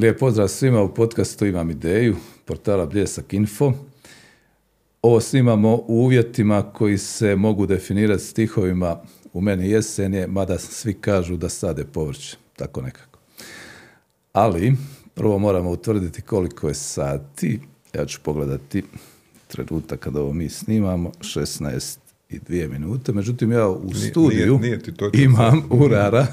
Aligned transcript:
Lijep 0.00 0.18
pozdrav 0.18 0.48
svima 0.48 0.82
u 0.82 0.94
podcastu 0.94 1.46
Imam 1.46 1.70
ideju, 1.70 2.16
portala 2.44 2.86
Bljesak 2.86 3.32
Info. 3.32 3.72
Ovo 5.02 5.20
snimamo 5.20 5.74
u 5.74 5.84
uvjetima 5.86 6.62
koji 6.72 6.98
se 6.98 7.36
mogu 7.36 7.66
definirati 7.66 8.24
stihovima 8.24 9.02
u 9.32 9.40
meni 9.40 9.70
jesen 9.70 10.14
je, 10.14 10.26
mada 10.26 10.58
svi 10.58 10.94
kažu 10.94 11.36
da 11.36 11.48
sade 11.48 11.84
povrće, 11.84 12.36
tako 12.56 12.82
nekako. 12.82 13.18
Ali, 14.32 14.72
prvo 15.14 15.38
moramo 15.38 15.70
utvrditi 15.70 16.22
koliko 16.22 16.68
je 16.68 16.74
sati. 16.74 17.60
Ja 17.94 18.06
ću 18.06 18.20
pogledati 18.22 18.82
trenutak 19.48 20.00
kada 20.00 20.20
ovo 20.20 20.32
mi 20.32 20.48
snimamo, 20.48 21.10
16 21.18 21.98
i 22.30 22.38
dvije 22.38 22.68
minute. 22.68 23.12
Međutim, 23.12 23.52
ja 23.52 23.68
u 23.68 23.94
studiju 24.10 24.58
nije, 24.58 24.78
ti 25.12 25.22
imam 25.22 25.62
urara. 25.70 26.26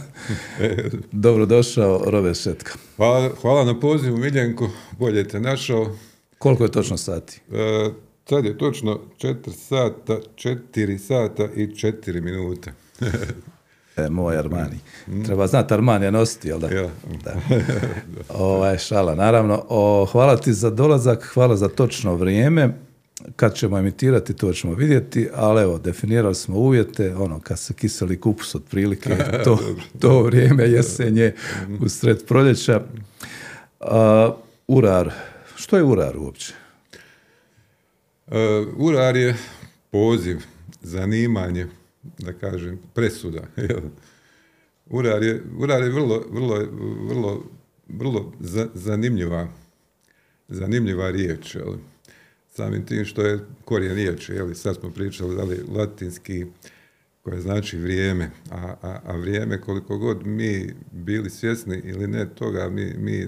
Dobrodošao, 1.11 2.01
Rove 2.05 2.35
Šetka. 2.35 2.73
Hvala, 2.95 3.29
hvala 3.41 3.63
na 3.63 3.79
pozivu, 3.79 4.17
Miljenko. 4.17 4.69
Bolje 4.99 5.27
te 5.27 5.39
našao. 5.39 5.95
Koliko 6.37 6.63
je 6.63 6.71
točno 6.71 6.97
sati? 6.97 7.41
E, 7.51 7.89
sad 8.29 8.45
je 8.45 8.57
točno 8.57 8.99
4 9.21 9.51
sata, 9.51 10.17
4 10.35 10.97
sata 10.97 11.47
i 11.55 11.67
4 11.67 12.21
minute. 12.21 12.73
e, 13.97 14.09
moj 14.09 14.37
Armani. 14.37 14.79
Mm. 15.07 15.23
Treba 15.23 15.47
znati 15.47 15.73
Armani 15.73 16.11
nositi, 16.11 16.47
jel 16.47 16.59
da? 16.59 16.67
Ja. 16.67 16.89
da. 17.23 17.35
Ovaj, 18.29 18.77
šala, 18.77 19.15
naravno. 19.15 19.63
O, 19.69 20.05
hvala 20.11 20.37
ti 20.37 20.53
za 20.53 20.69
dolazak, 20.69 21.23
hvala 21.33 21.55
za 21.55 21.67
točno 21.67 22.15
vrijeme 22.15 22.86
kad 23.35 23.55
ćemo 23.55 23.77
emitirati 23.77 24.33
to 24.33 24.53
ćemo 24.53 24.73
vidjeti, 24.73 25.29
ali 25.33 25.61
evo, 25.61 25.77
definirali 25.77 26.35
smo 26.35 26.57
uvjete, 26.57 27.15
ono, 27.15 27.39
kad 27.39 27.59
se 27.59 27.73
kiseli 27.73 28.19
kupus 28.19 28.55
otprilike, 28.55 29.09
to, 29.45 29.59
to 29.99 30.21
vrijeme 30.21 30.63
jesenje 30.63 31.33
u 31.81 31.89
sred 31.89 32.25
proljeća. 32.25 32.83
urar, 34.67 35.13
što 35.55 35.77
je 35.77 35.83
urar 35.83 36.17
uopće? 36.17 36.53
Uh, 38.27 38.33
urar 38.77 39.15
je 39.15 39.35
poziv, 39.91 40.37
zanimanje, 40.81 41.67
da 42.03 42.33
kažem, 42.33 42.79
presuda. 42.93 43.41
urar 44.99 45.23
je, 45.23 45.43
urar 45.57 45.83
je 45.83 45.89
vrlo, 45.89 46.23
vrlo, 46.31 46.67
vrlo, 47.09 47.43
vrlo 47.87 48.33
zanimljiva, 48.73 49.47
zanimljiva 50.47 51.11
riječ. 51.11 51.55
Jel? 51.55 51.73
Samim 52.57 52.85
tim 52.85 53.05
što 53.05 53.21
je 53.21 53.39
korijen 53.65 53.95
riječi, 53.95 54.33
jeli, 54.33 54.55
sad 54.55 54.75
smo 54.75 54.89
pričali 54.89 55.35
da 55.35 55.43
li 55.43 55.63
latinski, 55.75 56.45
koje 57.23 57.41
znači 57.41 57.77
vrijeme, 57.77 58.29
a, 58.51 58.75
a, 58.81 58.99
a, 59.05 59.17
vrijeme 59.17 59.61
koliko 59.61 59.97
god 59.97 60.25
mi 60.25 60.73
bili 60.91 61.29
svjesni 61.29 61.81
ili 61.83 62.07
ne 62.07 62.25
toga, 62.35 62.69
mi, 62.69 62.93
mi 62.97 63.17
e, 63.17 63.27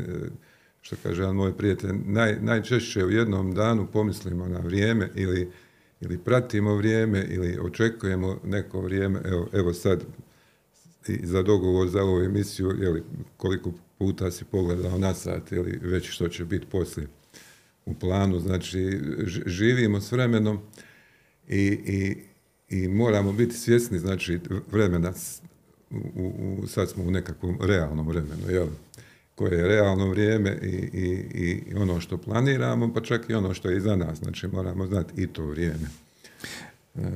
što 0.81 0.95
kaže 1.03 1.21
jedan 1.21 1.35
moj 1.35 1.57
prijatelj, 1.57 1.91
naj, 2.05 2.37
najčešće 2.41 3.05
u 3.05 3.09
jednom 3.09 3.53
danu 3.53 3.87
pomislimo 3.93 4.47
na 4.47 4.59
vrijeme 4.59 5.09
ili, 5.15 5.51
ili 6.01 6.17
pratimo 6.17 6.75
vrijeme 6.75 7.25
ili 7.29 7.59
očekujemo 7.61 8.39
neko 8.43 8.81
vrijeme, 8.81 9.19
evo, 9.25 9.47
evo 9.53 9.73
sad 9.73 10.03
i 11.07 11.25
za 11.25 11.43
dogovor 11.43 11.87
za 11.87 12.03
ovu 12.03 12.23
emisiju, 12.23 12.75
jeli, 12.81 13.03
koliko 13.37 13.71
puta 13.97 14.31
si 14.31 14.45
pogledao 14.45 14.97
na 14.97 15.13
sat 15.13 15.51
ili 15.51 15.79
već 15.81 16.09
što 16.09 16.29
će 16.29 16.45
biti 16.45 16.65
poslije 16.65 17.07
u 17.85 17.93
planu, 17.93 18.39
znači 18.39 18.99
živimo 19.45 20.01
s 20.01 20.11
vremenom 20.11 20.59
i, 21.47 21.65
i, 21.67 22.17
i 22.69 22.87
moramo 22.87 23.31
biti 23.31 23.55
svjesni, 23.55 23.99
znači 23.99 24.39
vremena, 24.71 25.13
u, 26.15 26.33
u, 26.63 26.67
sad 26.67 26.89
smo 26.89 27.03
u 27.03 27.11
nekakvom 27.11 27.57
realnom 27.61 28.07
vremenu, 28.07 28.49
jel? 28.49 28.67
koje 29.35 29.57
je 29.57 29.67
realno 29.67 30.09
vrijeme 30.09 30.57
i, 30.61 30.67
i, 30.67 31.63
i 31.67 31.75
ono 31.75 31.99
što 31.99 32.17
planiramo, 32.17 32.93
pa 32.93 33.01
čak 33.01 33.29
i 33.29 33.33
ono 33.33 33.53
što 33.53 33.69
je 33.69 33.77
iza 33.77 33.95
nas, 33.95 34.17
znači 34.17 34.47
moramo 34.47 34.87
znati 34.87 35.21
i 35.21 35.27
to 35.27 35.45
vrijeme. 35.45 35.87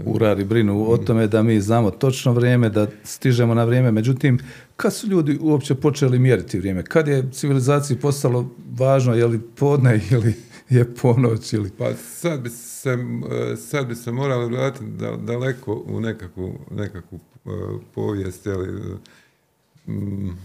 Urari 0.05 0.43
brinu 0.43 0.91
o 0.91 0.97
tome 0.97 1.27
da 1.27 1.43
mi 1.43 1.61
znamo 1.61 1.91
točno 1.91 2.33
vrijeme, 2.33 2.69
da 2.69 2.87
stižemo 3.03 3.53
na 3.53 3.63
vrijeme. 3.63 3.91
Međutim, 3.91 4.39
kad 4.75 4.93
su 4.93 5.07
ljudi 5.07 5.37
uopće 5.41 5.75
počeli 5.75 6.19
mjeriti 6.19 6.59
vrijeme? 6.59 6.83
Kad 6.83 7.07
je 7.07 7.31
civilizaciji 7.31 7.97
postalo 7.97 8.49
važno 8.77 9.13
je 9.13 9.25
li 9.25 9.39
podne 9.55 10.01
ili 10.11 10.33
je 10.75 10.95
ponoć 10.95 11.53
ili... 11.53 11.71
Pa 11.77 11.93
sad 11.93 12.41
bi 12.41 12.49
se, 12.49 12.97
sad 13.57 13.87
bi 13.87 13.95
se 13.95 14.11
morali 14.11 14.55
vratiti 14.55 14.91
daleko 15.17 15.83
u 15.87 15.99
nekakvu, 15.99 16.59
nekakvu 16.71 17.19
e, 17.45 17.49
povijest, 17.93 18.47
ali 18.47 18.97
mm, 19.87 20.37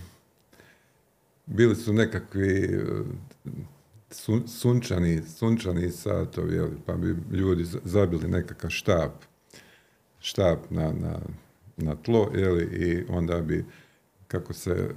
bili 1.47 1.77
su 1.77 1.93
nekakvi 1.93 2.81
sunčani, 4.47 5.23
sunčani 5.23 5.91
satovi, 5.91 6.57
jeli, 6.57 6.77
pa 6.87 6.93
bi 6.93 7.17
ljudi 7.37 7.65
zabili 7.85 8.29
nekakav 8.29 8.71
štap, 8.71 9.13
štap 10.21 10.71
na, 10.71 10.93
na, 10.93 11.19
na 11.77 11.97
tlo, 11.97 12.31
jeli, 12.35 12.65
i 12.65 13.05
onda 13.09 13.41
bi, 13.41 13.65
kako 14.29 14.53
se 14.53 14.91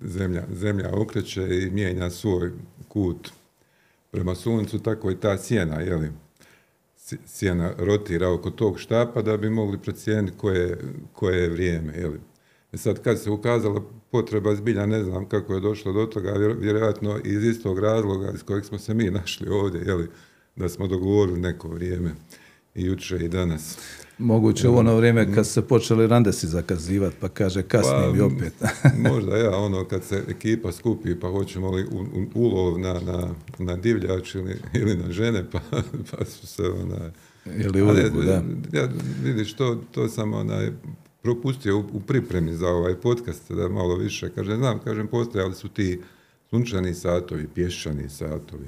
zemlja, 0.00 0.44
zemlja 0.52 0.90
okreće 0.92 1.42
i 1.42 1.70
mijenja 1.70 2.10
svoj 2.10 2.52
kut 2.88 3.32
prema 4.16 4.34
suncu, 4.34 4.78
tako 4.78 5.10
i 5.10 5.20
ta 5.20 5.38
sjena, 5.38 5.80
jeli, 5.80 6.12
sjena 7.26 7.72
rotira 7.78 8.30
oko 8.30 8.50
tog 8.50 8.80
štapa 8.80 9.22
da 9.22 9.36
bi 9.36 9.50
mogli 9.50 9.78
procijeniti 9.78 10.36
koje, 10.38 10.78
koje 11.12 11.42
je 11.42 11.48
vrijeme. 11.48 11.92
Jeli. 11.96 12.20
E 12.72 12.76
sad 12.76 13.02
kad 13.02 13.22
se 13.22 13.30
ukazala 13.30 13.82
potreba 14.10 14.54
zbilja, 14.54 14.86
ne 14.86 15.04
znam 15.04 15.28
kako 15.28 15.54
je 15.54 15.60
došlo 15.60 15.92
do 15.92 16.06
toga, 16.06 16.32
vjerojatno 16.58 17.18
iz 17.24 17.44
istog 17.44 17.78
razloga 17.78 18.32
iz 18.34 18.42
kojeg 18.42 18.64
smo 18.64 18.78
se 18.78 18.94
mi 18.94 19.10
našli 19.20 19.48
ovdje, 19.48 19.80
jeli, 19.86 20.08
da 20.56 20.68
smo 20.68 20.86
dogovorili 20.86 21.40
neko 21.40 21.68
vrijeme 21.68 22.14
i 22.74 22.84
jučer 22.84 23.22
i 23.22 23.28
danas. 23.28 23.78
Moguće 24.18 24.68
u 24.68 24.76
ono 24.76 24.96
vrijeme 24.96 25.34
kad 25.34 25.46
se 25.46 25.62
počeli 25.62 26.06
randesi 26.06 26.46
zakazivati, 26.46 27.16
pa 27.20 27.28
kaže 27.28 27.62
kasnije 27.62 28.18
pa, 28.18 28.24
opet. 28.24 28.52
možda 29.12 29.36
ja, 29.36 29.56
ono 29.56 29.84
kad 29.84 30.04
se 30.04 30.24
ekipa 30.28 30.72
skupi, 30.72 31.20
pa 31.20 31.28
hoćemo 31.28 31.70
li 31.70 31.84
u, 31.84 32.26
ulov 32.34 32.78
na, 32.78 33.00
na, 33.00 33.28
na 33.58 33.76
divljač 33.76 34.34
ili, 34.34 34.56
ili, 34.74 34.96
na 34.96 35.12
žene, 35.12 35.44
pa, 35.52 35.60
pa 36.10 36.24
su 36.24 36.46
se 36.46 36.62
ona... 36.62 37.10
Ili 37.64 37.82
uliku, 37.82 38.22
da. 38.22 38.42
Ja, 38.72 38.88
vidiš, 39.22 39.52
to, 39.52 39.80
to 39.90 40.08
sam 40.08 40.32
onaj, 40.32 40.72
propustio 41.22 41.78
u, 41.78 42.00
pripremi 42.00 42.54
za 42.54 42.68
ovaj 42.68 42.94
podcast 42.94 43.52
da 43.52 43.68
malo 43.68 43.96
više, 43.96 44.30
kaže, 44.34 44.56
znam, 44.56 44.78
kažem, 44.78 45.06
postojali 45.06 45.54
su 45.54 45.68
ti 45.68 46.00
sunčani 46.50 46.94
satovi, 46.94 47.48
pješčani 47.54 48.08
satovi. 48.08 48.66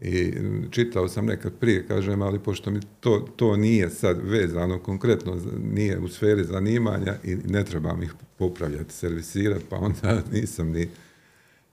I 0.00 0.32
čitao 0.70 1.08
sam 1.08 1.26
nekad 1.26 1.52
prije, 1.60 1.86
kažem, 1.86 2.22
ali 2.22 2.38
pošto 2.38 2.70
mi 2.70 2.80
to, 3.00 3.28
to 3.36 3.56
nije 3.56 3.90
sad 3.90 4.18
vezano 4.22 4.78
konkretno, 4.78 5.38
nije 5.74 5.98
u 5.98 6.08
sferi 6.08 6.44
zanimanja 6.44 7.14
i 7.24 7.34
ne 7.34 7.64
trebam 7.64 8.02
ih 8.02 8.14
popravljati, 8.38 8.94
servisirati, 8.94 9.64
pa 9.68 9.76
onda 9.76 10.22
nisam 10.32 10.70
ni 10.70 10.88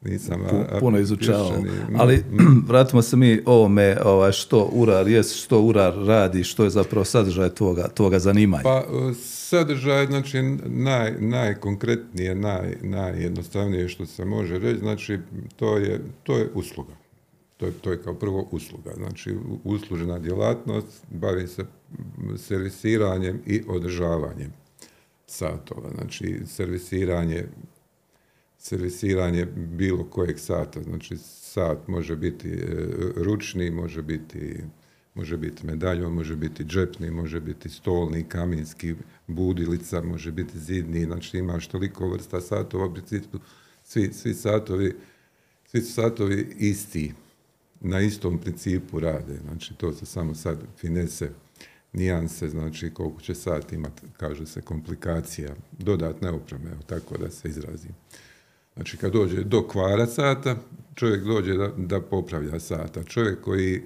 nisam 0.05 0.41
puno 0.79 0.99
izučavao. 0.99 1.63
Ali 1.97 2.23
vratimo 2.69 3.01
se 3.01 3.17
mi 3.17 3.41
ovome 3.45 3.97
ovaj, 4.05 4.31
što 4.31 4.69
URAR 4.73 5.07
jest, 5.07 5.43
što 5.43 5.61
URAR 5.61 5.93
radi, 5.93 6.43
što 6.43 6.63
je 6.63 6.69
zapravo 6.69 7.05
sadržaj 7.05 7.49
tvoga, 7.49 7.87
tvoga 7.87 8.19
zanimanja. 8.19 8.63
Pa 8.63 8.83
sadržaj, 9.23 10.05
znači 10.05 10.41
naj, 10.65 11.13
najkonkretnije, 11.19 12.35
naj, 12.35 12.75
najjednostavnije 12.81 13.89
što 13.89 14.05
se 14.05 14.25
može 14.25 14.59
reći, 14.59 14.79
znači 14.79 15.19
to 15.55 15.77
je, 15.77 16.01
to 16.23 16.37
je 16.37 16.49
usluga. 16.53 17.02
To 17.63 17.71
to 17.81 17.91
je 17.91 18.03
kao 18.03 18.13
prvo 18.13 18.47
usluga. 18.51 18.91
Znači, 18.95 19.35
uslužena 19.63 20.19
djelatnost 20.19 21.03
bavi 21.11 21.47
se 21.47 21.65
servisiranjem 22.37 23.41
i 23.45 23.63
održavanjem 23.67 24.51
satova. 25.27 25.89
Znači, 25.95 26.39
servisiranje, 26.45 27.45
servisiranje 28.57 29.45
bilo 29.55 30.03
kojeg 30.03 30.39
sata. 30.39 30.83
Znači, 30.83 31.17
sat 31.17 31.87
može 31.87 32.15
biti 32.15 32.49
e, 32.49 32.65
ručni, 33.15 33.71
može 33.71 34.01
biti 34.01 34.63
može 35.15 35.37
biti 35.37 35.65
medaljon, 35.65 36.13
može 36.13 36.35
biti 36.35 36.63
džepni, 36.63 37.11
može 37.11 37.39
biti 37.39 37.69
stolni, 37.69 38.23
kaminski, 38.23 38.95
budilica, 39.27 40.01
može 40.01 40.31
biti 40.31 40.59
zidni, 40.59 41.05
znači 41.05 41.37
imaš 41.37 41.67
toliko 41.67 42.07
vrsta 42.07 42.41
satova, 42.41 42.85
u 42.85 42.93
principu 42.93 43.39
svi, 43.83 44.13
svi 44.13 44.33
satovi, 44.33 44.95
svi 45.65 45.81
su 45.81 45.93
satovi 45.93 46.55
isti, 46.57 47.13
na 47.83 48.01
istom 48.01 48.37
principu 48.37 48.99
rade. 48.99 49.37
Znači, 49.43 49.73
to 49.73 49.93
su 49.93 50.05
samo 50.05 50.35
sad 50.35 50.57
finese, 50.77 51.29
nijanse, 51.93 52.49
znači 52.49 52.93
koliko 52.93 53.21
će 53.21 53.35
sat 53.35 53.73
imati, 53.73 54.01
kaže 54.17 54.45
se, 54.45 54.61
komplikacija, 54.61 55.55
dodatne 55.71 56.29
opreme, 56.29 56.71
tako 56.85 57.17
da 57.17 57.29
se 57.29 57.49
izrazim. 57.49 57.91
Znači, 58.75 58.97
kad 58.97 59.13
dođe 59.13 59.43
do 59.43 59.67
kvara 59.67 60.07
sata, 60.07 60.55
čovjek 60.95 61.23
dođe 61.23 61.53
da, 61.53 61.71
da 61.77 62.01
popravlja 62.01 62.59
sata. 62.59 63.03
Čovjek 63.03 63.41
koji, 63.41 63.81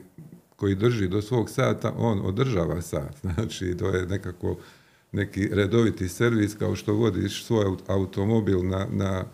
koji 0.56 0.76
drži 0.76 1.08
do 1.08 1.22
svog 1.22 1.50
sata, 1.50 1.94
on 1.98 2.22
održava 2.24 2.82
sat. 2.82 3.18
Znači, 3.34 3.76
to 3.78 3.88
je 3.88 4.06
nekako 4.06 4.58
neki 5.12 5.48
redoviti 5.48 6.10
servis, 6.10 6.56
kao 6.56 6.76
što 6.76 6.94
vodiš 6.94 7.46
svoj 7.46 7.66
automobil 7.88 8.68
na, 8.68 8.88
na 8.92 9.26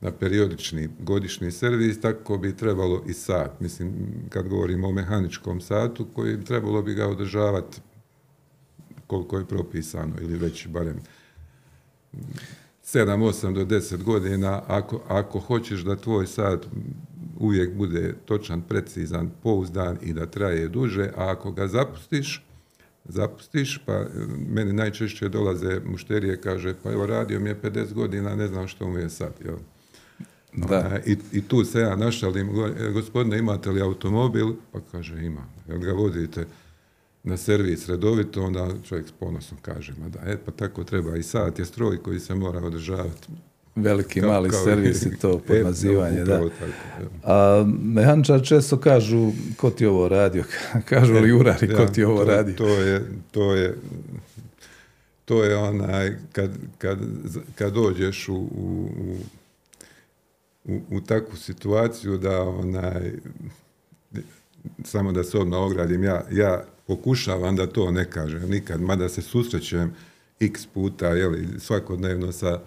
na 0.00 0.10
periodični 0.10 0.88
godišnji 0.98 1.50
servis, 1.50 2.00
tako 2.00 2.38
bi 2.38 2.56
trebalo 2.56 3.04
i 3.08 3.12
sat. 3.12 3.60
Mislim, 3.60 3.92
kad 4.28 4.48
govorimo 4.48 4.88
o 4.88 4.92
mehaničkom 4.92 5.60
satu, 5.60 6.06
koji 6.14 6.44
trebalo 6.44 6.82
bi 6.82 6.94
ga 6.94 7.08
održavati 7.08 7.80
koliko 9.06 9.38
je 9.38 9.46
propisano, 9.46 10.14
ili 10.20 10.38
već 10.38 10.68
barem 10.68 11.00
7, 12.12 12.20
8 12.84 13.54
do 13.54 13.64
10 13.64 14.02
godina, 14.02 14.62
ako, 14.66 15.00
ako 15.08 15.38
hoćeš 15.38 15.80
da 15.80 15.96
tvoj 15.96 16.26
sat 16.26 16.66
uvijek 17.38 17.74
bude 17.74 18.14
točan, 18.24 18.62
precizan, 18.62 19.30
pouzdan 19.42 19.98
i 20.02 20.12
da 20.12 20.26
traje 20.26 20.68
duže, 20.68 21.10
a 21.16 21.30
ako 21.30 21.52
ga 21.52 21.66
zapustiš, 21.66 22.46
zapustiš, 23.04 23.80
pa 23.86 24.04
meni 24.48 24.72
najčešće 24.72 25.28
dolaze 25.28 25.80
mušterije, 25.84 26.40
kaže, 26.40 26.74
pa 26.82 26.92
evo 26.92 27.06
radio 27.06 27.40
mi 27.40 27.48
je 27.48 27.60
50 27.62 27.92
godina, 27.92 28.36
ne 28.36 28.46
znam 28.46 28.68
što 28.68 28.88
mu 28.88 28.98
je 28.98 29.10
sad, 29.10 29.32
jel? 29.44 29.56
Da. 30.52 30.98
I, 31.06 31.16
I 31.32 31.42
tu 31.42 31.64
se 31.64 31.80
ja 31.80 31.96
našalim, 31.96 32.50
gospodine, 32.92 33.38
imate 33.38 33.70
li 33.70 33.80
automobil? 33.80 34.52
Pa 34.72 34.78
kaže, 34.92 35.24
ima. 35.24 35.44
Jel 35.68 35.78
ga 35.78 35.92
vozite 35.92 36.46
na 37.22 37.36
servis 37.36 37.88
redovito, 37.88 38.42
onda 38.42 38.68
čovjek 38.88 39.08
s 39.08 39.12
ponosom 39.12 39.58
kaže, 39.62 39.92
ma 40.00 40.08
da, 40.08 40.18
e, 40.26 40.36
pa 40.44 40.50
tako 40.50 40.84
treba 40.84 41.16
i 41.16 41.22
sat 41.22 41.58
je 41.58 41.64
stroj 41.64 42.02
koji 42.02 42.20
se 42.20 42.34
mora 42.34 42.60
održavati. 42.60 43.28
Veliki, 43.76 44.20
mali 44.20 44.50
servis 44.64 45.02
i 45.02 45.18
to 45.18 45.30
e, 45.44 45.48
podmazivanje, 45.48 46.24
da. 46.24 46.42
A 47.24 47.64
mehančar 47.82 48.42
često 48.42 48.76
kažu, 48.76 49.32
ko 49.56 49.70
ti 49.70 49.86
ovo 49.86 50.08
radio? 50.08 50.44
kažu 50.90 51.14
li 51.14 51.32
urari, 51.32 51.74
ko 51.74 51.86
ti 51.86 52.04
ovo 52.04 52.24
to, 52.24 52.30
radi? 52.30 52.56
To 52.56 52.68
je, 52.68 53.04
to 53.30 53.54
je, 53.54 53.76
to 55.24 55.44
je 55.44 55.56
onaj, 55.56 56.16
kad, 56.32 56.50
kad, 56.78 56.98
kad 57.54 57.72
dođeš 57.72 58.28
u, 58.28 58.34
u, 58.34 58.88
u, 60.64 60.80
u 60.90 61.00
takvu 61.00 61.36
situaciju 61.36 62.18
da 62.18 62.42
onaj, 62.42 63.12
samo 64.84 65.12
da 65.12 65.24
se 65.24 65.38
odmah 65.38 65.60
ogradim, 65.60 66.04
ja, 66.04 66.24
ja 66.30 66.64
pokušavam 66.86 67.56
da 67.56 67.66
to 67.66 67.90
ne 67.90 68.10
kažem 68.10 68.50
nikad, 68.50 68.80
mada 68.80 69.08
se 69.08 69.22
susrećem 69.22 69.94
x 70.40 70.66
puta, 70.66 71.08
jeli, 71.08 71.48
svakodnevno 71.58 72.32
sa, 72.32 72.60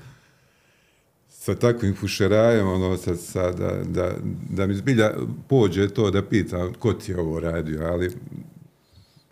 sa 1.30 1.56
takvim 1.56 1.96
fušerajem, 1.96 2.68
ono, 2.68 2.98
sa, 2.98 3.16
sa, 3.16 3.52
da, 3.52 3.84
da, 3.84 4.14
da 4.50 4.68
mi 4.68 4.76
zbilja 4.76 5.12
pođe 5.50 5.90
to 5.90 6.12
da 6.12 6.22
pitam 6.22 6.74
ko 6.74 6.94
ti 6.94 7.12
je 7.12 7.20
ovo 7.20 7.40
radio, 7.40 7.84
ali, 7.84 8.12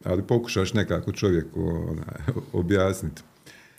ali 0.03 0.23
pokušaš 0.23 0.73
nekako 0.73 1.11
čovjeku 1.11 1.61
ona, 1.89 2.35
objasniti. 2.53 3.21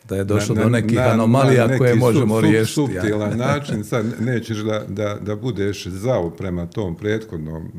Da 0.09 0.17
je 0.17 0.25
došlo 0.25 0.55
na, 0.55 0.63
do 0.63 0.69
nekih 0.69 0.99
na, 0.99 1.09
anomalija 1.09 1.67
na 1.67 1.79
koje 1.79 1.95
možemo 1.95 2.37
sub, 2.37 2.45
riješiti. 2.45 2.75
Subtilan 2.75 3.39
način, 3.49 3.85
sad 3.85 4.07
nećeš 4.21 4.59
da, 4.59 4.85
da, 4.89 5.19
da 5.21 5.37
budeš 5.37 5.87
zao 5.87 6.31
prema 6.31 6.67
tom 6.67 6.95
prethodnom 6.95 7.73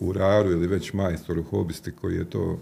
u, 0.00 0.12
raru 0.12 0.50
ili 0.50 0.66
već 0.66 0.92
majstoru 0.92 1.42
hobisti 1.42 1.92
koji 1.92 2.14
je 2.14 2.30
to 2.30 2.58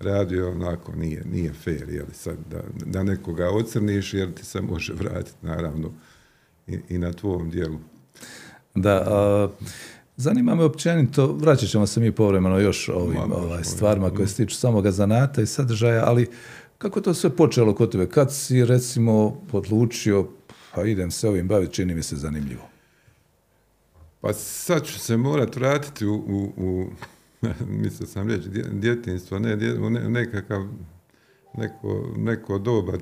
radio, 0.00 0.50
onako 0.50 0.92
nije, 0.92 1.24
nije 1.32 1.52
fair, 1.52 1.88
jeli 1.88 2.12
sad, 2.12 2.36
da, 2.50 2.60
da 2.86 3.02
nekoga 3.02 3.50
ocrniš 3.50 4.14
jer 4.14 4.34
ti 4.34 4.44
se 4.44 4.60
može 4.60 4.92
vratiti 4.92 5.36
naravno 5.42 5.90
i, 6.66 6.78
i 6.88 6.98
na 6.98 7.12
tvom 7.12 7.50
dijelu. 7.50 7.78
Da, 8.74 9.04
a, 9.06 9.48
zanima 10.16 10.54
me 10.54 10.64
općenito, 10.64 11.32
vraćat 11.32 11.68
ćemo 11.68 11.86
se 11.86 12.00
mi 12.00 12.12
povremeno 12.12 12.58
još 12.58 12.88
ovim 12.88 13.32
ovaj, 13.32 13.64
stvarima 13.64 14.10
koje 14.10 14.28
se 14.28 14.36
tiču 14.36 14.56
samoga 14.56 14.90
zanata 14.90 15.42
i 15.42 15.46
sadržaja, 15.46 16.04
ali 16.06 16.26
kako 16.78 17.00
to 17.00 17.14
sve 17.14 17.36
počelo 17.36 17.74
kod 17.74 17.92
tebe? 17.92 18.08
Kad 18.08 18.34
si 18.34 18.64
recimo 18.64 19.42
odlučio, 19.52 20.28
pa 20.74 20.84
idem 20.84 21.10
se 21.10 21.28
ovim 21.28 21.48
baviti, 21.48 21.74
čini 21.74 21.94
mi 21.94 22.02
se 22.02 22.16
zanimljivo? 22.16 22.68
Pa 24.20 24.32
sad 24.32 24.84
ću 24.86 24.98
se 24.98 25.16
morat 25.16 25.56
vratiti 25.56 26.06
u, 26.06 26.14
u, 26.14 26.52
u 26.56 26.90
mislio 27.82 28.06
sam 28.06 28.28
reći, 28.28 28.48
djetinstvo, 28.72 29.38
ne, 29.38 29.56
ne, 29.56 30.10
nekakav, 30.10 30.68
neko, 31.54 32.12
neko 32.16 32.58
doba 32.58 32.92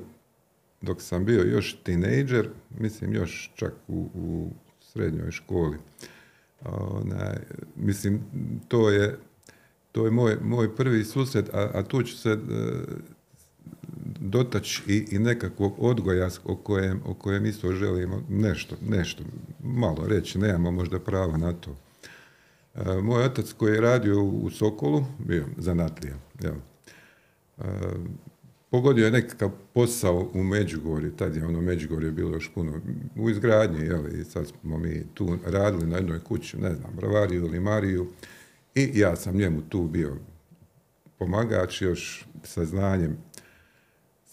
dok 0.81 1.01
sam 1.01 1.25
bio 1.25 1.41
još 1.43 1.77
tinejdžer, 1.83 2.49
mislim 2.79 3.13
još 3.13 3.51
čak 3.55 3.73
u, 3.87 4.09
u 4.13 4.51
srednjoj 4.79 5.31
školi. 5.31 5.77
Onaj, 6.65 7.37
mislim, 7.75 8.21
to 8.67 8.89
je, 8.89 9.19
to 9.91 10.05
je 10.05 10.11
moj, 10.11 10.37
moj 10.41 10.75
prvi 10.75 11.03
susret, 11.03 11.49
a, 11.53 11.71
a 11.73 11.83
tu 11.83 12.03
ću 12.03 12.17
se 12.17 12.29
e, 12.29 12.37
dotaći 14.19 14.83
i, 14.87 15.07
i 15.11 15.19
nekakvog 15.19 15.75
odgoja 15.77 16.29
o 16.45 16.55
kojem, 16.55 17.01
o 17.05 17.13
kojem 17.13 17.45
isto 17.45 17.71
želimo 17.71 18.23
nešto, 18.29 18.75
nešto 18.89 19.23
malo 19.63 20.07
reći, 20.07 20.39
nemamo 20.39 20.71
možda 20.71 20.99
prava 20.99 21.37
na 21.37 21.53
to. 21.53 21.75
E, 22.75 23.01
moj 23.01 23.23
otac 23.23 23.53
koji 23.53 23.73
je 23.73 23.81
radio 23.81 24.23
u 24.23 24.49
Sokolu, 24.49 25.05
bio 25.19 25.45
zanatlija, 25.57 26.15
e, 26.43 26.49
pogodio 28.71 29.05
je 29.05 29.11
nekakav 29.11 29.51
posao 29.73 30.29
u 30.33 30.43
Međugorju, 30.43 31.11
tad 31.11 31.35
je 31.35 31.45
ono 31.45 31.61
Međugorje 31.61 32.11
bilo 32.11 32.33
još 32.33 32.51
puno 32.53 32.81
u 33.15 33.29
izgradnji, 33.29 33.85
jel, 33.85 34.19
i 34.19 34.23
sad 34.23 34.47
smo 34.47 34.77
mi 34.77 35.03
tu 35.13 35.37
radili 35.45 35.87
na 35.87 35.95
jednoj 35.95 36.19
kući, 36.19 36.57
ne 36.57 36.73
znam, 36.75 36.91
bravariju 36.95 37.45
ili 37.45 37.59
mariju, 37.59 38.07
i 38.75 38.91
ja 38.93 39.15
sam 39.15 39.35
njemu 39.35 39.61
tu 39.69 39.83
bio 39.83 40.17
pomagač 41.17 41.81
još 41.81 42.27
sa 42.43 42.65
znanjem 42.65 43.17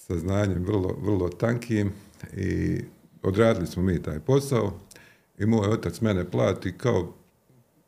sa 0.07 0.19
znanjem 0.19 0.65
vrlo, 0.65 0.97
vrlo 1.03 1.29
tankim 1.29 1.93
i 2.37 2.81
odradili 3.23 3.67
smo 3.67 3.83
mi 3.83 4.03
taj 4.03 4.21
posao 4.21 4.73
i 5.39 5.47
moj 5.47 5.69
otac 5.69 6.01
mene 6.01 6.31
plati 6.31 6.79
kao 6.79 7.15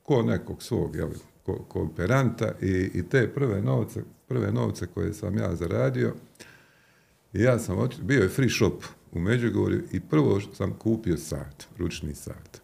ko 0.02 0.22
nekog 0.22 0.62
svog, 0.62 0.96
jel, 0.96 1.08
ko, 1.42 1.64
kooperanta 1.68 2.52
i, 2.62 2.90
i 2.94 3.02
te 3.08 3.28
prve 3.34 3.62
novce, 3.62 4.02
prve 4.28 4.52
novce 4.52 4.86
koje 4.86 5.14
sam 5.14 5.38
ja 5.38 5.56
zaradio, 5.56 6.14
ja 7.32 7.58
sam 7.58 7.88
bio 8.02 8.22
je 8.22 8.28
free 8.28 8.50
shop 8.50 8.84
u 9.12 9.20
Međugorju 9.20 9.82
i 9.92 10.00
prvo 10.00 10.40
sam 10.54 10.72
kupio 10.78 11.16
sat, 11.16 11.66
ručni 11.78 12.14
sat. 12.14 12.60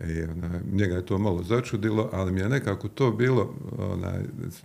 I 0.00 0.22
ona, 0.22 0.60
njega 0.72 0.94
je 0.94 1.06
to 1.06 1.18
malo 1.18 1.42
začudilo, 1.42 2.10
ali 2.12 2.32
mi 2.32 2.40
je 2.40 2.48
nekako 2.48 2.88
to 2.88 3.12
bilo, 3.12 3.54
onaj, 3.78 4.24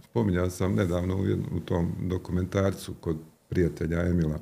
spominjao 0.09 0.49
sam 0.49 0.75
nedavno 0.75 1.15
u, 1.15 1.57
u 1.57 1.59
tom 1.59 1.91
dokumentarcu 2.01 2.93
kod 2.99 3.17
prijatelja 3.53 4.07
Emila, 4.07 4.39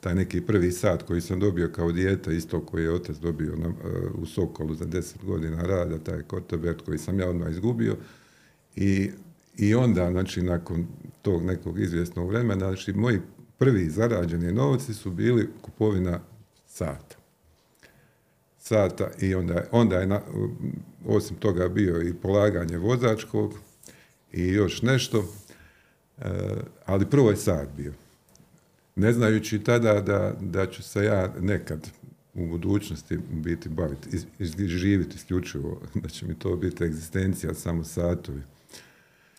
taj 0.00 0.14
neki 0.14 0.40
prvi 0.40 0.72
sat 0.72 1.02
koji 1.02 1.20
sam 1.20 1.40
dobio 1.40 1.68
kao 1.68 1.92
dijete, 1.92 2.36
isto 2.36 2.60
koji 2.60 2.82
je 2.82 2.92
otac 2.92 3.16
dobio 3.16 3.56
na, 3.56 3.72
u 4.14 4.26
Sokolu 4.26 4.74
za 4.74 4.84
deset 4.84 5.24
godina 5.24 5.62
rada, 5.62 5.98
taj 5.98 6.22
Kotobert 6.22 6.82
koji 6.82 6.98
sam 6.98 7.20
ja 7.20 7.28
odmah 7.28 7.50
izgubio. 7.50 7.96
I, 8.76 9.10
I 9.56 9.74
onda, 9.74 10.10
znači, 10.10 10.42
nakon 10.42 10.86
tog 11.22 11.42
nekog 11.44 11.80
izvjesnog 11.80 12.28
vremena, 12.28 12.66
znači, 12.66 12.92
moji 12.92 13.20
prvi 13.58 13.90
zarađeni 13.90 14.52
novci 14.52 14.94
su 14.94 15.10
bili 15.10 15.48
kupovina 15.62 16.20
sata. 16.66 17.16
Sata 18.58 19.10
i 19.20 19.34
onda, 19.34 19.64
onda 19.72 19.96
je, 19.96 20.06
na, 20.06 20.20
osim 21.06 21.36
toga, 21.36 21.68
bio 21.68 22.02
i 22.02 22.14
polaganje 22.14 22.78
vozačkog 22.78 23.54
i 24.32 24.48
još 24.48 24.82
nešto, 24.82 25.24
e, 26.18 26.30
ali 26.86 27.06
prvo 27.06 27.30
je 27.30 27.36
sat 27.36 27.68
bio 27.76 27.92
ne 29.00 29.12
znajući 29.12 29.58
tada 29.58 30.00
da, 30.00 30.36
da 30.40 30.66
ću 30.66 30.82
se 30.82 31.04
ja 31.04 31.34
nekad 31.40 31.90
u 32.34 32.46
budućnosti 32.46 33.18
biti 33.30 33.68
baviti, 33.68 34.18
živjeti 34.58 35.16
isključivo, 35.16 35.80
da 36.02 36.08
će 36.08 36.26
mi 36.26 36.38
to 36.38 36.56
biti 36.56 36.84
egzistencija, 36.84 37.54
samo 37.54 37.84
satovi. 37.84 38.42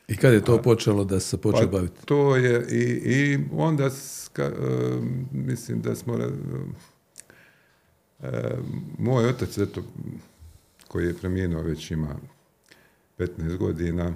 I 0.08 0.18
kad 0.18 0.34
je 0.34 0.44
to 0.44 0.62
počelo 0.62 1.04
da 1.04 1.20
se 1.20 1.38
počeo 1.38 1.66
pa 1.66 1.72
baviti? 1.72 2.06
To 2.06 2.36
je 2.36 2.68
i, 2.72 2.84
i 3.06 3.40
onda 3.52 3.90
ska, 3.90 4.44
e, 4.44 4.52
mislim 5.32 5.82
da 5.82 5.96
smo 5.96 6.14
uh, 6.14 6.20
moj 8.98 9.26
otac 9.26 9.58
eto 9.58 9.84
koji 10.88 11.06
je 11.06 11.18
preminuo 11.18 11.62
već 11.62 11.92
ima 11.92 12.16
15 13.18 13.58
godina 13.58 14.14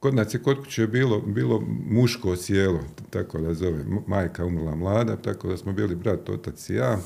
Kod 0.00 0.14
nas 0.14 0.34
je 0.34 0.42
kod 0.42 0.58
kuće 0.58 0.86
bilo, 0.86 1.20
bilo 1.20 1.60
muško 1.90 2.36
sjelo, 2.36 2.80
tako 3.10 3.40
da 3.40 3.54
zove, 3.54 3.84
majka 4.06 4.44
umrla 4.44 4.74
mlada, 4.74 5.16
tako 5.16 5.48
da 5.48 5.56
smo 5.56 5.72
bili 5.72 5.94
brat, 5.94 6.28
otac 6.28 6.70
i 6.70 6.74
ja. 6.74 6.98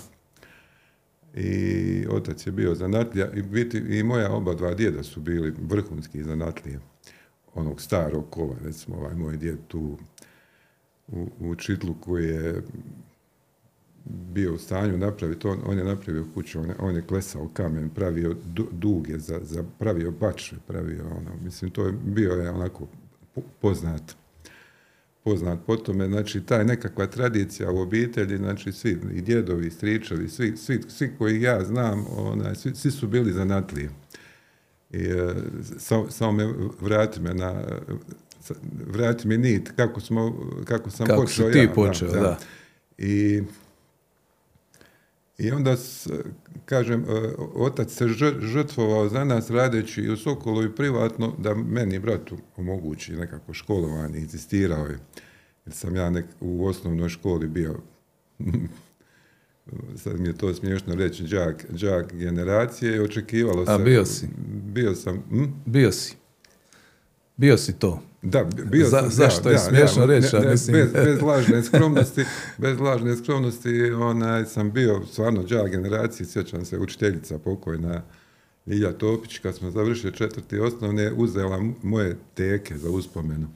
I 1.35 2.07
otac 2.11 2.47
je 2.47 2.53
bio 2.53 2.75
zanatlija 2.75 3.33
i, 3.33 3.43
biti, 3.43 3.79
i 3.79 4.03
moja 4.03 4.33
oba 4.33 4.55
dva 4.55 4.75
djeda 4.75 5.03
su 5.03 5.21
bili 5.21 5.55
vrhunski 5.61 6.23
zanatlije 6.23 6.81
onog 7.55 7.81
starog 7.81 8.31
kova, 8.31 8.55
recimo 8.65 8.97
ovaj 8.97 9.15
moj 9.15 9.37
djed 9.37 9.59
tu 9.69 9.99
u, 11.09 11.29
u 11.41 11.55
koji 12.01 12.29
je 12.29 12.63
bio 14.05 14.55
u 14.55 14.59
stanju 14.59 14.99
napraviti, 14.99 15.49
on, 15.49 15.59
on 15.67 15.79
je 15.79 15.85
napravio 15.85 16.25
kuću, 16.35 16.61
on 16.61 16.69
je, 16.69 16.75
on 16.79 16.97
je 16.97 17.03
klesao 17.03 17.49
kamen, 17.53 17.91
pravio 17.91 18.37
duge, 18.73 19.19
za, 19.19 19.41
za, 19.43 19.65
pravio 19.79 20.11
bačve, 20.11 20.59
pravio 20.67 21.05
ono, 21.05 21.31
mislim, 21.45 21.71
to 21.71 21.87
je 21.87 21.93
bio 21.93 22.33
je 22.33 22.51
onako 22.51 22.89
poznat, 23.61 24.03
poznat 25.25 25.59
po 25.67 25.77
tome, 25.77 26.09
znači 26.09 26.41
taj 26.41 26.65
nekakva 26.65 27.07
tradicija 27.07 27.71
u 27.71 27.79
obitelji, 27.79 28.37
znači 28.37 28.73
svi, 28.73 28.99
i 29.13 29.21
djedovi, 29.21 29.67
i 29.67 29.71
stričevi, 29.71 30.29
svi, 30.29 30.57
svi, 30.57 30.81
svi 30.89 31.13
koji 31.19 31.43
ja 31.43 31.65
znam, 31.65 32.05
onaj, 32.17 32.55
svi, 32.55 32.75
svi 32.75 32.91
su 32.91 33.09
bili 33.09 33.33
zanatliji. 33.33 33.89
I 34.91 35.05
e, 35.05 35.35
samo, 35.79 36.11
samo 36.11 36.33
me 36.33 36.55
vrati 36.81 37.21
me 37.21 37.35
na, 37.35 37.65
vrati 38.87 39.29
mi 39.29 39.39
nit, 39.39 39.73
kako, 39.77 40.01
smo, 40.01 40.49
kako 40.65 40.91
sam 40.91 41.07
Kako 41.07 41.23
počeo 41.23 41.47
si 41.47 41.53
ti 41.53 41.59
ja. 41.59 41.73
počeo, 41.75 42.11
da. 42.11 42.39
I, 42.99 43.43
I 45.39 45.51
onda, 45.51 45.77
kažem, 46.65 47.05
e, 47.05 47.33
otac 47.55 47.91
se 47.91 48.05
žr- 48.05 48.41
žrtvovao 48.41 49.09
za 49.09 49.25
nas 49.25 49.51
radeći 49.51 50.01
i 50.01 50.11
u 50.11 50.17
Sokolu 50.17 50.65
i 50.65 50.75
privatno 50.75 51.35
da 51.39 51.55
meni 51.55 51.99
bratu 51.99 52.37
omogući 52.57 53.13
nekako 53.13 53.53
školovanje, 53.53 54.19
inzistirao 54.19 54.87
je. 54.87 54.99
Jer 55.67 55.75
sam 55.75 55.97
ja 55.97 56.11
nek, 56.11 56.25
u 56.41 56.67
osnovnoj 56.67 57.09
školi 57.09 57.49
bio, 57.49 57.79
sad 60.03 60.21
mi 60.21 60.29
je 60.29 60.39
to 60.39 60.55
smiješno 60.55 60.95
reći, 60.95 61.23
đak, 61.23 61.67
đak 61.71 62.15
generacije 62.15 62.97
i 62.97 63.01
očekivalo 63.01 63.67
se... 63.67 63.73
A 63.73 63.79
bio 63.79 64.05
si? 64.05 64.29
Bio 64.49 64.95
sam, 64.95 65.23
hm? 65.31 65.45
Bio 65.67 65.93
si. 65.93 66.17
Bio 67.37 67.57
si 67.57 67.79
to. 67.79 68.03
Da, 68.25 68.45
bio 68.65 68.87
Za- 68.87 69.01
sam, 69.01 69.11
zašto 69.11 69.43
da, 69.43 69.51
je 69.51 69.55
da, 69.55 69.61
smiješno 69.61 70.07
reći, 70.07 70.37
ne, 70.37 70.51
mislim- 70.51 70.77
Bez, 70.77 70.93
bez 70.95 71.23
lažne 71.23 71.63
skromnosti, 71.63 72.25
bez 72.59 72.81
lažne 72.81 73.17
skromnosti, 73.17 73.71
onaj, 73.93 74.45
sam 74.45 74.71
bio 74.71 75.07
stvarno 75.07 75.43
đak 75.43 75.71
generacije, 75.71 76.27
sjećam 76.27 76.65
se, 76.65 76.79
učiteljica 76.79 77.39
pokojna 77.39 78.03
Ljilja 78.67 78.93
Topić, 78.93 79.39
kad 79.39 79.55
smo 79.55 79.71
završili 79.71 80.13
četvrti 80.13 80.59
osnovne, 80.59 81.13
uzela 81.13 81.63
moje 81.83 82.17
teke 82.35 82.79
za 82.79 82.91
uspomenu. 82.91 83.49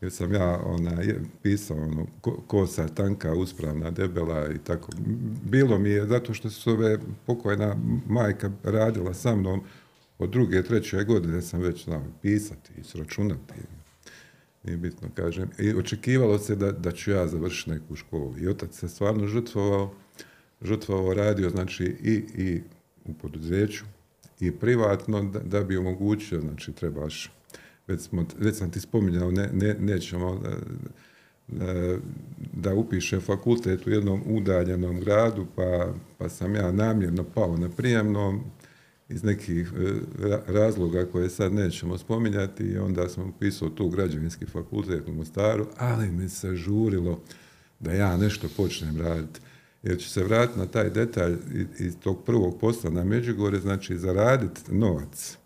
Jer 0.00 0.12
sam 0.12 0.34
ja 0.34 0.60
ona, 0.66 0.90
je- 0.92 1.20
pisao 1.42 1.76
ono, 1.78 2.06
ko- 2.20 2.42
kosa 2.46 2.88
tanka, 2.88 3.34
uspravna, 3.34 3.90
debela 3.90 4.48
i 4.48 4.58
tako. 4.58 4.92
Bilo 5.44 5.78
mi 5.78 5.88
je, 5.90 6.06
zato 6.06 6.34
što 6.34 6.50
su 6.50 6.70
ove 6.70 6.98
pokojna 7.26 7.76
majka 8.08 8.50
radila 8.64 9.14
sa 9.14 9.36
mnom, 9.36 9.60
od 10.18 10.30
druge, 10.30 10.62
treće 10.62 11.04
godine 11.04 11.42
sam 11.42 11.60
već 11.60 11.84
znao 11.84 12.02
pisati 12.22 12.70
i 12.80 12.84
sračunati. 12.84 13.54
Nije 14.64 14.76
bitno, 14.76 15.08
kažem. 15.14 15.50
I 15.58 15.72
očekivalo 15.72 16.38
se 16.38 16.56
da, 16.56 16.72
da 16.72 16.92
ću 16.92 17.10
ja 17.10 17.26
završiti 17.26 17.70
neku 17.70 17.96
školu. 17.96 18.34
I 18.38 18.48
otac 18.48 18.78
se 18.78 18.88
stvarno 18.88 19.26
žrtvovao, 19.26 19.94
žrtvovao 20.62 21.14
radio, 21.14 21.50
znači 21.50 21.84
i, 22.02 22.22
i 22.42 22.60
u 23.04 23.14
poduzeću 23.14 23.84
i 24.40 24.50
privatno 24.52 25.22
da, 25.22 25.38
da 25.38 25.64
bi 25.64 25.76
omogućio, 25.76 26.40
znači 26.40 26.72
trebaš, 26.72 27.32
već, 27.86 28.00
smo, 28.00 28.26
već 28.38 28.56
sam 28.56 28.70
ti 28.70 28.80
spominjao, 28.80 29.30
ne, 29.30 29.48
ne, 29.52 29.74
nećemo 29.74 30.40
da, 30.42 30.56
da, 31.48 31.96
da 32.52 32.74
upiše 32.74 33.20
fakultet 33.20 33.86
u 33.86 33.90
jednom 33.90 34.22
udaljenom 34.26 35.00
gradu, 35.00 35.46
pa, 35.56 35.94
pa 36.18 36.28
sam 36.28 36.54
ja 36.54 36.72
namjerno 36.72 37.24
pao 37.34 37.56
na 37.56 37.68
prijemnom, 37.68 38.44
iz 39.08 39.24
nekih 39.24 39.72
e, 39.76 39.92
ra- 40.18 40.42
razloga 40.46 41.06
koje 41.12 41.30
sad 41.30 41.52
nećemo 41.52 41.98
spominjati 41.98 42.62
i 42.64 42.78
onda 42.78 43.08
sam 43.08 43.28
upisao 43.28 43.68
tu 43.68 43.88
građevinski 43.88 44.46
fakultet 44.46 45.08
u 45.08 45.12
Mostaru, 45.12 45.66
ali 45.78 46.10
mi 46.10 46.28
se 46.28 46.56
žurilo 46.56 47.20
da 47.80 47.92
ja 47.92 48.16
nešto 48.16 48.48
počnem 48.56 48.96
raditi. 49.00 49.40
Jer 49.82 49.98
ću 49.98 50.10
se 50.10 50.24
vratiti 50.24 50.58
na 50.58 50.66
taj 50.66 50.90
detalj 50.90 51.36
iz 51.78 51.96
tog 52.02 52.24
prvog 52.24 52.60
posla 52.60 52.90
na 52.90 53.04
Međugorje, 53.04 53.60
znači 53.60 53.98
zaraditi 53.98 54.74
novac. 54.74 55.36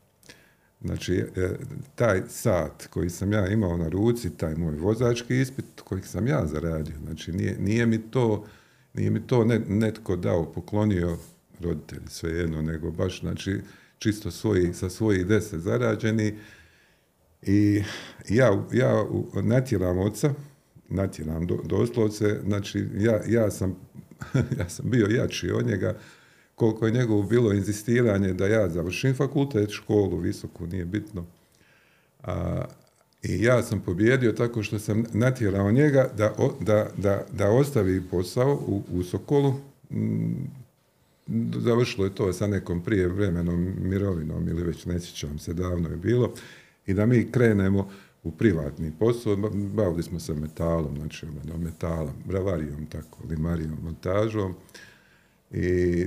Znači, 0.80 1.14
e, 1.36 1.50
taj 1.94 2.22
sat 2.28 2.86
koji 2.86 3.10
sam 3.10 3.32
ja 3.32 3.48
imao 3.48 3.76
na 3.76 3.88
ruci, 3.88 4.30
taj 4.30 4.54
moj 4.54 4.76
vozački 4.76 5.40
ispit 5.40 5.64
koji 5.84 6.02
sam 6.02 6.26
ja 6.26 6.46
zaradio, 6.46 6.94
znači 7.04 7.32
nije, 7.32 7.56
nije 7.60 7.86
mi 7.86 7.98
to, 7.98 8.44
nije 8.94 9.10
mi 9.10 9.26
to 9.26 9.44
ne- 9.44 9.58
netko 9.58 10.16
dao, 10.16 10.52
poklonio 10.52 11.18
roditelji 11.60 12.08
svejedno, 12.08 12.62
nego 12.62 12.90
baš 12.90 13.20
znači 13.20 13.60
čisto 13.98 14.30
svoji, 14.30 14.74
sa 14.74 14.90
svojih 14.90 15.26
deset 15.26 15.60
zarađeni 15.60 16.34
i 17.42 17.82
ja, 18.28 18.64
ja 18.72 19.04
natjeram 19.42 19.98
oca, 19.98 20.34
natjeram 20.88 21.46
do, 21.46 21.58
doslovce, 21.64 22.40
znači 22.44 22.86
ja, 22.96 23.20
ja, 23.28 23.50
sam, 23.50 23.76
ja 24.58 24.68
sam 24.68 24.90
bio 24.90 25.06
jači 25.06 25.50
od 25.50 25.66
njega, 25.66 25.98
koliko 26.54 26.86
je 26.86 26.92
njegovo 26.92 27.22
bilo 27.22 27.52
inzistiranje 27.52 28.32
da 28.32 28.46
ja 28.46 28.68
završim 28.68 29.14
fakultet, 29.14 29.70
školu, 29.70 30.18
visoku, 30.18 30.66
nije 30.66 30.84
bitno. 30.84 31.24
A, 32.22 32.64
I 33.22 33.42
ja 33.42 33.62
sam 33.62 33.80
pobjedio 33.80 34.32
tako 34.32 34.62
što 34.62 34.78
sam 34.78 35.04
natjerao 35.12 35.72
njega 35.72 36.08
da, 36.16 36.34
da, 36.60 36.90
da, 36.96 37.24
da 37.32 37.50
ostavi 37.50 38.02
posao 38.10 38.54
u, 38.66 38.82
u 38.92 39.02
Sokolu. 39.02 39.54
Mm, 39.90 40.65
Završilo 41.58 42.04
je 42.04 42.14
to 42.14 42.32
sa 42.32 42.46
nekom 42.46 42.82
prijevremenom 42.82 43.72
mirovinom 43.80 44.48
ili 44.48 44.64
već 44.64 44.86
ne 44.86 45.00
sjećam 45.00 45.38
se, 45.38 45.54
davno 45.54 45.88
je 45.88 45.96
bilo. 45.96 46.32
I 46.86 46.94
da 46.94 47.06
mi 47.06 47.32
krenemo 47.32 47.90
u 48.22 48.30
privatni 48.30 48.92
posao, 48.98 49.36
ba- 49.36 49.50
bavili 49.54 50.02
smo 50.02 50.20
se 50.20 50.34
metalom, 50.34 50.96
znači 50.96 51.26
ono, 51.26 51.58
metala, 51.58 52.12
bravarijom, 52.24 52.86
tako, 52.86 53.18
limarijom, 53.28 53.78
montažom. 53.82 54.54
I 55.50 56.06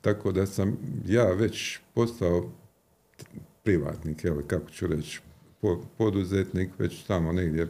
tako 0.00 0.32
da 0.32 0.46
sam 0.46 0.76
ja 1.06 1.32
već 1.32 1.78
postao 1.94 2.50
privatnik, 3.62 4.24
evo, 4.24 4.42
kako 4.46 4.70
ću 4.70 4.86
reći, 4.86 5.20
po- 5.60 5.82
poduzetnik, 5.98 6.70
već 6.78 7.02
tamo 7.04 7.32
negdje 7.32 7.68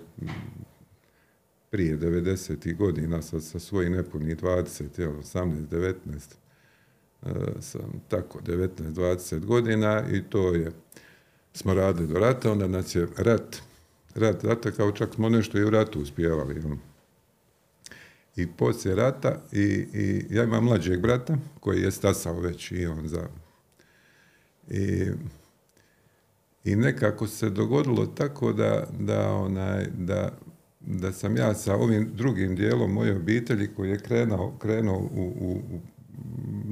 prije 1.71 1.97
90. 1.99 2.77
godina 2.77 3.23
sa, 3.23 3.41
sa 3.41 3.59
svojih 3.59 3.91
nepunih 3.91 4.37
20, 4.37 4.99
jel, 4.99 5.13
18, 5.13 5.69
19, 5.69 5.95
e, 6.33 6.44
sam 7.61 8.03
tako 8.09 8.41
19-20 8.41 9.45
godina 9.45 10.03
i 10.13 10.23
to 10.23 10.55
je, 10.55 10.73
smo 11.53 11.75
radili 11.75 12.07
do 12.09 12.19
rata, 12.19 12.53
onda 12.53 12.67
nas 12.69 12.95
je 12.95 13.09
rat, 13.17 13.57
rat, 14.15 14.45
rata 14.45 14.71
kao 14.71 14.93
čak 14.93 15.15
smo 15.15 15.29
nešto 15.29 15.59
i 15.59 15.65
u 15.65 15.71
ratu 15.71 16.01
uspjevali. 16.01 16.63
I 18.37 18.47
poslije 18.47 18.95
rata, 18.95 19.41
i, 19.53 19.87
i 19.93 20.27
ja 20.31 20.45
imam 20.45 20.65
mlađeg 20.65 21.01
brata 21.01 21.37
koji 21.61 21.83
je 21.83 21.91
stasao 21.91 22.41
već 22.41 22.73
i 22.73 22.87
on 22.87 23.09
za... 23.09 23.29
I, 24.71 25.07
i 26.65 26.77
nekako 26.77 27.27
se 27.27 27.51
dogodilo 27.51 28.07
tako 28.07 28.53
da, 28.53 28.87
da, 28.99 29.33
onaj, 29.33 29.87
da, 29.99 30.33
da 30.81 31.13
sam 31.13 31.37
ja 31.37 31.55
sa 31.55 31.75
ovim 31.75 32.11
drugim 32.15 32.57
dijelom 32.57 32.93
moje 32.93 33.17
obitelji 33.17 33.69
koji 33.77 33.91
je 33.91 33.99
krenuo, 33.99 34.57
krenuo 34.59 34.99
u, 34.99 35.33
u 35.41 35.81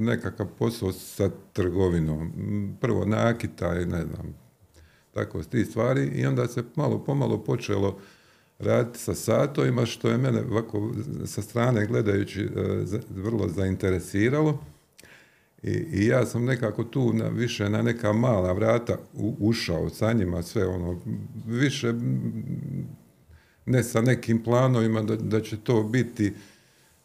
nekakav 0.03 0.47
posao 0.59 0.91
sa 0.91 1.29
trgovinom. 1.53 2.31
Prvo 2.81 3.05
nakita 3.05 3.81
i 3.81 3.85
ne 3.85 4.05
znam, 4.05 4.35
tako 5.13 5.43
s 5.43 5.47
tih 5.47 5.67
stvari 5.67 6.05
i 6.05 6.25
onda 6.25 6.47
se 6.47 6.63
malo 6.75 7.03
pomalo 7.03 7.43
počelo 7.43 7.99
raditi 8.59 8.99
sa 8.99 9.15
satovima 9.15 9.85
što 9.85 10.09
je 10.09 10.17
mene 10.17 10.41
ovako 10.51 10.91
sa 11.25 11.41
strane 11.41 11.85
gledajući 11.85 12.41
e, 12.41 12.49
vrlo 13.09 13.47
zainteresiralo. 13.47 14.59
I, 15.63 15.71
I 15.71 16.07
ja 16.07 16.25
sam 16.25 16.45
nekako 16.45 16.83
tu 16.83 17.13
na, 17.13 17.27
više 17.27 17.69
na 17.69 17.81
neka 17.81 18.13
mala 18.13 18.53
vrata 18.53 18.97
ušao 19.39 19.89
sa 19.89 20.13
njima 20.13 20.41
sve 20.41 20.67
ono, 20.67 20.99
više 21.47 21.93
ne 23.65 23.83
sa 23.83 24.01
nekim 24.01 24.43
planovima 24.43 25.01
da, 25.01 25.15
da 25.15 25.41
će 25.41 25.57
to 25.57 25.83
biti 25.83 26.33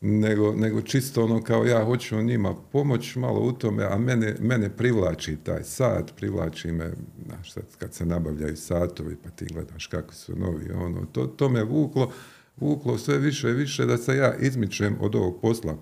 nego, 0.00 0.55
nego 0.57 0.83
čisto 0.83 1.25
ono 1.25 1.43
kao 1.43 1.64
ja 1.64 1.85
hoću 1.85 2.23
njima 2.23 2.55
pomoć 2.73 3.17
malo 3.17 3.40
u 3.40 3.52
tome, 3.52 3.85
a 3.85 3.99
mene, 3.99 4.37
mene 4.40 4.71
privlači 4.76 5.37
taj 5.37 5.64
sat, 5.64 6.12
privlači 6.17 6.73
me, 6.73 6.93
znaš, 7.26 7.55
kad 7.78 7.95
se 7.95 8.07
nabavljaju 8.07 8.57
satovi 8.57 9.17
pa 9.25 9.31
ti 9.31 9.45
gledaš 9.45 9.87
kako 9.87 10.14
su 10.14 10.37
novi, 10.37 10.71
ono, 10.73 11.07
to, 11.12 11.26
to 11.26 11.49
me 11.49 11.64
vuklo, 11.64 12.12
vuklo 12.57 12.99
sve 12.99 13.19
više 13.19 13.50
i 13.50 13.55
više 13.55 13.87
da 13.87 13.99
se 13.99 14.17
ja 14.17 14.35
izmičem 14.35 14.97
od 15.00 15.14
ovog 15.14 15.40
posla 15.40 15.76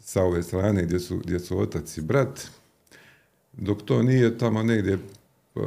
sa 0.00 0.22
ove 0.22 0.42
strane 0.42 0.82
gdje 0.82 1.00
su, 1.00 1.18
gdje 1.18 1.40
su 1.40 1.58
otac 1.58 1.98
i 1.98 2.02
brat, 2.02 2.40
dok 3.52 3.82
to 3.82 4.02
nije 4.02 4.38
tamo 4.38 4.62
negdje 4.62 4.94
eh, 4.94 5.60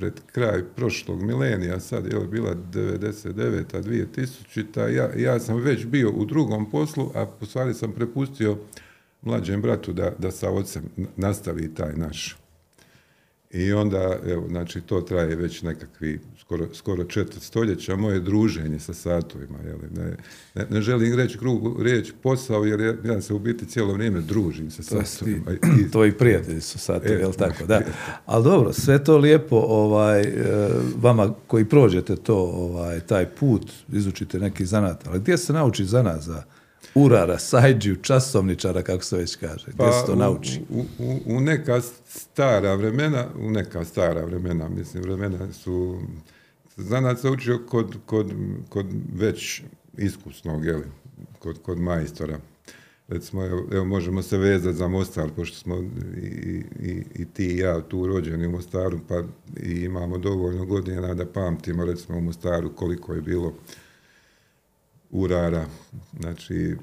pred 0.00 0.20
kraj 0.32 0.62
prošlog 0.76 1.22
milenija, 1.22 1.80
sad 1.80 2.06
je 2.06 2.26
bila 2.30 2.54
99. 2.54 3.64
2000. 3.72 4.88
Ja, 4.88 5.10
ja 5.16 5.40
sam 5.40 5.56
već 5.56 5.86
bio 5.86 6.10
u 6.10 6.24
drugom 6.24 6.70
poslu, 6.70 7.10
a 7.14 7.26
u 7.40 7.46
stvari 7.46 7.74
sam 7.74 7.92
prepustio 7.92 8.58
mlađem 9.22 9.62
bratu 9.62 9.92
da, 9.92 10.12
da 10.18 10.30
sa 10.30 10.50
ocem 10.50 10.82
nastavi 11.16 11.74
taj 11.74 11.92
naš. 11.96 12.39
I 13.50 13.72
onda, 13.72 14.18
evo, 14.26 14.48
znači, 14.48 14.80
to 14.80 15.00
traje 15.00 15.36
već 15.36 15.62
nekakvi 15.62 16.20
skoro, 16.40 16.66
skoro 16.74 17.04
četvrt 17.04 17.42
stoljeća, 17.42 17.96
moje 17.96 18.20
druženje 18.20 18.78
sa 18.78 18.94
satovima, 18.94 19.58
jeli, 19.66 19.88
ne, 19.94 20.16
ne, 20.54 20.66
ne 20.70 20.80
želim 20.80 21.14
reći 21.16 21.38
krugu 21.38 21.82
riječ 21.82 22.12
posao, 22.22 22.64
jer 22.64 22.80
ja, 22.80 22.94
ja 23.04 23.20
se 23.20 23.34
u 23.34 23.38
biti 23.38 23.66
cijelo 23.66 23.92
vrijeme 23.92 24.20
družim 24.20 24.70
sa 24.70 24.82
To, 24.82 25.04
satovima. 25.04 25.52
I- 25.52 25.90
tvoji 25.92 26.12
prijatelji 26.12 26.60
su 26.60 26.78
satovi, 26.78 27.18
jel 27.20 27.32
tako? 27.32 27.66
Da. 27.66 27.80
Ali 28.26 28.44
dobro, 28.44 28.72
sve 28.72 29.04
to 29.04 29.18
lijepo, 29.18 29.56
ovaj, 29.56 30.20
e, 30.20 30.34
vama 30.96 31.34
koji 31.46 31.64
prođete 31.64 32.16
to, 32.16 32.36
ovaj, 32.36 33.00
taj 33.00 33.26
put, 33.26 33.72
izučite 33.92 34.38
neki 34.38 34.66
zanat, 34.66 35.06
ali 35.06 35.20
gdje 35.20 35.38
se 35.38 35.52
nauči 35.52 35.84
zanat 35.84 36.22
za 36.22 36.42
urara, 36.94 37.38
sajđiju, 37.38 37.96
časovničara, 37.96 38.82
kako 38.82 39.04
se 39.04 39.16
već 39.16 39.36
kaže? 39.36 39.66
Gdje 39.66 39.92
se 39.92 40.06
to 40.06 40.06
Pa 40.06 40.12
u- 40.12 40.16
nauči? 40.16 40.60
U, 40.70 40.84
u, 40.98 41.20
u 41.26 41.40
neka 41.40 41.80
stara 42.06 42.74
vremena, 42.74 43.26
u 43.40 43.50
neka 43.50 43.84
stara 43.84 44.24
vremena, 44.24 44.68
mislim, 44.68 45.02
vremena 45.02 45.52
su, 45.52 46.00
zanat 46.76 47.20
se 47.20 47.30
učio 47.30 47.60
kod, 47.68 47.96
kod, 48.06 48.32
kod 48.68 48.86
već 49.14 49.62
iskusnog, 49.98 50.64
jeli, 50.64 50.84
kod, 51.38 51.62
kod 51.62 51.78
majstora. 51.78 52.38
Recimo, 53.08 53.46
evo, 53.46 53.66
evo, 53.72 53.84
možemo 53.84 54.22
se 54.22 54.38
vezati 54.38 54.76
za 54.76 54.88
Mostar, 54.88 55.30
pošto 55.36 55.56
smo 55.56 55.76
i, 56.22 56.62
i, 56.80 57.04
i 57.14 57.24
ti 57.24 57.46
i 57.46 57.58
ja 57.58 57.80
tu 57.80 58.06
rođeni 58.06 58.46
u 58.46 58.50
Mostaru, 58.50 58.98
pa 59.08 59.22
i 59.62 59.70
imamo 59.70 60.18
dovoljno 60.18 60.64
godina 60.64 61.14
da 61.14 61.26
pamtimo, 61.26 61.84
recimo, 61.84 62.18
u 62.18 62.20
Mostaru 62.20 62.72
koliko 62.74 63.14
je 63.14 63.20
bilo 63.20 63.54
urara, 65.10 65.66
znači 66.20 66.76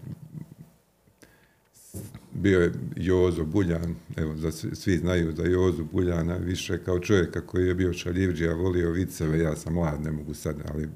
bio 2.33 2.59
je 2.61 2.71
Jozo 2.95 3.45
Buljan, 3.45 3.95
evo, 4.17 4.35
za 4.35 4.51
svi, 4.51 4.97
znaju 4.97 5.31
za 5.31 5.43
Jozu 5.43 5.83
Buljana, 5.91 6.35
više 6.37 6.83
kao 6.83 6.99
čovjeka 6.99 7.41
koji 7.41 7.67
je 7.67 7.75
bio 7.75 7.93
šaljivđija, 7.93 8.53
volio 8.53 8.91
viceve, 8.91 9.39
ja 9.39 9.55
sam 9.55 9.73
mlad, 9.73 10.01
ne 10.01 10.11
mogu 10.11 10.33
sad, 10.33 10.55
ali, 10.73 10.87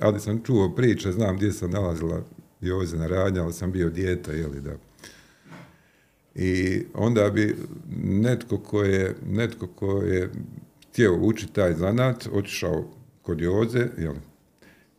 ali 0.00 0.20
sam 0.20 0.42
čuo 0.44 0.74
priče, 0.74 1.12
znam 1.12 1.36
gdje 1.36 1.52
sam 1.52 1.70
nalazila 1.70 2.22
Jozina 2.60 3.06
radnja, 3.06 3.42
ali 3.42 3.52
sam 3.52 3.72
bio 3.72 3.90
dijete, 3.90 4.32
jeli 4.32 4.60
da. 4.60 4.76
I 6.34 6.82
onda 6.94 7.30
bi 7.30 7.56
netko 7.96 8.58
ko 8.58 8.82
je, 8.82 9.16
netko 9.26 9.66
ko 9.66 10.02
je 10.02 10.30
htio 10.90 11.16
učiti 11.20 11.52
taj 11.52 11.74
zanat, 11.74 12.28
otišao 12.32 12.84
kod 13.22 13.40
Joze, 13.40 13.88
jel, 13.98 14.14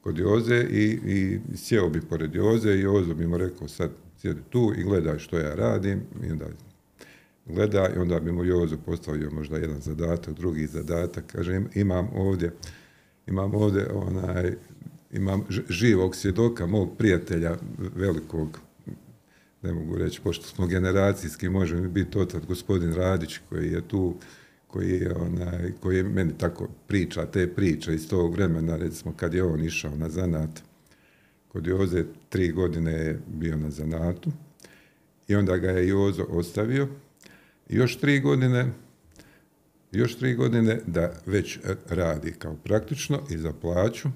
kod 0.02 0.18
Joze 0.18 0.68
i, 0.70 1.00
i 1.06 1.40
sjeo 1.58 1.90
bi 1.90 2.02
pored 2.02 2.36
Joze 2.36 2.72
i 2.72 2.80
Jozo 2.82 3.14
bi 3.14 3.28
mu 3.28 3.38
rekao 3.38 3.68
sad 3.68 3.92
sjedi 4.18 4.42
tu 4.50 4.74
i 4.78 4.84
gledaj 4.84 5.20
što 5.20 5.38
ja 5.40 5.56
radim. 5.56 6.02
I 6.28 6.32
onda 6.32 6.46
gleda 7.46 7.90
i 7.96 8.00
onda 8.00 8.20
bi 8.20 8.32
mu 8.32 8.44
Jozo 8.46 8.78
postavio 8.86 9.32
možda 9.32 9.58
jedan 9.58 9.82
zadatak, 9.82 10.34
drugi 10.34 10.68
zadatak, 10.68 11.24
kaže 11.28 11.56
im- 11.56 11.70
imam 11.76 12.10
ovdje 12.16 12.54
imam 13.28 13.56
ovdje 13.56 13.88
onaj 13.94 14.54
imam 15.12 15.44
živog 15.70 16.16
svjedoka 16.16 16.66
mog 16.66 16.98
prijatelja 16.98 17.58
velikog. 17.96 18.60
Ne 19.62 19.74
mogu 19.74 19.98
reći, 19.98 20.22
pošto 20.22 20.46
smo 20.46 20.68
generacijski, 20.68 21.50
može 21.50 21.76
mi 21.76 21.88
biti 21.88 22.20
otac 22.20 22.44
gospodin 22.48 22.94
Radić 22.94 23.40
koji 23.50 23.72
je 23.72 23.82
tu, 23.88 24.16
koji 24.72 24.90
je, 24.90 25.14
onaj, 25.16 25.72
koji 25.80 25.98
je 25.98 26.04
meni 26.04 26.38
tako 26.38 26.68
priča, 26.88 27.26
te 27.26 27.54
priče 27.56 27.94
iz 27.94 28.10
tog 28.10 28.34
vremena, 28.34 28.78
recimo 28.78 29.14
kad 29.18 29.34
je 29.34 29.44
on 29.44 29.64
išao 29.64 29.96
na 29.96 30.10
zanat, 30.10 30.64
kod 31.48 31.68
Joze 31.68 32.06
tri 32.30 32.52
godine 32.52 32.92
je 32.92 33.20
bio 33.28 33.58
na 33.58 33.70
zanatu 33.70 34.32
i 35.28 35.36
onda 35.36 35.58
ga 35.58 35.70
je 35.70 35.88
Jozo 35.88 36.26
ostavio. 36.30 36.88
Još 37.70 38.00
tri 38.00 38.20
godine 38.20 38.72
još 39.92 40.18
tri 40.18 40.36
godine 40.36 40.80
da 40.88 41.14
već 41.26 41.60
radi 41.90 42.32
kao 42.32 42.56
praktično 42.56 43.20
i 43.30 43.38
za 43.38 43.54
plaću, 43.54 44.10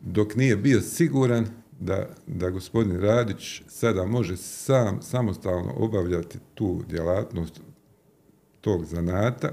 dok 0.00 0.36
nije 0.36 0.56
bio 0.56 0.80
siguran 0.80 1.46
da, 1.80 2.08
da 2.26 2.50
gospodin 2.50 3.00
Radić 3.00 3.62
sada 3.68 4.06
može 4.06 4.36
sam 4.36 5.02
samostalno 5.02 5.72
obavljati 5.76 6.38
tu 6.54 6.82
djelatnost 6.88 7.60
tog 8.64 8.84
zanata, 8.84 9.50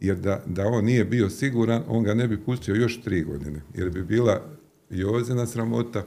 jer 0.00 0.16
da, 0.16 0.42
da 0.46 0.66
on 0.66 0.84
nije 0.84 1.04
bio 1.04 1.30
siguran, 1.30 1.82
on 1.88 2.02
ga 2.02 2.14
ne 2.14 2.28
bi 2.28 2.44
pustio 2.44 2.74
još 2.74 3.02
tri 3.02 3.22
godine, 3.22 3.62
jer 3.74 3.90
bi 3.90 4.02
bila 4.02 4.42
Jozina 4.90 5.46
sramota 5.46 6.04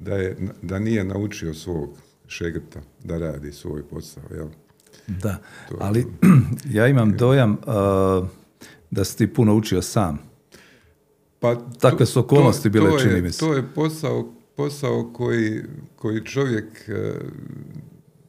da, 0.00 0.14
je, 0.14 0.36
da 0.62 0.78
nije 0.78 1.04
naučio 1.04 1.54
svog 1.54 1.98
šegrta 2.26 2.80
da 3.04 3.18
radi 3.18 3.52
svoj 3.52 3.82
posao. 3.88 4.22
Jel? 4.30 4.48
Da, 5.06 5.38
To 5.68 5.74
je 5.74 5.78
ali 5.80 6.06
ja 6.78 6.86
imam 6.88 7.16
dojam 7.16 7.52
uh, 7.52 8.28
da 8.90 9.04
si 9.04 9.18
ti 9.18 9.32
puno 9.34 9.54
učio 9.54 9.82
sam. 9.82 10.18
Pa 11.40 11.56
Takve 11.80 12.06
su 12.06 12.20
okolnosti 12.20 12.70
bile, 12.70 12.90
to 12.90 12.96
je, 12.96 13.02
čini 13.02 13.22
mi 13.22 13.32
se. 13.32 13.38
To 13.38 13.54
je 13.54 13.64
posao, 13.74 14.34
posao 14.56 15.12
koji, 15.12 15.62
koji 15.96 16.24
čovjek, 16.24 16.88
e, 16.88 17.14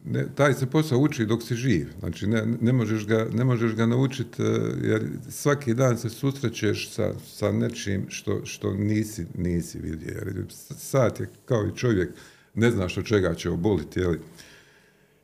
ne, 0.05 0.25
taj 0.35 0.53
se 0.53 0.65
posao 0.65 0.99
uči 0.99 1.25
dok 1.25 1.43
si 1.43 1.55
živ. 1.55 1.87
Znači 1.99 2.27
ne, 2.27 2.45
ne 2.61 2.73
možeš 2.73 3.07
ga, 3.07 3.27
ne 3.33 3.43
možeš 3.43 3.75
ga 3.75 3.85
naučiti 3.85 4.43
e, 4.43 4.45
jer 4.81 5.09
svaki 5.29 5.73
dan 5.73 5.97
se 5.97 6.09
susrećeš 6.09 6.91
sa, 6.91 7.13
sa 7.27 7.51
nečim 7.51 8.05
što, 8.09 8.45
što 8.45 8.73
nisi, 8.73 9.25
nisi 9.37 9.79
vidio. 9.79 10.13
Jer 10.13 10.45
sat 10.77 11.19
je 11.19 11.29
kao 11.45 11.67
i 11.67 11.77
čovjek, 11.77 12.09
ne 12.53 12.71
znaš 12.71 12.97
od 12.97 13.05
čega 13.05 13.35
će 13.35 13.49
oboliti, 13.49 13.99
jeli? 13.99 14.19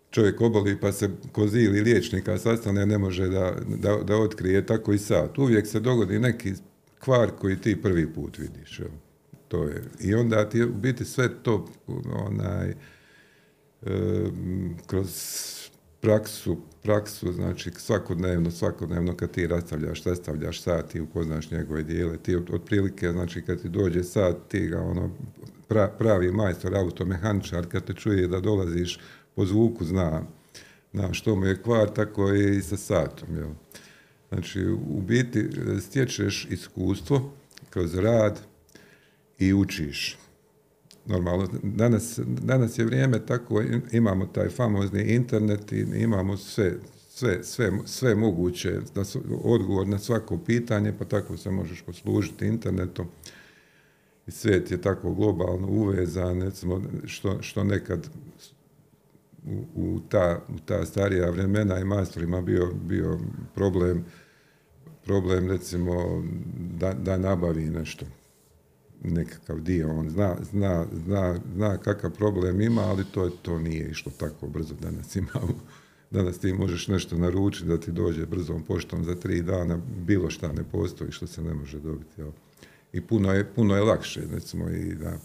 čovjek 0.10 0.42
oboli 0.42 0.80
pa 0.80 0.92
se 0.92 1.10
kozi 1.32 1.60
ili 1.60 1.82
liječnika 1.82 2.38
sastane, 2.38 2.86
ne 2.86 2.98
može 2.98 3.28
da, 3.28 3.56
da, 3.68 3.98
da 4.04 4.18
otkrije 4.18 4.65
tako 4.65 4.94
i 4.94 4.98
sad. 4.98 5.34
Uvijek 5.38 5.68
se 5.68 5.80
dogodi 5.80 6.20
neki 6.20 6.54
kvar 7.00 7.32
koji 7.32 7.56
ti 7.56 7.82
prvi 7.82 8.13
put 8.13 8.38
vidiš. 8.38 8.82
To 9.48 9.63
je. 9.63 9.84
I 10.00 10.13
onda 10.15 10.50
ti 10.50 10.58
je 10.58 10.65
u 10.65 10.74
biti 10.74 11.06
sve 11.06 11.44
to 11.44 11.68
onaj, 12.28 12.74
kroz 14.88 15.10
praksu, 16.02 16.58
praksu, 16.84 17.34
znači 17.34 17.72
svakodnevno, 17.78 18.52
svakodnevno 18.52 19.15
kad 19.15 19.32
ti 19.32 19.48
rastavljaš, 19.48 20.04
sastavljaš 20.04 20.62
sat, 20.62 20.92
ti 20.92 21.02
upoznaš 21.02 21.52
njegove 21.52 21.84
dijele, 21.84 22.18
ti 22.18 22.36
otprilike, 22.36 23.12
znači 23.12 23.42
kad 23.42 23.62
ti 23.62 23.70
dođe 23.70 24.04
sat, 24.04 24.36
ti 24.48 24.68
ga 24.68 24.82
ono, 24.82 25.12
pra- 25.70 25.98
pravi 25.98 26.32
majstor, 26.32 26.76
automehaničar, 26.76 27.65
kad 27.68 27.84
te 27.84 27.94
čuje 27.94 28.28
da 28.28 28.39
dolaziš 28.39 29.00
po 29.36 29.46
zvuku, 29.46 29.86
zna, 29.86 30.24
zna 30.94 31.13
što 31.13 31.36
mu 31.36 31.46
je 31.46 31.62
kvar, 31.62 31.89
tako 31.89 32.30
je 32.30 32.58
i 32.58 32.62
sa 32.62 32.78
satom, 32.78 33.36
jel? 33.36 33.50
Znači, 34.30 34.65
u 34.68 35.02
biti 35.02 35.50
stječeš 35.82 36.48
iskustvo 36.52 37.32
kroz 37.70 37.96
rad 37.96 38.39
i 39.39 39.54
učiš. 39.54 40.18
Normalno, 41.10 41.48
danas, 41.63 42.19
danas 42.26 42.80
je 42.80 42.86
vrijeme 42.86 43.26
tako, 43.26 43.62
im- 43.62 43.84
imamo 43.91 44.26
taj 44.26 44.50
famozni 44.50 45.02
internet 45.04 45.72
i 45.72 45.86
imamo 45.95 46.38
sve, 46.38 46.74
sve, 47.10 47.43
sve, 47.43 47.72
sve 47.86 48.15
moguće, 48.15 48.80
da 48.95 49.06
su, 49.06 49.22
odgovor 49.43 49.88
na 49.88 50.00
svako 50.00 50.38
pitanje, 50.38 50.93
pa 51.00 51.06
tako 51.06 51.38
se 51.38 51.52
možeš 51.52 51.82
poslužiti 51.82 52.45
internetom. 52.48 53.08
I 54.28 54.32
svijet 54.32 54.72
je 54.72 54.82
tako 54.82 55.13
globalno 55.13 55.67
uvezan, 55.67 56.41
recimo, 56.41 56.82
što, 57.06 57.41
što 57.41 57.63
nekad 57.63 58.08
u, 59.48 59.63
u, 59.76 60.00
ta, 60.10 60.41
u 60.50 60.60
ta 60.65 60.86
starija 60.86 61.30
vremena 61.30 61.80
i 61.80 61.86
majstorima 61.86 62.41
bio, 62.41 62.74
bio 62.74 63.19
problem, 63.56 64.06
problem 65.06 65.48
recimo 65.48 66.24
da, 66.80 66.93
da 66.93 67.17
nabavi 67.17 67.69
nešto 67.69 68.06
nekakav 69.04 69.60
dio, 69.60 69.90
on 69.90 70.10
zna, 70.10 70.36
zna, 70.52 70.86
zna, 71.06 71.40
zna 71.56 71.78
kakav 71.78 72.12
problem 72.12 72.62
ima, 72.62 72.82
ali 72.82 73.04
to, 73.12 73.30
to 73.30 73.60
nije 73.60 73.90
išlo 73.90 74.12
tako 74.18 74.48
brzo 74.48 74.76
danas 74.82 75.16
imamo. 75.16 75.60
Danas 76.12 76.40
ti 76.40 76.54
možeš 76.54 76.88
nešto 76.88 77.18
naručiti 77.18 77.68
da 77.68 77.80
ti 77.80 77.92
dođe 77.92 78.26
brzom 78.26 78.64
poštom 78.64 79.04
za 79.04 79.16
tri 79.16 79.42
dana, 79.42 79.80
bilo 80.06 80.30
šta 80.30 80.52
ne 80.52 80.64
postoji 80.72 81.12
što 81.12 81.28
se 81.28 81.42
ne 81.42 81.54
može 81.54 81.80
dobiti. 81.80 82.22
Jel? 82.22 82.32
I 82.94 83.02
puno 83.02 83.34
je, 83.34 83.46
puno 83.46 83.76
je 83.76 83.82
lakše, 83.82 84.22
recimo, 84.32 84.70
i 84.70 84.96
da 84.96 85.18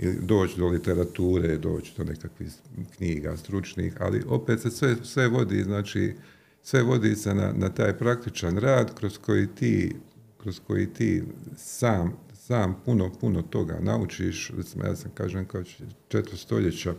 i 0.00 0.12
doći 0.12 0.58
do 0.58 0.68
literature, 0.68 1.58
doći 1.58 1.92
do 1.96 2.04
nekakvih 2.04 2.48
knjiga 2.96 3.36
stručnih, 3.36 3.94
ali 3.98 4.22
opet 4.28 4.60
se 4.60 4.70
sve, 4.70 4.96
sve 5.02 5.28
vodi, 5.28 5.62
znači, 5.62 6.14
sve 6.62 6.82
vodi 6.82 7.16
se 7.16 7.34
na, 7.34 7.52
na 7.52 7.68
taj 7.68 7.98
praktičan 7.98 8.58
rad 8.58 8.94
kroz 8.94 9.18
koji 9.18 9.46
ti, 9.46 9.96
kroz 10.38 10.60
koji 10.66 10.86
ti 10.86 11.22
sam, 11.56 12.12
sam 12.50 12.76
puno, 12.84 13.10
puno 13.20 13.42
toga 13.42 13.78
naučiš. 13.80 14.52
Recimo, 14.56 14.84
ja 14.84 14.96
sam, 14.96 15.10
kažem, 15.14 15.44
kao 15.44 15.62
četvr 16.08 16.36
stoljeća 16.36 16.94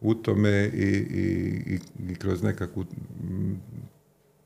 u 0.00 0.14
tome 0.14 0.70
i, 0.74 0.86
i, 1.10 1.78
i, 2.08 2.14
kroz 2.14 2.42
nekakvu 2.42 2.84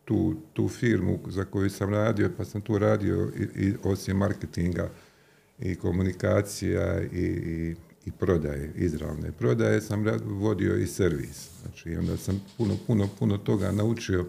tu, 0.04 0.34
tu 0.52 0.68
firmu 0.68 1.18
za 1.28 1.44
koju 1.44 1.70
sam 1.70 1.90
radio, 1.90 2.30
pa 2.36 2.44
sam 2.44 2.60
tu 2.60 2.78
radio 2.78 3.32
i, 3.36 3.66
i 3.66 3.74
osim 3.84 4.16
marketinga 4.16 4.90
i 5.58 5.74
komunikacija 5.74 7.02
i, 7.02 7.74
i, 8.06 8.10
prodaje, 8.10 8.72
izravne 8.76 9.32
prodaje, 9.32 9.80
sam 9.80 10.04
vodio 10.24 10.76
i 10.76 10.86
servis. 10.86 11.50
Znači, 11.62 11.96
onda 11.96 12.16
sam 12.16 12.42
puno, 12.58 12.76
puno, 12.86 13.08
puno 13.18 13.38
toga 13.38 13.72
naučio 13.72 14.26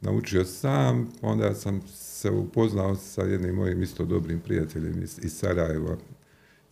naučio 0.00 0.44
sam, 0.44 1.12
onda 1.22 1.54
sam 1.54 1.80
se 1.86 2.30
upoznao 2.30 2.96
sa 2.96 3.22
jednim 3.22 3.54
mojim 3.54 3.82
isto 3.82 4.04
dobrim 4.04 4.40
prijateljem 4.40 5.02
iz, 5.02 5.18
iz 5.22 5.32
Sarajeva, 5.32 5.96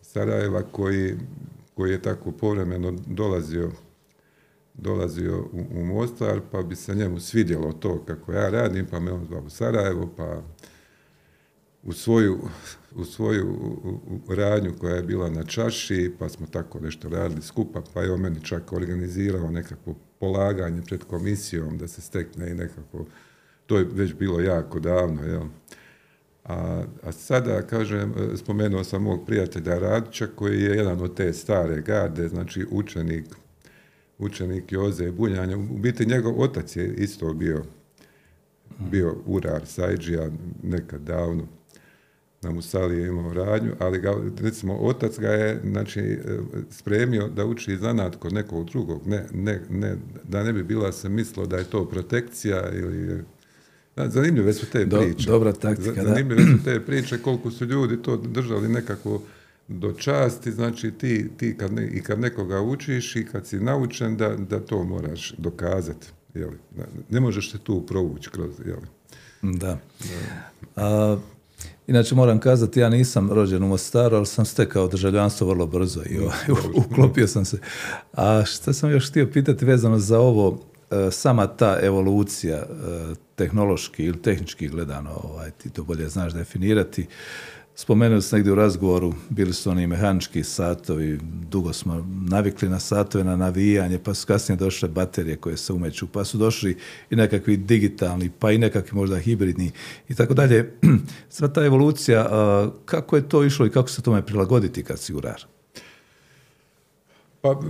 Sarajeva 0.02 0.62
koji, 0.62 1.16
koji 1.74 1.90
je 1.90 2.02
tako 2.02 2.32
povremeno 2.32 2.94
dolazio 3.06 3.70
dolazio 4.78 5.38
u, 5.38 5.64
u 5.80 5.84
Mostar, 5.84 6.40
pa 6.50 6.62
bi 6.62 6.76
se 6.76 6.94
njemu 6.94 7.20
svidjelo 7.20 7.72
to 7.72 8.04
kako 8.04 8.32
ja 8.32 8.50
radim, 8.50 8.86
pa 8.86 9.00
me 9.00 9.12
on 9.12 9.24
zvao 9.24 9.42
u 9.42 9.50
Sarajevo, 9.50 10.08
pa 10.16 10.42
u 11.82 11.92
svoju, 11.92 12.38
u 12.98 13.04
svoju 13.04 13.56
radnju 14.28 14.74
koja 14.80 14.94
je 14.94 15.02
bila 15.02 15.30
na 15.30 15.44
čaši, 15.44 16.12
pa 16.18 16.28
smo 16.28 16.46
tako 16.46 16.80
nešto 16.80 17.08
radili 17.08 17.42
skupa, 17.42 17.82
pa 17.94 18.02
je 18.02 18.12
on 18.12 18.20
meni 18.20 18.44
čak 18.44 18.72
organizirao 18.72 19.50
nekakvo 19.50 19.94
polaganje 20.20 20.82
pred 20.82 21.04
komisijom 21.04 21.78
da 21.78 21.88
se 21.88 22.00
stekne 22.00 22.50
i 22.50 22.54
nekako, 22.54 23.06
to 23.66 23.78
je 23.78 23.86
već 23.92 24.14
bilo 24.14 24.40
jako 24.40 24.80
davno, 24.80 25.22
jel? 25.22 25.42
A, 26.44 26.84
a 27.02 27.12
sada, 27.12 27.62
kažem, 27.62 28.14
spomenuo 28.36 28.84
sam 28.84 29.02
mog 29.02 29.26
prijatelja 29.26 29.78
Radića 29.78 30.26
koji 30.26 30.62
je 30.62 30.76
jedan 30.76 31.00
od 31.00 31.16
te 31.16 31.32
stare 31.32 31.82
garde, 31.82 32.28
znači 32.28 32.66
učenik 32.70 33.24
učenik 34.18 34.72
Joze 34.72 35.10
Buljanja. 35.10 35.56
U 35.56 35.78
biti 35.78 36.06
njegov 36.06 36.40
otac 36.40 36.76
je 36.76 36.94
isto 36.94 37.34
bio, 37.34 37.64
bio 38.90 39.16
urar 39.26 39.66
Sajđija 39.66 40.30
nekad 40.62 41.00
davno. 41.00 41.46
Na 42.42 42.50
Musali 42.50 42.98
je 42.98 43.08
imao 43.08 43.32
radnju, 43.32 43.72
ali 43.78 44.00
ga, 44.00 44.14
recimo, 44.40 44.76
otac 44.76 45.18
ga 45.18 45.28
je 45.28 45.60
znači, 45.64 46.18
spremio 46.70 47.28
da 47.28 47.44
uči 47.44 47.76
zanat 47.76 48.16
kod 48.16 48.32
nekog 48.32 48.70
drugog. 48.70 49.06
Ne, 49.06 49.26
ne, 49.32 49.60
ne, 49.70 49.96
da 50.24 50.42
ne 50.42 50.52
bi 50.52 50.62
bila 50.62 50.92
se 50.92 51.08
mislilo 51.08 51.46
da 51.46 51.56
je 51.56 51.64
to 51.64 51.88
protekcija 51.88 52.70
ili 52.72 53.24
Zanimljive 54.06 54.52
su 54.52 54.66
te 54.66 54.86
priče. 54.86 55.30
dobra 55.30 55.52
taktika, 55.52 56.04
Zanimljive 56.04 56.42
su 56.42 56.64
te 56.64 56.80
priče 56.80 57.18
koliko 57.18 57.50
su 57.50 57.64
ljudi 57.64 58.02
to 58.02 58.16
držali 58.16 58.68
nekako 58.68 59.22
do 59.68 59.92
časti, 59.92 60.52
znači 60.52 60.90
ti, 60.90 61.30
ti 61.36 61.56
kad 61.56 61.72
ne, 61.72 61.88
i 61.88 62.02
kad 62.02 62.20
nekoga 62.20 62.60
učiš 62.60 63.16
i 63.16 63.24
kad 63.24 63.46
si 63.46 63.60
naučen 63.60 64.16
da, 64.16 64.36
da 64.36 64.60
to 64.60 64.84
moraš 64.84 65.34
dokazati. 65.38 66.06
Jeli? 66.34 66.56
Ne 67.10 67.20
možeš 67.20 67.52
se 67.52 67.58
tu 67.58 67.86
provući 67.86 68.30
kroz, 68.30 68.50
jeli? 68.66 68.86
Da. 69.42 69.78
A, 70.76 71.16
inače 71.88 72.14
moram 72.14 72.38
kazati, 72.38 72.80
ja 72.80 72.88
nisam 72.88 73.32
rođen 73.32 73.62
u 73.62 73.68
Mostaru, 73.68 74.16
ali 74.16 74.26
sam 74.26 74.44
stekao 74.44 74.88
državljanstvo 74.88 75.48
vrlo 75.48 75.66
brzo 75.66 76.00
i 76.02 76.18
uklopio 76.90 77.26
sam 77.26 77.44
se. 77.44 77.58
A 78.12 78.44
što 78.44 78.72
sam 78.72 78.90
još 78.90 79.10
htio 79.10 79.30
pitati 79.32 79.64
vezano 79.64 79.98
za 79.98 80.18
ovo, 80.20 80.60
e, 80.90 81.10
sama 81.10 81.46
ta 81.46 81.78
evolucija 81.82 82.56
e, 82.56 82.64
tehnološki 83.34 84.04
ili 84.04 84.22
tehnički 84.22 84.68
gledano, 84.68 85.10
ovaj, 85.24 85.50
ti 85.50 85.70
to 85.70 85.84
bolje 85.84 86.08
znaš 86.08 86.32
definirati, 86.32 87.06
Spomenuli 87.80 88.22
ste 88.22 88.36
negdje 88.36 88.52
u 88.52 88.54
razgovoru, 88.54 89.14
bili 89.30 89.52
su 89.52 89.70
oni 89.70 89.86
mehanički 89.86 90.44
satovi, 90.44 91.18
dugo 91.22 91.72
smo 91.72 92.06
navikli 92.28 92.68
na 92.68 92.80
satove, 92.80 93.24
na 93.24 93.36
navijanje, 93.36 93.98
pa 93.98 94.14
su 94.14 94.26
kasnije 94.26 94.56
došle 94.56 94.88
baterije 94.88 95.36
koje 95.36 95.56
se 95.56 95.72
umeću, 95.72 96.06
pa 96.06 96.24
su 96.24 96.38
došli 96.38 96.76
i 97.10 97.16
nekakvi 97.16 97.56
digitalni, 97.56 98.30
pa 98.38 98.52
i 98.52 98.58
nekakvi 98.58 98.96
možda 98.96 99.18
hibridni 99.18 99.70
i 100.08 100.14
tako 100.14 100.34
dalje. 100.34 100.72
Sva 101.30 101.48
ta 101.48 101.64
evolucija, 101.64 102.28
kako 102.84 103.16
je 103.16 103.28
to 103.28 103.44
išlo 103.44 103.66
i 103.66 103.70
kako 103.70 103.88
se 103.88 104.02
tome 104.02 104.26
prilagoditi 104.26 104.82
kad 104.82 104.98
si 104.98 105.14
urar? 105.14 105.44
Pa, 107.40 107.60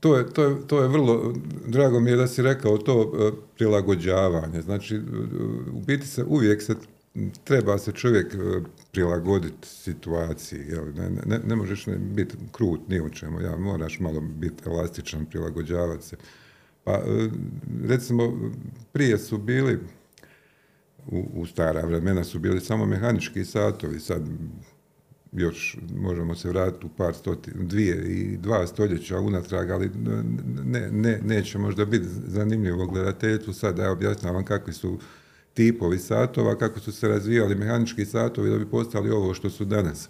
to 0.00 0.16
je, 0.16 0.30
to, 0.30 0.44
je, 0.44 0.66
to 0.66 0.82
je 0.82 0.88
vrlo, 0.88 1.34
drago 1.66 2.00
mi 2.00 2.10
je 2.10 2.16
da 2.16 2.26
si 2.26 2.42
rekao 2.42 2.78
to 2.78 3.02
e, 3.02 3.30
prilagođavanje. 3.56 4.62
Znači, 4.62 5.00
u 5.72 5.80
biti 5.80 6.06
se 6.06 6.24
uvijek 6.24 6.62
se 6.62 6.74
treba 7.44 7.78
se 7.78 7.92
čovjek 7.92 8.34
e, 8.34 8.38
prilagoditi 8.92 9.68
situaciji, 9.68 10.64
jel? 10.68 10.84
Ne, 10.94 11.10
ne, 11.26 11.38
ne 11.46 11.56
možeš 11.56 11.86
biti 11.98 12.36
krut 12.52 12.88
ni 12.88 13.00
u 13.00 13.10
čemu, 13.10 13.40
ja, 13.40 13.56
moraš 13.56 14.00
malo 14.00 14.20
biti 14.20 14.62
elastičan, 14.66 15.26
prilagođavati 15.26 16.06
se. 16.06 16.16
Pa, 16.84 16.92
e, 16.92 17.28
recimo, 17.84 18.52
prije 18.92 19.18
su 19.18 19.38
bili, 19.38 19.78
u, 21.06 21.28
u 21.34 21.46
stara 21.46 21.80
vremena 21.80 22.24
su 22.24 22.38
bili 22.38 22.60
samo 22.60 22.86
mehanički 22.86 23.44
satovi, 23.44 24.00
sad 24.00 24.22
još 25.32 25.78
možemo 25.96 26.34
se 26.34 26.48
vratiti 26.48 26.86
u 26.86 26.88
par 26.88 27.14
stotina, 27.14 27.64
dvije 27.64 28.04
i 28.08 28.36
dva 28.36 28.66
stoljeća 28.66 29.18
unatrag, 29.18 29.70
ali 29.70 29.90
ne, 30.64 30.90
ne, 30.90 31.20
neće 31.24 31.58
možda 31.58 31.84
biti 31.84 32.06
zanimljivo 32.26 32.86
gledateljstvu 32.86 33.52
sad 33.52 33.76
da 33.76 33.82
ja 33.82 33.92
objasnavam 33.92 34.44
kakvi 34.44 34.72
su 34.72 34.98
tipovi 35.54 35.98
satova, 35.98 36.58
kako 36.58 36.80
su 36.80 36.92
se 36.92 37.08
razvijali 37.08 37.54
mehanički 37.54 38.04
satovi 38.04 38.50
da 38.50 38.58
bi 38.58 38.70
postali 38.70 39.10
ovo 39.10 39.34
što 39.34 39.50
su 39.50 39.64
danas. 39.64 40.08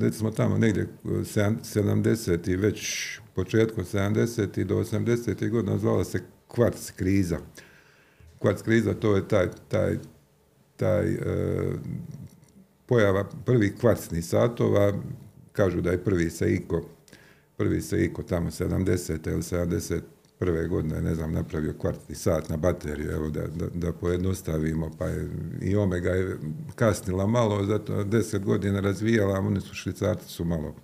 recimo 0.00 0.30
tamo 0.30 0.58
negdje 0.58 0.88
70. 1.04 2.58
već 2.58 3.08
početkom 3.34 3.84
70. 3.84 4.64
do 4.64 4.76
80. 4.76 5.50
godina 5.50 5.78
zvala 5.78 6.04
se 6.04 6.22
kvarc 6.48 6.90
kriza. 6.90 7.38
Kvarc 8.38 8.62
kriza 8.62 8.94
to 8.94 9.16
je 9.16 9.28
taj, 9.28 9.48
taj, 9.68 9.98
taj 10.76 11.12
e, 11.12 11.18
pojava 12.86 13.24
prvih 13.44 13.74
kvarcnih 13.80 14.24
satova, 14.24 14.92
kažu 15.52 15.80
da 15.80 15.90
je 15.90 16.04
prvi 16.04 16.30
Seiko, 16.30 16.82
prvi 17.56 17.80
Seiko 17.80 18.22
tamo 18.22 18.50
70. 18.50 19.30
ili 19.30 19.42
70 19.42 20.00
prve 20.40 20.68
godine, 20.68 21.02
ne 21.02 21.14
znam, 21.14 21.32
napravio 21.32 21.74
kvartni 21.78 22.14
sat 22.14 22.48
na 22.48 22.56
bateriju, 22.56 23.10
evo 23.10 23.28
da, 23.28 23.46
da, 23.46 23.66
da 23.74 23.92
pojednostavimo, 23.92 24.90
pa 24.98 25.06
je, 25.06 25.28
i 25.62 25.76
Omega 25.76 26.10
je 26.10 26.38
kasnila 26.74 27.26
malo, 27.26 27.64
zato 27.64 28.04
deset 28.04 28.44
godina 28.44 28.80
razvijala, 28.80 29.36
a 29.36 29.40
oni 29.40 29.60
su 29.60 29.74
švicarci 29.74 30.28
su 30.28 30.44
malo, 30.44 30.74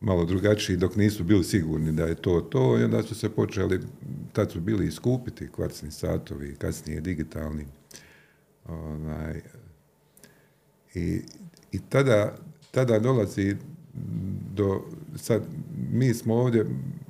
malo 0.00 0.24
drugačiji, 0.24 0.76
dok 0.76 0.96
nisu 0.96 1.24
bili 1.24 1.44
sigurni 1.44 1.92
da 1.92 2.04
je 2.04 2.14
to 2.14 2.40
to, 2.40 2.78
i 2.78 2.84
onda 2.84 3.02
su 3.02 3.14
se 3.14 3.28
počeli, 3.28 3.80
tad 4.32 4.50
su 4.50 4.60
bili 4.60 4.86
iskupiti 4.86 5.48
kvarcni 5.48 5.90
satovi, 5.90 6.54
kasnije 6.54 7.00
digitalni. 7.00 7.66
Onaj, 8.64 9.40
i, 10.94 11.22
I 11.72 11.78
tada, 11.88 12.36
tada 12.70 12.98
dolazi 12.98 13.56
do, 14.54 14.84
sad, 15.16 15.42
mi 15.92 16.14
smo 16.14 16.34
ovdje, 16.34 16.66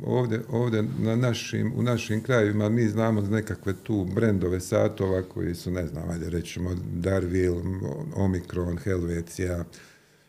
ovdje, 0.08 0.40
ovdje 0.50 0.84
na 0.98 1.16
našim, 1.16 1.72
u 1.76 1.82
našim 1.82 2.22
krajevima, 2.22 2.68
mi 2.68 2.88
znamo 2.88 3.20
nekakve 3.20 3.74
tu 3.82 4.04
brendove 4.14 4.60
satova 4.60 5.22
koji 5.22 5.54
su, 5.54 5.70
ne 5.70 5.86
znam, 5.86 6.10
ajde 6.10 6.30
rećemo 6.30 6.70
Darville, 6.94 7.62
Omikron, 8.14 8.78
Helvecija, 8.78 9.64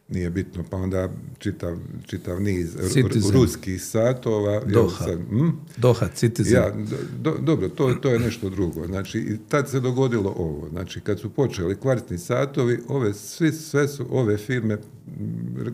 nije 0.09 0.29
bitno, 0.29 0.63
pa 0.69 0.77
onda 0.77 1.09
čitav, 1.37 1.77
čitav 2.05 2.41
niz 2.41 2.77
Citizen. 2.93 3.31
ruskih 3.31 3.83
satova. 3.83 4.61
Doha. 4.65 5.05
Sad, 5.05 5.19
hm? 5.29 5.49
Doha, 5.77 6.07
Citizen. 6.15 6.53
Ja, 6.53 6.73
do, 7.21 7.37
dobro, 7.41 7.69
to, 7.69 7.93
to 7.93 8.09
je 8.09 8.19
nešto 8.19 8.49
drugo. 8.49 8.85
Znači, 8.87 9.19
i 9.19 9.37
tad 9.49 9.69
se 9.69 9.79
dogodilo 9.79 10.33
ovo. 10.37 10.69
Znači, 10.69 11.01
kad 11.01 11.19
su 11.19 11.29
počeli 11.29 11.75
kvartni 11.75 12.17
satovi, 12.17 12.79
ove, 12.87 13.13
svi, 13.13 13.51
sve 13.51 13.87
su 13.87 14.05
ove 14.09 14.37
firme, 14.37 14.77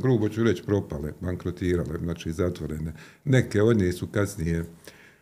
grubo 0.02 0.30
ću 0.30 0.44
reći, 0.44 0.64
propale, 0.64 1.12
bankrotirale, 1.22 2.00
znači 2.04 2.32
zatvorene. 2.32 2.94
Neke 3.26 3.62
od 3.62 3.78
njih 3.78 3.96
su 3.96 4.08
kasnije 4.08 4.66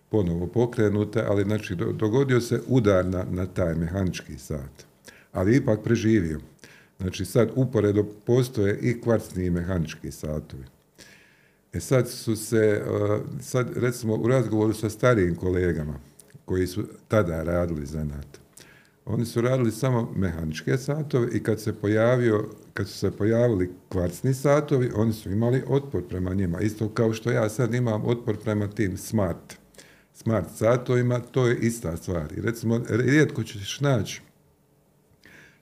ponovo 0.10 0.48
pokrenute, 0.48 1.24
ali 1.28 1.44
znači 1.44 1.76
dogodio 1.76 2.42
se 2.42 2.62
udar 2.68 3.06
na, 3.06 3.26
na 3.32 3.46
taj 3.46 3.76
mehanički 3.76 4.38
sat. 4.38 4.86
Ali 5.32 5.56
ipak 5.56 5.84
preživio. 5.84 6.40
Znači 7.04 7.26
sad 7.26 7.50
uporedo 7.56 8.04
postoje 8.26 8.80
i 8.82 9.02
kvarcni 9.02 9.46
i 9.46 9.50
mehanički 9.50 10.12
satovi. 10.12 10.64
E 11.74 11.80
sad 11.80 12.10
su 12.10 12.36
se, 12.36 12.82
uh, 12.88 13.22
sad 13.42 13.78
recimo 13.78 14.16
u 14.16 14.28
razgovoru 14.28 14.74
sa 14.74 14.90
starijim 14.90 15.36
kolegama 15.36 15.94
koji 16.46 16.68
su 16.68 16.84
tada 17.08 17.44
radili 17.44 17.86
za 17.86 18.04
NATO, 18.04 18.40
oni 19.06 19.26
su 19.26 19.42
radili 19.42 19.72
samo 19.72 20.14
mehaničke 20.16 20.78
satove 20.78 21.28
i 21.34 21.44
kad 21.44 21.62
se 21.62 21.74
pojavio, 21.74 22.50
kad 22.74 22.88
su 22.88 22.98
se 22.98 23.12
pojavili 23.12 23.72
kvarcni 23.90 24.34
satovi, 24.34 24.92
oni 24.96 25.14
su 25.14 25.32
imali 25.32 25.64
otpor 25.68 26.08
prema 26.08 26.34
njima. 26.34 26.62
Isto 26.62 26.90
kao 26.90 27.14
što 27.14 27.32
ja 27.32 27.50
sad 27.50 27.74
imam 27.74 28.06
otpor 28.06 28.38
prema 28.44 28.68
tim 28.68 28.98
smart, 28.98 29.54
smart 30.14 30.48
satovima, 30.56 31.20
to 31.20 31.48
je 31.48 31.58
ista 31.58 31.98
stvar. 31.98 32.34
I 32.38 32.42
recimo, 32.42 32.82
rijetko 32.90 33.44
ćeš 33.44 33.80
naći 33.80 34.22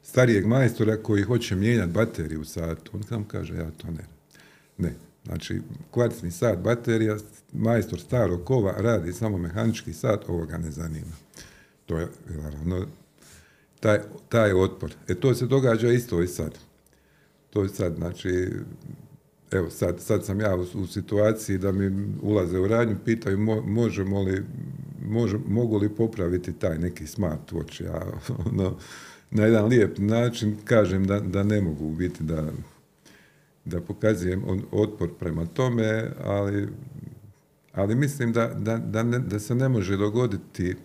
starijeg 0.04 0.46
majstora 0.46 0.98
koji 0.98 1.24
hoće 1.24 1.56
mijenjati 1.56 1.92
bateriju 1.92 2.42
u 2.42 2.46
satu. 2.46 2.92
On 2.94 3.04
sam 3.04 3.24
kaže, 3.24 3.56
ja 3.56 3.72
to 3.78 3.88
ne. 3.88 4.06
Ne. 4.78 4.94
Znači, 5.26 5.62
kvarcni 5.92 6.32
sat 6.32 6.60
baterija, 6.60 7.18
majstor 7.54 8.00
starog 8.00 8.44
kova 8.46 8.72
radi 8.78 9.14
samo 9.14 9.38
mehanički 9.38 9.94
sat, 9.94 10.30
ovoga 10.30 10.58
ne 10.58 10.72
zanima. 10.72 11.16
To 11.86 11.98
je, 11.98 12.08
naravno, 12.30 12.88
taj, 13.80 14.00
taj 14.30 14.54
otpor. 14.54 14.96
E 15.08 15.16
to 15.16 15.36
se 15.36 15.46
događa 15.46 15.92
isto 15.92 16.22
i 16.22 16.28
sad. 16.28 16.58
To 17.50 17.64
je 17.64 17.70
sad, 17.70 17.96
znači, 17.96 18.50
evo 19.52 19.70
sad, 19.70 20.00
sad 20.00 20.26
sam 20.26 20.40
ja 20.40 20.56
u, 20.56 20.88
situaciji 20.88 21.58
da 21.58 21.72
mi 21.72 22.14
ulaze 22.22 22.60
u 22.60 22.68
radnju, 22.68 22.96
pitaju 23.06 23.38
možemo 23.66 24.22
li 24.22 24.44
mogu 25.48 25.78
li 25.78 25.96
popraviti 25.96 26.54
taj 26.54 26.78
neki 26.78 27.08
smart 27.08 27.52
watch. 27.52 27.84
Ja, 27.84 28.06
ono, 28.52 28.78
na 29.32 29.46
jedan 29.46 29.66
lijep 29.66 29.98
način 29.98 30.58
kažem 30.66 31.08
da, 31.08 31.20
da 31.20 31.44
ne 31.44 31.62
mogu 31.62 31.90
biti 31.90 32.24
da, 32.24 32.52
da 33.66 33.82
pokazujem 33.82 34.44
otpor 34.72 35.10
prema 35.20 35.46
tome, 35.46 36.12
ali, 36.24 36.68
ali 37.74 37.96
mislim 37.96 38.34
da, 38.34 38.48
da, 38.48 38.78
da, 38.78 39.04
da 39.04 39.40
se 39.40 39.56
ne 39.56 39.70
može 39.70 39.98
dogoditi 39.98 40.76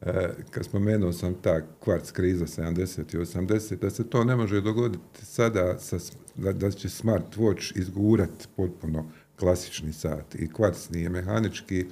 E, 0.00 0.30
kad 0.50 0.64
spomenuo 0.64 1.12
sam 1.12 1.34
ta 1.34 1.60
kvarc 1.80 2.10
kriza 2.10 2.46
70 2.46 3.14
i 3.14 3.18
80, 3.18 3.76
da 3.76 3.90
se 3.90 4.10
to 4.10 4.24
ne 4.24 4.36
može 4.36 4.60
dogoditi 4.60 5.26
sada 5.26 5.78
sa, 5.78 5.98
da, 6.36 6.70
će 6.70 6.88
smart 6.88 7.36
watch 7.36 7.78
izgurat 7.78 8.48
potpuno 8.56 9.10
klasični 9.38 9.92
sat 9.92 10.34
i 10.34 10.52
kvarc 10.52 10.90
nije 10.90 11.08
mehanički, 11.08 11.86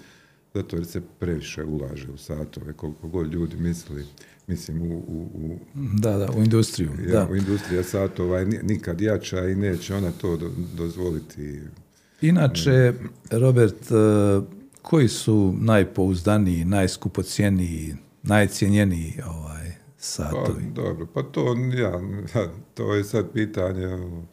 zato 0.56 0.76
jer 0.76 0.86
se 0.86 1.00
previše 1.18 1.64
ulaže 1.64 2.10
u 2.10 2.16
satove, 2.16 2.72
koliko 2.72 3.08
god 3.08 3.32
ljudi 3.32 3.56
misli, 3.56 4.04
mislim 4.46 4.82
u... 4.82 4.96
u, 4.96 5.28
u 5.34 5.58
da, 5.74 6.18
da, 6.18 6.28
u 6.36 6.42
industriju. 6.42 6.90
Ja, 7.06 7.12
da. 7.12 7.28
U 7.30 7.36
industrija 7.36 7.82
satova 7.82 8.38
je 8.38 8.46
nikad 8.46 9.00
jača 9.00 9.48
i 9.48 9.54
neće 9.54 9.94
ona 9.94 10.10
to 10.10 10.36
do, 10.36 10.50
dozvoliti. 10.76 11.60
Inače, 12.20 12.92
Robert, 13.30 13.90
e, 13.90 13.94
koji 14.82 15.08
su 15.08 15.54
najpouzdaniji, 15.58 16.64
najskupocijeniji, 16.64 17.94
najcijenjeniji 18.22 19.20
ovaj, 19.26 19.72
satovi? 19.98 20.64
Pa, 20.74 20.82
dobro, 20.82 21.06
pa 21.14 21.22
to, 21.22 21.56
ja, 21.78 22.00
to 22.74 22.94
je 22.94 23.04
sad 23.04 23.32
pitanje, 23.32 23.86
ono, 23.86 24.26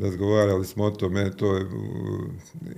razgovarali 0.00 0.64
smo 0.64 0.84
o 0.84 0.90
tome, 0.90 1.36
to 1.36 1.56
je, 1.56 1.66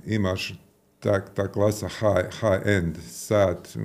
imaš 0.05 0.66
tak, 0.99 1.33
ta 1.33 1.47
klasa 1.47 1.87
high, 1.87 2.29
high 2.39 2.67
end 2.67 2.97
sat, 3.09 3.77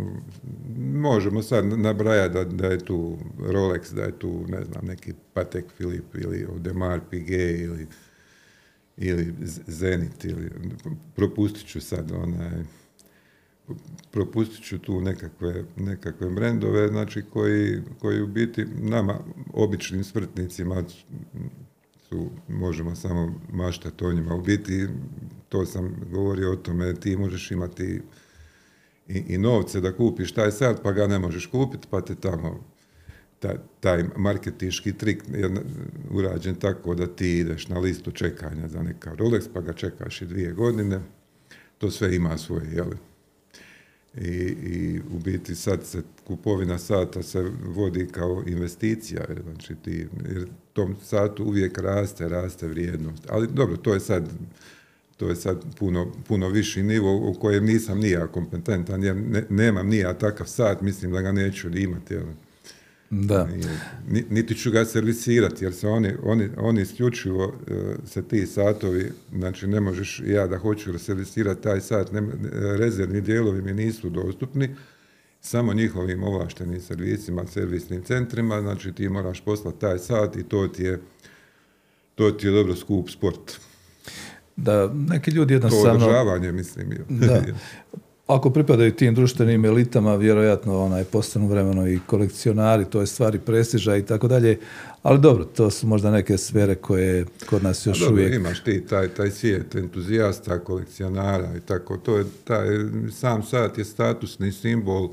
možemo 0.79 1.43
sad 1.43 1.65
nabrajati 1.65 2.35
da, 2.35 2.45
da 2.45 2.67
je 2.67 2.79
tu 2.79 3.19
Rolex, 3.39 3.95
da 3.95 4.03
je 4.03 4.19
tu, 4.19 4.45
ne 4.49 4.65
znam, 4.65 4.87
neki 4.87 5.13
Patek 5.33 5.65
Philippe 5.77 6.19
ili 6.19 6.47
Audemars 6.51 7.03
Piguet 7.11 7.61
ili 7.61 7.87
ili 8.97 9.35
Zenit 9.67 10.25
ili 10.25 10.51
propustit 11.15 11.67
ću 11.67 11.81
sad 11.81 12.13
onaj 12.13 12.65
propustit 14.11 14.65
ću 14.65 14.79
tu 14.79 15.01
nekakve, 15.01 15.65
nekakve 15.77 16.31
brendove 16.31 16.89
znači 16.89 17.23
koji, 17.33 17.83
koji 17.99 18.23
u 18.23 18.27
biti 18.27 18.65
nama 18.65 19.19
običnim 19.53 20.05
smrtnicima 20.05 20.85
su, 22.13 22.31
možemo 22.49 22.97
samo 22.97 23.41
maštati 23.53 24.05
o 24.05 24.13
njima. 24.13 24.35
U 24.35 24.43
biti, 24.43 24.87
to 25.49 25.67
sam 25.67 25.97
govorio 26.11 26.53
o 26.53 26.57
tome, 26.57 26.95
ti 26.95 27.17
možeš 27.17 27.51
imati 27.51 28.01
i, 29.09 29.19
i 29.29 29.39
novce 29.39 29.81
da 29.81 29.97
kupiš 29.97 30.33
taj 30.33 30.51
sad, 30.51 30.83
pa 30.83 30.93
ga 30.93 31.07
ne 31.07 31.19
možeš 31.19 31.47
kupiti, 31.47 31.87
pa 31.91 32.01
te 32.01 32.15
tamo 32.15 32.65
taj, 33.39 33.57
taj 33.81 34.05
marketiški 34.17 34.93
trik 34.93 35.23
je 35.35 35.51
urađen 36.11 36.55
tako 36.55 36.95
da 36.95 37.07
ti 37.07 37.39
ideš 37.39 37.69
na 37.69 37.79
listu 37.79 38.11
čekanja 38.11 38.69
za 38.69 38.83
neka 38.83 39.15
Rolex, 39.15 39.49
pa 39.55 39.61
ga 39.61 39.73
čekaš 39.73 40.23
i 40.23 40.27
dvije 40.27 40.53
godine. 40.53 41.01
To 41.79 41.91
sve 41.91 42.17
ima 42.17 42.39
svoje, 42.39 42.73
jeli? 42.73 42.97
I, 44.21 44.29
I 44.63 45.01
u 45.15 45.19
biti 45.19 45.55
sad 45.55 45.87
se 45.87 46.03
kupovina 46.25 46.79
sata 46.79 47.23
se 47.23 47.51
vodi 47.65 48.09
kao 48.13 48.43
investicija, 48.47 49.25
znači 49.43 49.75
ti, 49.85 50.07
jer 50.29 50.47
tom 50.73 50.97
satu 51.03 51.45
uvijek 51.45 51.79
raste, 51.79 52.29
raste 52.29 52.67
vrijednost. 52.67 53.23
Ali 53.29 53.49
dobro, 53.53 53.77
to 53.77 53.95
je 53.95 54.01
sad 54.01 54.31
to 55.17 55.29
je 55.29 55.37
sad 55.37 55.65
puno, 55.79 56.13
puno 56.29 56.49
viši 56.49 56.83
nivo 56.83 57.31
u 57.31 57.35
kojem 57.35 57.65
nisam 57.65 57.99
nija 57.99 58.27
kompetentan, 58.27 59.05
jer 59.05 59.17
ne, 59.17 59.45
nemam 59.49 59.89
nija 59.89 60.15
takav 60.19 60.47
sat, 60.47 60.81
mislim 60.81 61.13
da 61.13 61.21
ga 61.21 61.33
neću 61.33 61.77
imati. 61.79 62.15
Jel? 62.15 62.25
Da. 63.15 63.49
Niti 64.31 64.55
ću 64.55 64.71
ga 64.71 64.85
servisirati, 64.85 65.65
jer 65.65 65.75
se 65.75 65.89
oni, 65.89 66.13
oni, 66.23 66.49
oni 66.57 66.83
isključivo 66.83 67.45
e, 67.69 67.75
se 68.07 68.23
ti 68.23 68.47
satovi, 68.47 69.13
znači 69.33 69.67
ne 69.67 69.81
možeš, 69.81 70.23
ja 70.27 70.47
da 70.47 70.59
hoću 70.59 70.99
servisirati 70.99 71.63
taj 71.63 71.81
sat, 71.81 72.13
ne, 72.13 72.23
rezervni 72.79 73.21
dijelovi 73.21 73.63
mi 73.63 73.73
nisu 73.73 74.11
dostupni, 74.11 74.77
samo 75.41 75.75
njihovim 75.75 76.23
ovlaštenim 76.23 76.81
servisima, 76.81 77.47
servisnim 77.47 78.03
centrima, 78.03 78.61
znači 78.61 78.93
ti 78.93 79.09
moraš 79.09 79.41
poslati 79.41 79.81
taj 79.81 79.99
sat 79.99 80.37
i 80.37 80.43
to 80.43 80.69
ti 80.69 80.83
je, 80.83 81.01
to 82.15 82.31
ti 82.31 82.47
je 82.47 82.53
dobro 82.53 82.77
skup 82.77 83.11
sport. 83.11 83.61
Da, 84.57 84.93
neki 84.95 85.31
ljudi 85.31 85.55
jednostavno... 85.55 85.99
To 85.99 86.07
održavanje, 86.07 86.53
mislim. 86.53 86.91
Da. 87.09 87.43
ako 88.37 88.51
pripadaju 88.51 88.93
tim 88.93 89.15
društvenim 89.15 89.65
elitama, 89.65 90.15
vjerojatno 90.17 90.85
onaj, 90.85 91.05
postanu 91.05 91.47
vremeno 91.49 91.89
i 91.89 92.01
kolekcionari, 92.07 92.85
to 92.85 93.01
je 93.01 93.07
stvari 93.07 93.39
prestiža 93.39 93.97
i 93.97 94.07
tako 94.07 94.29
dalje, 94.29 94.59
ali 95.03 95.21
dobro, 95.21 95.45
to 95.45 95.71
su 95.71 95.87
možda 95.87 96.11
neke 96.11 96.39
sfere 96.39 96.75
koje 96.75 97.27
kod 97.51 97.63
nas 97.63 97.87
još 97.87 97.99
dobro, 97.99 98.15
uvijek... 98.15 98.35
Imaš 98.35 98.65
ti 98.65 98.87
taj, 98.87 99.09
taj 99.09 99.31
svijet 99.31 99.75
entuzijasta, 99.75 100.59
kolekcionara 100.59 101.57
i 101.57 101.61
tako, 101.61 101.97
to 101.97 102.19
je 102.19 102.25
taj, 102.45 102.67
sam 103.11 103.43
sat 103.43 103.79
je 103.79 103.85
statusni 103.85 104.53
simbol, 104.53 105.09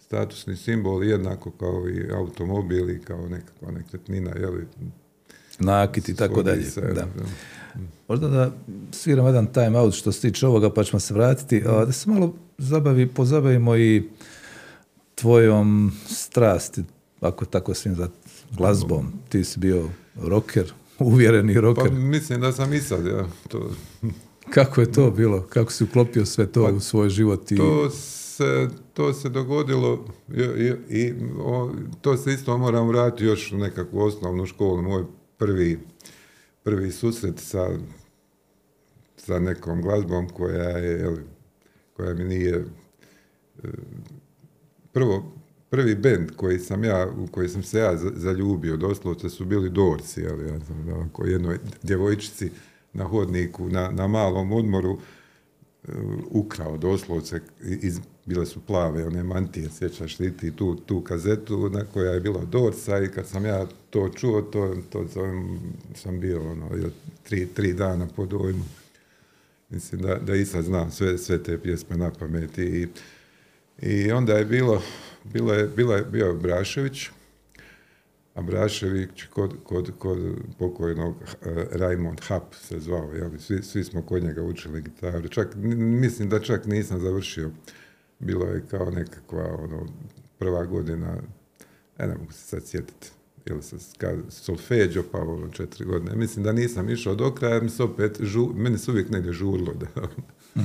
statusni 0.00 0.56
simbol 0.56 1.04
jednako 1.04 1.50
kao 1.50 1.88
i 1.88 2.12
automobili, 2.12 3.02
kao 3.02 3.28
nekakva 3.28 3.70
nekretnina, 3.70 4.30
jeli, 4.40 4.66
nakit 5.58 6.08
i 6.08 6.16
tako 6.16 6.42
dalje. 6.42 6.64
Da. 6.94 7.06
Možda 8.08 8.28
da 8.28 8.52
sviramo 8.92 9.28
jedan 9.28 9.46
time 9.46 9.78
out 9.78 9.94
što 9.94 10.12
se 10.12 10.20
tiče 10.20 10.46
ovoga 10.46 10.70
pa 10.70 10.84
ćemo 10.84 11.00
se 11.00 11.14
vratiti. 11.14 11.60
Da 11.60 11.92
se 11.92 12.10
malo 12.10 12.34
zabavi, 12.58 13.06
pozabavimo 13.06 13.76
i 13.76 14.02
tvojom 15.14 15.92
strasti, 16.06 16.84
ako 17.20 17.44
tako 17.44 17.74
smijem 17.74 17.96
za 17.96 18.08
glazbom. 18.50 19.12
Ti 19.28 19.44
si 19.44 19.60
bio 19.60 19.88
rocker, 20.22 20.72
uvjereni 20.98 21.54
rocker. 21.54 21.88
Pa 21.88 21.94
mislim 21.94 22.40
da 22.40 22.52
sam 22.52 22.72
i 22.72 22.80
sad, 22.80 23.06
ja. 23.06 23.26
To... 23.48 23.70
Kako 24.50 24.80
je 24.80 24.92
to 24.92 25.10
bilo? 25.10 25.42
Kako 25.42 25.72
si 25.72 25.84
uklopio 25.84 26.26
sve 26.26 26.46
to 26.46 26.64
pa, 26.64 26.72
u 26.72 26.80
svoj 26.80 27.08
život? 27.08 27.52
I... 27.52 27.56
To 27.56 27.90
se, 27.90 28.68
to 28.92 29.12
se 29.12 29.28
dogodilo 29.28 30.04
i, 30.58 30.72
i 30.88 31.14
o, 31.38 31.72
to 32.00 32.16
se 32.16 32.32
isto 32.32 32.58
moram 32.58 32.88
vratiti 32.88 33.24
još 33.24 33.52
u 33.52 33.58
nekakvu 33.58 34.00
osnovnu 34.00 34.46
školu. 34.46 34.82
Moj 34.82 35.04
prvi, 35.38 35.78
prvi 36.62 36.92
susret 36.92 37.38
sa, 37.38 37.68
sa 39.16 39.38
nekom 39.38 39.82
glazbom 39.82 40.28
koja 40.28 40.68
je, 40.68 41.16
koja 41.96 42.14
mi 42.14 42.24
nije 42.24 42.64
e, 43.64 43.68
prvo 44.92 45.32
prvi 45.74 45.94
bend 45.94 46.30
koji 46.36 46.58
sam 46.58 46.84
ja, 46.84 47.08
u 47.18 47.26
koji 47.26 47.48
sam 47.48 47.62
se 47.62 47.78
ja 47.78 47.96
zaljubio, 47.96 48.76
doslovce 48.76 49.30
su 49.30 49.44
bili 49.44 49.70
Dorsi, 49.70 50.26
ali 50.26 50.48
ja 50.48 50.60
sam 50.60 50.88
onako 50.88 51.26
jednoj 51.26 51.58
djevojčici 51.82 52.50
na 52.92 53.04
hodniku, 53.04 53.68
na, 53.68 53.90
na 53.90 54.06
malom 54.06 54.52
odmoru 54.52 54.98
e, 55.84 55.92
ukrao 56.30 56.76
doslovce, 56.76 57.40
iz, 57.62 58.00
bile 58.26 58.46
su 58.46 58.60
plave, 58.60 59.06
one 59.06 59.22
mantije, 59.22 59.70
sjećaš 59.70 60.18
li 60.18 60.36
ti 60.36 60.50
tu, 60.50 60.76
tu 60.76 61.00
kazetu 61.00 61.68
na 61.68 61.84
koja 61.92 62.12
je 62.12 62.20
bila 62.20 62.44
Dorsa 62.44 62.98
i 62.98 63.08
kad 63.08 63.26
sam 63.26 63.44
ja 63.44 63.66
to 63.90 64.08
čuo, 64.08 64.42
to, 64.42 64.76
to 64.90 65.06
sam 65.94 66.20
bio 66.20 66.50
ono, 66.50 66.68
tri, 67.22 67.46
tri 67.46 67.72
dana 67.72 68.08
po 68.16 68.26
dojmu. 68.26 68.64
Mislim 69.74 70.02
da, 70.02 70.14
da 70.14 70.34
i 70.34 70.44
sad 70.44 70.64
znam 70.64 70.90
sve, 70.90 71.18
sve 71.18 71.42
te 71.42 71.58
pjesme 71.58 71.96
na 71.96 72.10
pameti. 72.10 72.62
I, 72.62 72.88
I 73.88 74.12
onda 74.12 74.32
je 74.38 74.44
bilo, 74.44 74.82
bilo 75.24 75.52
je, 75.52 75.68
bilo 75.68 75.94
je 75.94 76.04
bio 76.04 76.34
Brašević, 76.34 77.08
a 78.34 78.42
Brašević 78.42 79.24
kod, 79.30 79.54
kod, 79.64 79.90
kod 79.98 80.18
pokojnog 80.58 81.16
uh, 81.16 81.26
Raimond 81.72 82.20
Hap 82.20 82.54
se 82.54 82.80
zvao, 82.80 83.12
jeli? 83.14 83.38
Svi, 83.38 83.62
svi 83.62 83.84
smo 83.84 84.02
kod 84.02 84.22
njega 84.22 84.42
učili 84.42 84.82
gitaru. 84.82 85.28
Čak, 85.28 85.54
mislim 85.78 86.28
da 86.28 86.40
čak 86.40 86.66
nisam 86.66 87.00
završio. 87.00 87.50
Bilo 88.18 88.46
je 88.46 88.64
kao 88.70 88.90
nekakva 88.90 89.56
ono, 89.58 89.86
prva 90.38 90.64
godina, 90.64 91.16
ne 91.98 92.14
mogu 92.18 92.32
se 92.32 92.46
sad 92.46 92.66
sjetiti, 92.66 93.10
ili 93.46 93.62
se 93.62 93.76
solfeđo, 94.28 95.02
pa 95.12 95.18
ono 95.18 95.48
četiri 95.48 95.84
godine. 95.84 96.16
Mislim 96.16 96.44
da 96.44 96.52
nisam 96.52 96.88
išao 96.90 97.14
do 97.14 97.34
kraja, 97.34 97.60
mi 97.60 97.68
se 97.68 97.82
opet, 97.82 98.20
žu, 98.20 98.48
meni 98.54 98.78
se 98.78 98.90
uvijek 98.90 99.10
negdje 99.10 99.32
žurlo 99.32 99.74
da, 99.74 100.08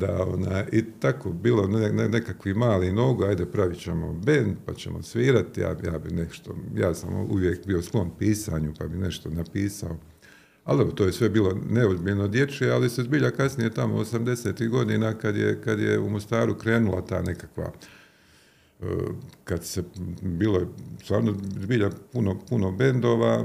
da 0.00 0.24
ona, 0.24 0.64
i 0.72 0.84
tako, 1.00 1.32
bilo 1.32 1.66
ne, 1.66 1.92
ne, 1.92 2.08
nekakvi 2.08 2.54
mali 2.54 2.92
nogu, 2.92 3.24
ajde 3.24 3.46
pravit 3.46 3.78
ćemo 3.78 4.12
band, 4.12 4.56
pa 4.66 4.74
ćemo 4.74 5.02
svirati, 5.02 5.60
ja, 5.60 5.76
ja 5.84 5.98
bi 5.98 6.14
nešto, 6.14 6.56
ja 6.76 6.94
sam 6.94 7.14
uvijek 7.14 7.66
bio 7.66 7.82
sklon 7.82 8.10
pisanju, 8.18 8.72
pa 8.78 8.86
bi 8.86 8.98
nešto 8.98 9.30
napisao. 9.30 9.96
Ali 10.64 10.94
to 10.94 11.04
je 11.04 11.12
sve 11.12 11.28
bilo 11.28 11.58
neozbiljno 11.70 12.28
dječje, 12.28 12.70
ali 12.70 12.90
se 12.90 13.02
zbilja 13.02 13.30
kasnije 13.30 13.74
tamo 13.74 13.98
80. 13.98 14.68
godina 14.68 15.14
kad 15.14 15.36
je, 15.36 15.60
kad 15.62 15.80
je 15.80 15.98
u 15.98 16.10
Mostaru 16.10 16.54
krenula 16.54 17.06
ta 17.06 17.22
nekakva 17.22 17.72
kad 19.44 19.64
se 19.64 19.82
bilo 20.22 20.58
je 20.58 20.66
stvarno 21.04 21.34
zbilja 21.60 21.90
puno, 22.12 22.40
puno 22.48 22.72
bendova, 22.72 23.44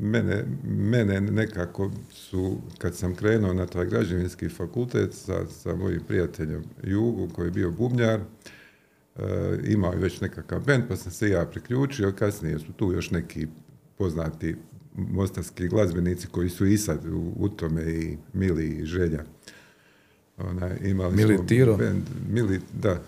mene, 0.00 0.44
mene 0.64 1.20
nekako 1.20 1.90
su, 2.10 2.58
kad 2.78 2.94
sam 2.94 3.14
krenuo 3.14 3.52
na 3.52 3.66
taj 3.66 3.86
građevinski 3.86 4.48
fakultet 4.48 5.14
sa, 5.14 5.46
sa 5.46 5.76
mojim 5.76 6.00
prijateljem 6.08 6.64
Jugu, 6.82 7.28
koji 7.32 7.46
je 7.46 7.50
bio 7.50 7.70
bubnjar, 7.70 8.20
imao 9.64 9.92
je 9.92 9.98
već 9.98 10.20
nekakav 10.20 10.60
bend, 10.64 10.84
pa 10.88 10.96
sam 10.96 11.12
se 11.12 11.28
ja 11.28 11.46
priključio, 11.46 12.12
kasnije 12.12 12.58
su 12.58 12.72
tu 12.72 12.92
još 12.92 13.10
neki 13.10 13.46
poznati 13.98 14.56
mostarski 14.94 15.68
glazbenici 15.68 16.26
koji 16.26 16.48
su 16.50 16.66
i 16.66 16.78
sad 16.78 16.98
u, 17.36 17.48
tome 17.48 17.82
i 17.82 18.16
Mili 18.32 18.66
i 18.66 18.84
Želja. 18.84 19.24
Ona, 20.38 20.76
imali 20.76 21.16
Mili 21.16 21.46
Tiro? 21.46 21.76
Band, 21.76 22.02
Mili, 22.28 22.60
da. 22.82 23.02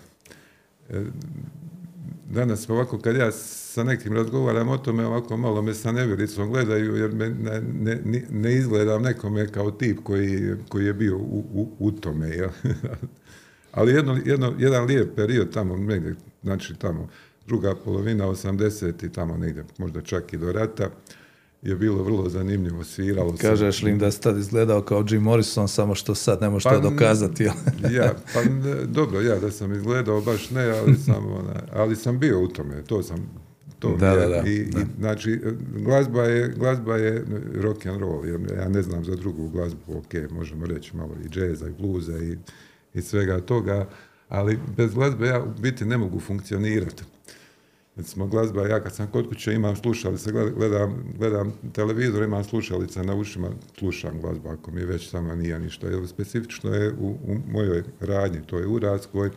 Danas 2.31 2.71
ovako, 2.71 2.99
kad 2.99 3.17
ja 3.17 3.33
sa 3.33 3.85
nekim 3.85 4.13
razgovaram 4.13 4.69
o 4.69 4.79
tome, 4.79 5.07
ovako 5.07 5.37
malo 5.37 5.63
me 5.63 5.75
sa 5.75 5.93
nevjericom 5.93 6.51
gledaju, 6.51 6.97
jer 6.97 7.13
me 7.13 7.29
ne, 7.29 7.63
ne, 8.05 8.23
ne 8.31 8.55
izgledam 8.55 9.03
nekome 9.03 9.49
kao 9.49 9.71
tip 9.71 9.99
koji, 10.03 10.55
koji 10.69 10.87
je 10.87 10.95
bio 10.95 11.17
u, 11.17 11.45
u, 11.53 11.69
u 11.79 11.93
tome. 11.93 12.29
Jel? 12.29 12.51
Ali 13.73 13.93
jedno, 13.93 14.19
jedno, 14.25 14.55
jedan 14.59 14.85
lijep 14.85 15.17
period 15.17 15.53
tamo, 15.53 15.77
negdje, 15.77 16.15
znači 16.43 16.75
tamo, 16.75 17.09
druga 17.47 17.75
polovina 17.85 18.27
80 18.27 19.07
i 19.07 19.13
tamo 19.13 19.37
negdje, 19.37 19.65
možda 19.79 20.01
čak 20.01 20.33
i 20.33 20.39
do 20.39 20.53
rata, 20.53 20.91
je 21.65 21.77
bilo 21.77 22.03
vrlo 22.03 22.29
zanimljivo, 22.29 22.85
sviralo 22.85 23.35
Kažeš 23.41 23.83
li 23.83 23.91
im 23.91 23.99
da 23.99 24.11
si 24.11 24.21
tad 24.21 24.39
izgledao 24.39 24.83
kao 24.83 25.05
Jim 25.09 25.23
Morrison, 25.23 25.69
samo 25.69 25.95
što 25.95 26.15
sad 26.15 26.41
ne 26.41 26.51
možeš 26.51 26.65
pa, 26.65 26.71
to 26.71 26.91
dokazati? 26.91 27.45
ja, 27.91 28.15
pa 28.35 28.41
dobro, 28.87 29.21
ja 29.21 29.39
da 29.39 29.51
sam 29.51 29.73
izgledao 29.73 30.21
baš 30.21 30.51
ne, 30.51 30.71
ali 30.71 30.95
sam, 31.07 31.27
ona, 31.27 31.61
ali 31.73 31.97
sam 31.97 32.19
bio 32.19 32.41
u 32.41 32.49
tome, 32.49 32.83
to 32.83 33.03
sam, 33.03 33.31
to 33.79 33.97
da, 33.97 34.17
da, 34.17 34.29
da, 34.29 34.49
I, 34.49 34.55
I, 34.55 34.69
znači, 34.99 35.41
glazba 35.77 36.23
je, 36.23 36.49
glazba 36.49 36.97
je 36.97 37.25
rock 37.55 37.87
and 37.87 38.01
roll, 38.01 38.27
ja 38.59 38.69
ne 38.69 38.83
znam 38.83 39.05
za 39.05 39.17
drugu 39.17 39.49
glazbu, 39.49 39.99
ok, 39.99 40.31
možemo 40.31 40.67
reći 40.67 40.97
malo 40.97 41.17
i 41.25 41.29
džeza 41.29 41.69
i 41.69 41.73
bluza 41.79 42.19
i, 42.19 42.37
i 42.95 43.03
svega 43.03 43.41
toga, 43.41 43.89
ali 44.29 44.59
bez 44.77 44.95
glazbe 44.95 45.27
ja 45.27 45.43
u 45.43 45.61
biti 45.61 45.85
ne 45.85 45.99
mogu 45.99 46.21
funkcionirati 46.21 47.05
recimo 47.97 48.27
glazba, 48.27 48.69
ja 48.69 48.81
kad 48.81 48.95
sam 48.95 49.07
kod 49.07 49.29
kuće 49.29 49.55
imam 49.55 49.77
slušalice, 49.77 50.33
gledam, 50.33 51.15
gledam 51.19 51.53
televizor, 51.73 52.23
imam 52.23 52.45
slušalice 52.45 53.03
na 53.03 53.15
ušima, 53.15 53.49
slušam 53.79 54.21
glazbu, 54.21 54.49
ako 54.49 54.71
mi 54.71 54.85
već 54.85 55.11
sama 55.11 55.35
nije 55.35 55.59
ništa. 55.59 55.87
Jer 55.87 56.09
specifično 56.09 56.75
je 56.75 56.93
u, 56.93 57.09
u 57.09 57.37
mojoj 57.53 57.83
radnji, 58.01 58.41
to 58.47 58.59
je 58.59 58.67
u 58.67 58.79
Radskoj, 58.79 59.31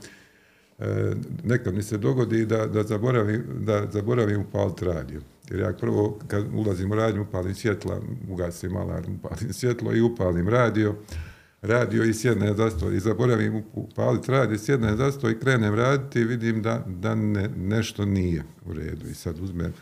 e, 0.80 1.14
nekad 1.44 1.74
mi 1.74 1.84
se 1.84 1.98
dogodi 1.98 2.46
da, 2.46 2.68
da, 2.68 2.84
zaboravim, 2.84 3.44
da 3.60 3.88
zaboravim 3.92 4.42
upaliti 4.42 4.86
radio. 4.86 5.22
Jer 5.50 5.60
ja 5.60 5.74
prvo 5.74 6.20
kad 6.28 6.46
ulazim 6.56 6.92
u 6.92 6.96
radnju 6.96 7.22
upalim 7.22 7.56
svjetla, 7.56 8.02
ugasim 8.30 8.76
alarm, 8.76 9.16
upalim 9.16 9.54
svjetlo 9.54 9.94
i 9.94 10.02
upalim 10.02 10.50
radio 10.50 10.96
radio 11.62 12.04
i 12.04 12.14
sjedne 12.14 12.54
za 12.54 12.70
sto 12.70 12.92
i 12.92 13.00
zaboravim 13.00 13.64
upaliti 13.74 14.32
radio, 14.32 14.58
sjedne 14.58 14.96
za 14.96 15.12
sto 15.12 15.30
i 15.30 15.40
krenem 15.40 15.76
raditi 15.76 16.20
i 16.20 16.24
vidim 16.24 16.62
da, 16.62 16.84
da 16.88 17.16
ne, 17.16 17.50
nešto 17.58 18.06
nije 18.06 18.44
u 18.66 18.74
redu. 18.74 19.08
I 19.08 19.14
sad 19.14 19.40
uzmem 19.40 19.74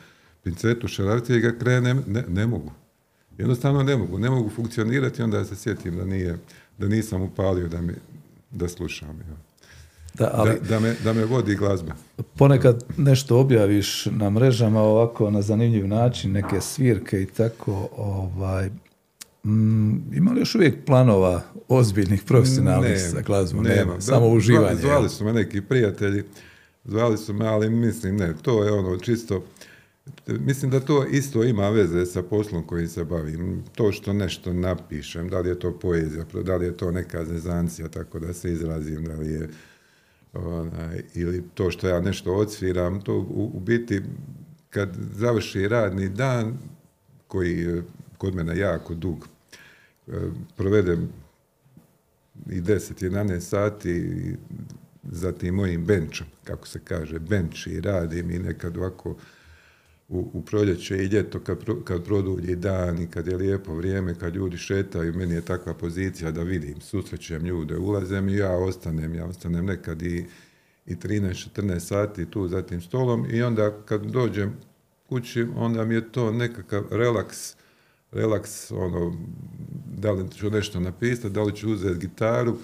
pincetu 0.43 0.87
šaravci 0.87 1.33
i 1.33 1.39
ga 1.39 1.57
krenem, 1.59 2.03
ne, 2.07 2.23
ne 2.27 2.47
mogu. 2.47 2.71
Jednostavno 3.37 3.83
ne 3.83 3.97
mogu, 3.97 4.19
ne 4.19 4.29
mogu 4.29 4.49
funkcionirati 4.49 5.23
onda 5.23 5.45
se 5.45 5.55
sjetim 5.55 5.97
da 5.97 6.05
nije, 6.05 6.37
da 6.77 6.87
nisam 6.87 7.21
upalio 7.21 7.67
da, 7.67 7.81
mi, 7.81 7.93
da 8.51 8.67
slušam. 8.67 9.19
Da, 10.13 10.31
ali, 10.33 10.51
da, 10.69 10.79
me, 10.79 10.95
da 11.03 11.13
me 11.13 11.25
vodi 11.25 11.55
glazba. 11.55 11.93
Ponekad 12.37 12.83
nešto 12.97 13.39
objaviš 13.39 14.05
na 14.05 14.29
mrežama 14.29 14.81
ovako 14.81 15.31
na 15.31 15.41
zanimljiv 15.41 15.87
način, 15.87 16.31
neke 16.31 16.61
svirke 16.61 17.21
i 17.21 17.25
tako, 17.25 17.89
ovaj, 17.97 18.69
Mm, 19.45 20.13
ima 20.13 20.31
li 20.31 20.39
još 20.39 20.55
uvijek 20.55 20.85
planova 20.85 21.41
ozbiljnih 21.67 22.23
profesionalnih 22.23 23.01
sa 23.11 23.21
glazbom? 23.21 23.63
Nema, 23.63 24.01
samo 24.01 24.27
uživanje. 24.27 24.75
Zvali 24.75 25.09
su 25.09 25.25
me 25.25 25.33
neki 25.33 25.61
prijatelji, 25.61 26.23
zvali 26.85 27.17
su 27.17 27.33
me, 27.33 27.47
ali 27.47 27.69
mislim 27.69 28.17
ne, 28.17 28.33
to 28.41 28.63
je 28.63 28.71
ono 28.71 28.97
čisto, 28.97 29.43
mislim 30.27 30.71
da 30.71 30.79
to 30.79 31.05
isto 31.05 31.43
ima 31.43 31.69
veze 31.69 32.05
sa 32.05 32.23
poslom 32.23 32.63
kojim 32.63 32.87
se 32.87 33.03
bavim. 33.03 33.63
To 33.75 33.91
što 33.91 34.13
nešto 34.13 34.53
napišem, 34.53 35.29
da 35.29 35.39
li 35.39 35.49
je 35.49 35.59
to 35.59 35.79
poezija, 35.79 36.25
da 36.43 36.55
li 36.55 36.65
je 36.65 36.77
to 36.77 36.91
neka 36.91 37.25
zezancija, 37.25 37.87
tako 37.87 38.19
da 38.19 38.33
se 38.33 38.51
izrazim, 38.51 39.05
da 39.05 39.15
li 39.15 39.31
je 39.31 39.49
onaj, 40.33 41.03
ili 41.13 41.43
to 41.53 41.71
što 41.71 41.87
ja 41.87 41.99
nešto 41.99 42.33
odsviram, 42.33 43.01
to 43.01 43.13
u, 43.13 43.51
u 43.53 43.59
biti 43.59 44.01
kad 44.69 44.97
završi 45.13 45.67
radni 45.67 46.09
dan, 46.09 46.57
koji 47.27 47.59
je 47.59 47.83
kod 48.17 48.35
mene 48.35 48.57
jako 48.57 48.93
dug, 48.93 49.27
provedem 50.55 51.09
i 52.49 52.61
10-11 52.61 53.39
sati 53.39 54.35
za 55.11 55.31
tim 55.31 55.55
mojim 55.55 55.85
benčom, 55.85 56.27
kako 56.43 56.67
se 56.67 56.79
kaže, 56.83 57.19
benč 57.19 57.67
i 57.67 57.81
radim 57.81 58.31
i 58.31 58.39
nekad 58.39 58.77
ovako 58.77 59.15
u, 60.09 60.29
u 60.33 60.41
proljeće 60.41 60.97
i 60.97 61.07
ljeto 61.07 61.39
kad, 61.39 61.57
kad 61.83 62.05
produlji 62.05 62.55
dan 62.55 63.01
i 63.01 63.07
kad 63.07 63.27
je 63.27 63.37
lijepo 63.37 63.75
vrijeme, 63.75 64.15
kad 64.19 64.35
ljudi 64.35 64.57
šetaju, 64.57 65.13
meni 65.13 65.33
je 65.33 65.41
takva 65.41 65.73
pozicija 65.73 66.31
da 66.31 66.43
vidim, 66.43 66.81
susrećem 66.81 67.45
ljude, 67.45 67.77
ulazem 67.77 68.29
i 68.29 68.35
ja 68.35 68.51
ostanem, 68.51 69.15
ja 69.15 69.25
ostanem 69.25 69.65
nekad 69.65 70.01
i, 70.01 70.25
i 70.85 70.95
13-14 70.95 71.79
sati 71.79 72.25
tu 72.25 72.47
za 72.47 72.61
tim 72.61 72.81
stolom 72.81 73.25
i 73.29 73.41
onda 73.41 73.77
kad 73.85 74.05
dođem 74.05 74.53
kući, 75.09 75.47
onda 75.55 75.85
mi 75.85 75.95
je 75.95 76.11
to 76.11 76.31
nekakav 76.31 76.83
relaks, 76.91 77.55
relaks, 78.11 78.71
ono, 78.71 79.15
da 79.97 80.11
li 80.11 80.31
ću 80.31 80.49
nešto 80.49 80.79
napisati, 80.79 81.33
da 81.33 81.43
li 81.43 81.55
ću 81.55 81.71
uzeti 81.71 81.99
gitaru, 81.99 82.57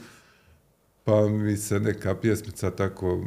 pa 1.03 1.27
mi 1.27 1.57
se 1.57 1.79
neka 1.79 2.15
pjesmica 2.15 2.71
tako 2.71 3.25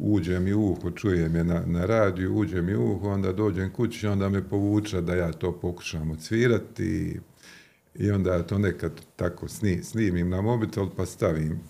uđe 0.00 0.40
mi 0.40 0.52
u 0.52 0.70
uho, 0.70 0.90
čujem 0.90 1.36
je 1.36 1.44
na, 1.44 1.62
na 1.66 1.86
radiju, 1.86 2.36
uđe 2.36 2.62
mi 2.62 2.74
u 2.74 2.92
uho, 2.92 3.08
onda 3.08 3.32
dođem 3.32 3.70
kući, 3.70 4.06
onda 4.06 4.28
me 4.28 4.48
povuče 4.48 5.00
da 5.00 5.14
ja 5.14 5.32
to 5.32 5.52
pokušam 5.52 6.10
odsvirati 6.10 7.20
i 7.94 8.10
onda 8.10 8.42
to 8.42 8.58
nekad 8.58 8.92
tako 9.16 9.48
sni, 9.48 9.82
snimim 9.82 10.28
na 10.28 10.40
mobitel 10.40 10.86
pa 10.96 11.06
stavim 11.06 11.60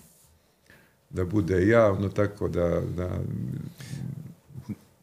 da 1.09 1.25
bude 1.25 1.67
javno 1.67 2.09
tako 2.09 2.47
da, 2.47 2.81
da, 2.95 3.19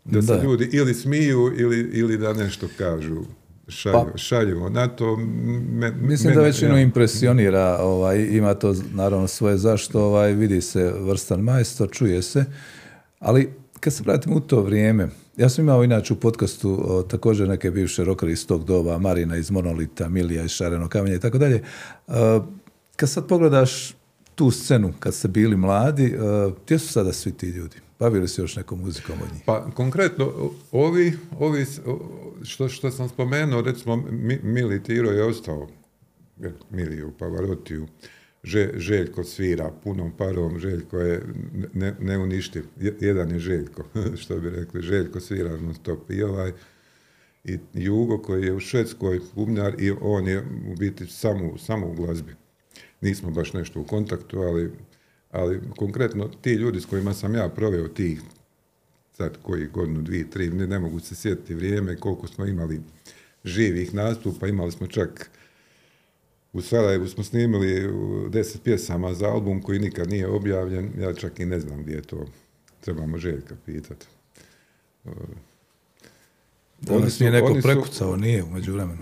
da 0.05 0.23
se 0.23 0.37
da. 0.37 0.43
ljudi 0.43 0.71
ili 0.73 0.95
smiju 0.95 1.53
ili, 1.57 1.91
ili 1.93 2.19
da 2.19 2.33
nešto 2.33 2.69
kažu 2.79 3.23
šalju, 3.69 4.11
pa, 4.13 4.19
šaljemo 4.19 4.69
na 4.69 4.89
to. 4.89 5.17
mislim 6.01 6.35
da 6.35 6.41
većinu 6.41 6.75
ja. 6.75 6.81
impresionira, 6.81 7.79
ovaj, 7.81 8.29
ima 8.31 8.55
to 8.55 8.75
naravno 8.95 9.27
svoje 9.27 9.57
zašto, 9.57 10.01
ovaj, 10.03 10.33
vidi 10.33 10.61
se 10.61 10.93
vrstan 11.01 11.41
majstor, 11.41 11.91
čuje 11.91 12.23
se, 12.23 12.45
ali 13.19 13.53
kad 13.81 13.93
se 13.93 14.03
vratimo 14.03 14.37
u 14.37 14.41
to 14.41 14.61
vrijeme, 14.63 15.09
ja 15.37 15.49
sam 15.49 15.65
imao 15.65 15.85
inače 15.85 16.13
u 16.13 16.17
podcastu 16.17 16.81
o, 16.85 17.03
također 17.03 17.49
neke 17.49 17.71
bivše 17.71 18.05
rokere 18.05 18.33
iz 18.33 18.47
tog 18.47 18.65
doba, 18.65 18.99
Marina 18.99 19.37
iz 19.37 19.51
Monolita, 19.51 20.09
Milija 20.09 20.45
iz 20.45 20.51
Šareno 20.51 20.89
kamenja 20.89 21.17
i 21.17 21.21
tako 21.21 21.39
dalje. 21.39 21.63
Kad 22.97 23.11
sad 23.11 23.27
pogledaš 23.27 23.95
tu 24.35 24.51
scenu, 24.51 24.93
kad 24.99 25.15
ste 25.15 25.29
bili 25.29 25.57
mladi, 25.57 26.15
gdje 26.65 26.79
su 26.79 26.93
sada 26.93 27.13
svi 27.13 27.33
ti 27.33 27.47
ljudi? 27.47 27.77
Bavili 27.99 28.29
se 28.29 28.43
još 28.43 28.57
nekom 28.57 28.81
muzikom 28.81 29.15
od 29.23 29.33
njih? 29.33 29.43
Pa 29.47 29.71
konkretno, 29.71 30.33
ovi, 30.73 31.13
ovi 31.39 31.67
što, 32.43 32.69
što 32.69 32.91
sam 32.91 33.09
spomenuo, 33.09 33.63
recimo 33.63 34.05
Mili 34.43 34.83
Tiro 34.83 35.11
je 35.11 35.25
ostao, 35.25 35.69
Miliju 36.71 37.13
Pavarotiju, 37.19 37.87
Željko 38.77 39.25
svira 39.25 39.71
punom 39.85 40.13
parom, 40.17 40.59
Željko 40.59 40.99
je 40.99 41.23
ne, 41.75 41.95
jedan 43.01 43.31
je 43.31 43.39
Željko, 43.39 43.85
što 44.21 44.41
bi 44.41 44.51
rekli, 44.51 44.83
Željko 44.83 45.21
svira 45.21 45.57
non 45.57 45.75
stop 45.75 46.11
i 46.11 46.23
ovaj, 46.23 46.53
i 47.45 47.59
Jugo 47.75 48.19
koji 48.19 48.45
je 48.45 48.53
u 48.53 48.61
Švedskoj 48.61 49.21
bubnjar 49.35 49.75
i 49.79 49.91
on 50.01 50.29
je 50.29 50.41
u 50.41 50.75
biti 50.79 51.07
samo, 51.07 51.59
samo 51.59 51.87
u 51.87 51.95
glazbi. 51.95 52.35
Nismo 53.01 53.31
baš 53.31 53.53
nešto 53.53 53.81
u 53.81 53.85
kontaktu, 53.85 54.39
ali 54.41 54.73
ali 55.31 55.61
konkretno 55.77 56.29
ti 56.41 56.53
ljudi 56.53 56.81
s 56.81 56.87
kojima 56.87 57.15
sam 57.15 57.35
ja 57.35 57.49
proveo 57.49 57.89
tih 57.89 58.21
sad 59.13 59.39
koji 59.43 59.67
godinu, 59.67 60.03
dvije, 60.03 60.31
tri, 60.31 60.51
ne, 60.51 60.67
ne 60.67 60.79
mogu 60.79 61.01
se 61.01 61.15
sjetiti 61.15 61.55
vrijeme 61.55 61.97
koliko 61.97 62.27
smo 62.27 62.47
imali 62.47 62.81
živih 63.45 63.95
nastupa, 63.95 64.47
imali 64.47 64.73
smo 64.73 64.87
čak 64.87 65.31
u 66.53 66.63
Sarajevu 66.63 67.09
smo 67.09 67.25
snimili 67.25 67.93
deset 68.31 68.63
pjesama 68.63 69.15
za 69.15 69.29
album 69.29 69.63
koji 69.63 69.79
nikad 69.79 70.11
nije 70.11 70.29
objavljen, 70.29 70.91
ja 70.99 71.15
čak 71.15 71.41
i 71.41 71.47
ne 71.47 71.61
znam 71.61 71.83
gdje 71.83 71.95
je 71.95 72.03
to, 72.03 72.27
trebamo 72.81 73.19
Željka 73.19 73.57
pitati. 73.67 74.07
Danas 76.81 77.13
su- 77.13 77.25
nije 77.25 77.33
neko 77.33 77.47
oni 77.47 77.63
su- 77.63 77.69
prekucao, 77.69 78.17
nije 78.17 78.43
u 78.45 78.51
međuvremenu. 78.51 78.99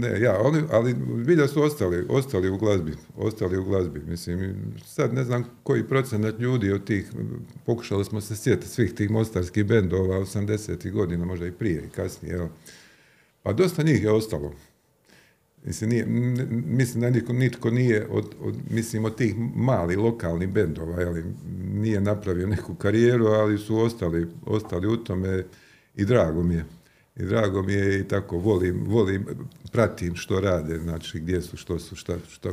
Ne, 0.00 0.20
ja, 0.20 0.38
oni, 0.40 0.62
ali 0.70 0.94
bilja 1.26 1.48
su 1.48 1.62
ostali, 1.62 2.06
ostali 2.08 2.50
u 2.50 2.58
glazbi, 2.58 2.92
ostali 3.16 3.58
u 3.58 3.64
glazbi, 3.64 4.00
mislim, 4.00 4.54
sad 4.86 5.14
ne 5.14 5.24
znam 5.24 5.44
koji 5.62 5.84
procenat 5.84 6.38
ljudi 6.38 6.72
od 6.72 6.84
tih, 6.84 7.10
pokušali 7.66 8.04
smo 8.04 8.20
se 8.20 8.36
sjetiti 8.36 8.68
svih 8.68 8.92
tih 8.94 9.10
mostarskih 9.10 9.64
bendova 9.64 10.18
80. 10.18 10.90
godina, 10.90 11.24
možda 11.24 11.46
i 11.46 11.52
prije 11.52 11.84
i 11.84 11.90
kasnije, 11.90 12.32
jel? 12.32 12.46
Pa 13.42 13.52
dosta 13.52 13.82
njih 13.82 14.02
je 14.02 14.12
ostalo. 14.12 14.52
Mislim, 15.64 15.90
nije, 15.90 16.06
mislim 16.66 17.00
da 17.00 17.10
nitko, 17.10 17.32
nitko 17.32 17.70
nije 17.70 18.06
od, 18.10 18.26
od, 18.40 18.54
mislim, 18.70 19.04
od 19.04 19.16
tih 19.16 19.34
malih 19.56 19.98
lokalnih 19.98 20.48
bendova, 20.48 21.00
jeli, 21.00 21.24
nije 21.64 22.00
napravio 22.00 22.46
neku 22.46 22.74
karijeru, 22.74 23.26
ali 23.26 23.58
su 23.58 23.78
ostali, 23.78 24.26
ostali 24.46 24.86
u 24.86 24.96
tome 24.96 25.44
i 25.94 26.04
drago 26.04 26.42
mi 26.42 26.54
je. 26.54 26.64
I 27.16 27.24
drago 27.24 27.62
mi 27.62 27.72
je 27.72 28.00
i 28.00 28.08
tako 28.08 28.38
volim, 28.38 28.84
volim, 28.86 29.26
pratim 29.72 30.16
što 30.16 30.40
rade, 30.40 30.78
znači 30.78 31.20
gdje 31.20 31.42
su, 31.42 31.56
što 31.56 31.78
su, 31.78 31.96
šta, 31.96 32.16
šta, 32.28 32.50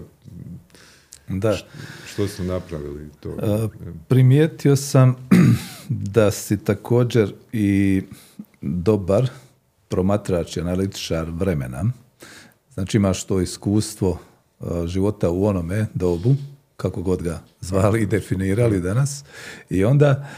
Da. 1.28 1.58
što 2.08 2.28
su 2.28 2.44
napravili. 2.44 3.10
To. 3.20 3.30
E, 3.30 3.68
primijetio 4.08 4.76
sam 4.76 5.16
da 5.90 6.32
si 6.32 6.64
također 6.64 7.34
i 7.54 8.02
dobar 8.62 9.30
promatrač 9.88 10.58
i 10.58 10.62
analitičar 10.62 11.30
vremena. 11.30 11.86
Znači 12.74 12.98
imaš 12.98 13.24
to 13.24 13.42
iskustvo 13.42 14.20
e, 14.20 14.66
života 14.88 15.30
u 15.30 15.46
onome 15.46 15.88
dobu, 15.94 16.36
kako 16.78 17.02
god 17.02 17.24
ga 17.24 17.42
zvali 17.62 18.02
i 18.02 18.06
definirali 18.06 18.82
danas. 18.82 19.24
I 19.70 19.84
onda 19.84 20.30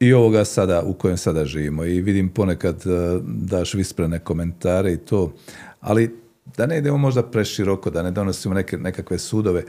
i 0.00 0.12
ovoga 0.12 0.44
sada 0.44 0.82
u 0.82 0.94
kojem 0.94 1.16
sada 1.16 1.44
živimo. 1.44 1.84
I 1.84 2.00
vidim 2.00 2.28
ponekad 2.28 2.76
e, 2.86 3.20
daš 3.24 3.74
visprene 3.74 4.18
komentare 4.18 4.92
i 4.92 4.96
to. 4.96 5.32
Ali 5.80 6.16
da 6.56 6.66
ne 6.66 6.78
idemo 6.78 6.98
možda 6.98 7.22
preširoko, 7.22 7.90
da 7.90 8.02
ne 8.02 8.10
donosimo 8.10 8.54
neke, 8.54 8.76
nekakve 8.76 9.18
sudove. 9.18 9.64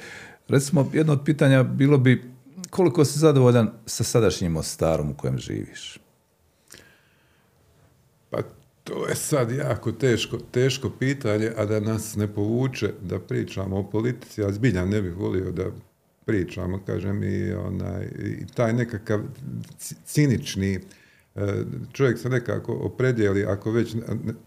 Recimo, 0.47 0.91
jedno 0.93 1.13
od 1.13 1.21
pitanja 1.25 1.63
bilo 1.63 1.97
bi 1.97 2.23
koliko 2.69 3.05
si 3.05 3.19
zadovoljan 3.19 3.71
sa 3.85 4.03
sadašnjim 4.03 4.51
Mostarom 4.51 5.09
u 5.09 5.13
kojem 5.13 5.37
živiš? 5.37 5.99
Pa 8.29 8.37
to 8.83 9.07
je 9.07 9.15
sad 9.15 9.51
jako 9.51 9.91
teško, 9.91 10.37
teško 10.51 10.89
pitanje, 10.89 11.51
a 11.57 11.65
da 11.65 11.79
nas 11.79 12.15
ne 12.15 12.27
povuče 12.27 12.93
da 13.01 13.19
pričamo 13.19 13.79
o 13.79 13.89
politici, 13.89 14.41
ja 14.41 14.51
zbilja 14.51 14.85
ne 14.85 15.01
bih 15.01 15.15
volio 15.15 15.51
da 15.51 15.65
pričamo, 16.29 16.79
kažem, 16.85 17.23
i, 17.23 17.53
onaj, 17.53 18.05
i 18.05 18.45
taj 18.55 18.73
nekakav 18.73 19.19
ci- 19.77 19.95
cinični, 20.05 20.79
e, 21.35 21.63
čovjek 21.91 22.19
se 22.19 22.29
nekako 22.29 22.73
opredijeli, 22.73 23.45
ako 23.45 23.71
već 23.71 23.95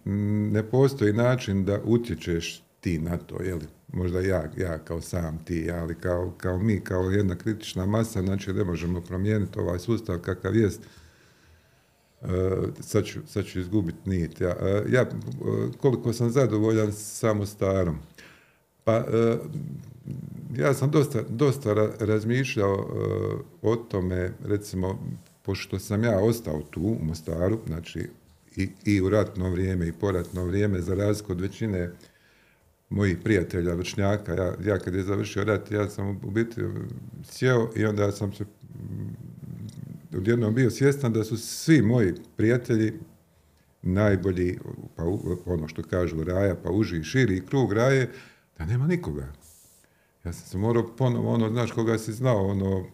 ne, 0.05 0.63
postoji 0.63 1.13
način 1.13 1.65
da 1.65 1.81
utječeš 1.85 2.63
ti 2.81 2.99
na 2.99 3.17
to, 3.17 3.43
jeli? 3.43 3.67
možda 3.93 4.21
ja, 4.21 4.51
ja 4.57 4.79
kao 4.79 5.01
sam 5.01 5.45
ti, 5.45 5.71
ali 5.71 5.95
kao, 5.95 6.35
kao 6.37 6.59
mi, 6.59 6.81
kao 6.81 7.03
jedna 7.03 7.37
kritična 7.37 7.87
masa, 7.87 8.23
znači 8.23 8.53
ne 8.53 8.65
možemo 8.65 9.01
promijeniti 9.01 9.59
ovaj 9.59 9.79
sustav 9.79 10.19
kakav 10.19 10.57
jest, 10.57 10.81
Uh, 12.23 12.29
sad, 12.81 13.05
ću, 13.05 13.21
sad 13.27 13.45
ću 13.45 13.61
izgubiti 13.61 14.11
nit. 14.11 14.41
Ja, 14.41 14.57
uh, 14.61 14.93
ja 14.93 15.07
koliko 15.81 16.13
sam 16.13 16.31
zadovoljan 16.31 16.93
samo 16.93 17.47
starom. 17.47 17.99
Pa 18.85 18.99
uh, 18.99 19.51
ja 20.57 20.75
sam 20.75 20.91
dosta, 20.91 21.23
dosta 21.29 21.75
ra- 21.75 21.93
razmišljao 22.01 22.75
uh, 22.75 23.73
o 23.73 23.77
tome, 23.77 24.33
recimo, 24.45 24.99
pošto 25.43 25.79
sam 25.79 26.05
ja 26.05 26.19
ostao 26.19 26.63
tu 26.71 26.81
u 26.81 27.05
Mostaru, 27.05 27.59
znači 27.67 28.09
i, 28.57 28.69
i 28.85 29.01
u 29.01 29.09
ratno 29.09 29.51
vrijeme 29.51 29.89
i 29.89 29.93
poratno 29.93 30.45
vrijeme, 30.45 30.81
za 30.81 30.95
razliku 30.95 31.33
od 31.33 31.41
većine 31.41 31.91
mojih 32.91 33.19
prijatelja, 33.25 33.75
vršnjaka, 33.75 34.35
ja, 34.35 34.55
ja 34.65 34.79
kad 34.79 34.95
je 34.95 35.03
završio 35.03 35.45
rat, 35.45 35.71
ja 35.71 35.89
sam 35.89 36.21
u 36.25 36.31
biti 36.31 36.61
sjeo 37.25 37.71
i 37.77 37.85
onda 37.85 38.13
sam 38.13 38.33
se 38.33 38.45
odjednom 40.17 40.55
bio 40.55 40.71
svjestan 40.71 41.13
da 41.13 41.25
su 41.25 41.37
svi 41.37 41.83
moji 41.83 42.15
prijatelji 42.37 42.93
najbolji, 43.83 44.59
pa 44.97 45.05
ono 45.47 45.69
što 45.69 45.83
kažu 45.83 46.25
raja, 46.25 46.55
pa 46.55 46.71
uži 46.71 46.99
i 46.99 47.05
širi 47.05 47.47
krug 47.47 47.73
raje, 47.73 48.11
da 48.59 48.67
nema 48.67 48.87
nikoga. 48.87 49.33
Ja 50.25 50.33
sam 50.33 50.47
se 50.49 50.59
morao 50.59 50.97
ponovo, 50.97 51.31
ono, 51.31 51.49
znaš 51.49 51.73
koga 51.73 51.99
si 51.99 52.13
znao, 52.13 52.47
ono, 52.47 52.87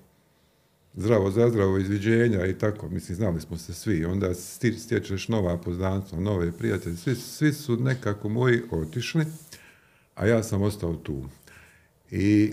zdravo 0.95 1.31
za 1.31 1.49
zdravo 1.49 1.79
izviđenja 1.79 2.47
i 2.47 2.59
tako, 2.59 2.89
mislim, 2.89 3.17
znali 3.17 3.41
smo 3.41 3.57
se 3.57 3.75
svi, 3.75 4.05
onda 4.05 4.35
stječeš 4.79 5.29
nova 5.29 5.57
poznanstva, 5.57 6.21
nove 6.21 6.53
prijatelje, 6.53 6.97
svi, 6.97 7.15
svi 7.15 7.53
su 7.53 7.77
nekako 7.77 8.29
moji 8.29 8.63
otišli, 8.71 9.25
a 10.15 10.27
ja 10.27 10.43
sam 10.43 10.63
ostao 10.63 10.95
tu. 10.95 11.25
I 12.11 12.53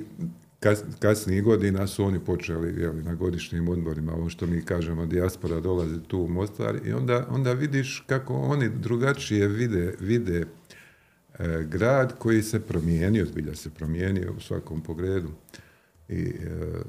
kas, 0.59 0.83
kasnijih 0.99 1.43
godina 1.43 1.87
su 1.87 2.05
oni 2.05 2.19
počeli 2.19 2.81
jeli, 2.81 3.03
na 3.03 3.15
godišnjim 3.15 3.69
odborima, 3.69 4.13
ovo 4.13 4.29
što 4.29 4.47
mi 4.47 4.61
kažemo, 4.61 5.05
dijaspora 5.05 5.59
dolazi 5.59 6.03
tu 6.07 6.19
u 6.19 6.27
Mostar 6.27 6.79
i 6.85 6.93
onda, 6.93 7.27
onda 7.29 7.53
vidiš 7.53 8.03
kako 8.07 8.33
oni 8.33 8.69
drugačije 8.69 9.47
vide, 9.47 9.95
vide 9.99 10.45
grad 11.67 12.17
koji 12.19 12.43
se 12.43 12.59
promijenio, 12.59 13.25
zbilja 13.25 13.55
se 13.55 13.69
promijenio 13.69 14.33
u 14.37 14.41
svakom 14.41 14.81
pogledu. 14.81 15.29
I, 16.09 16.21
e, 16.21 16.81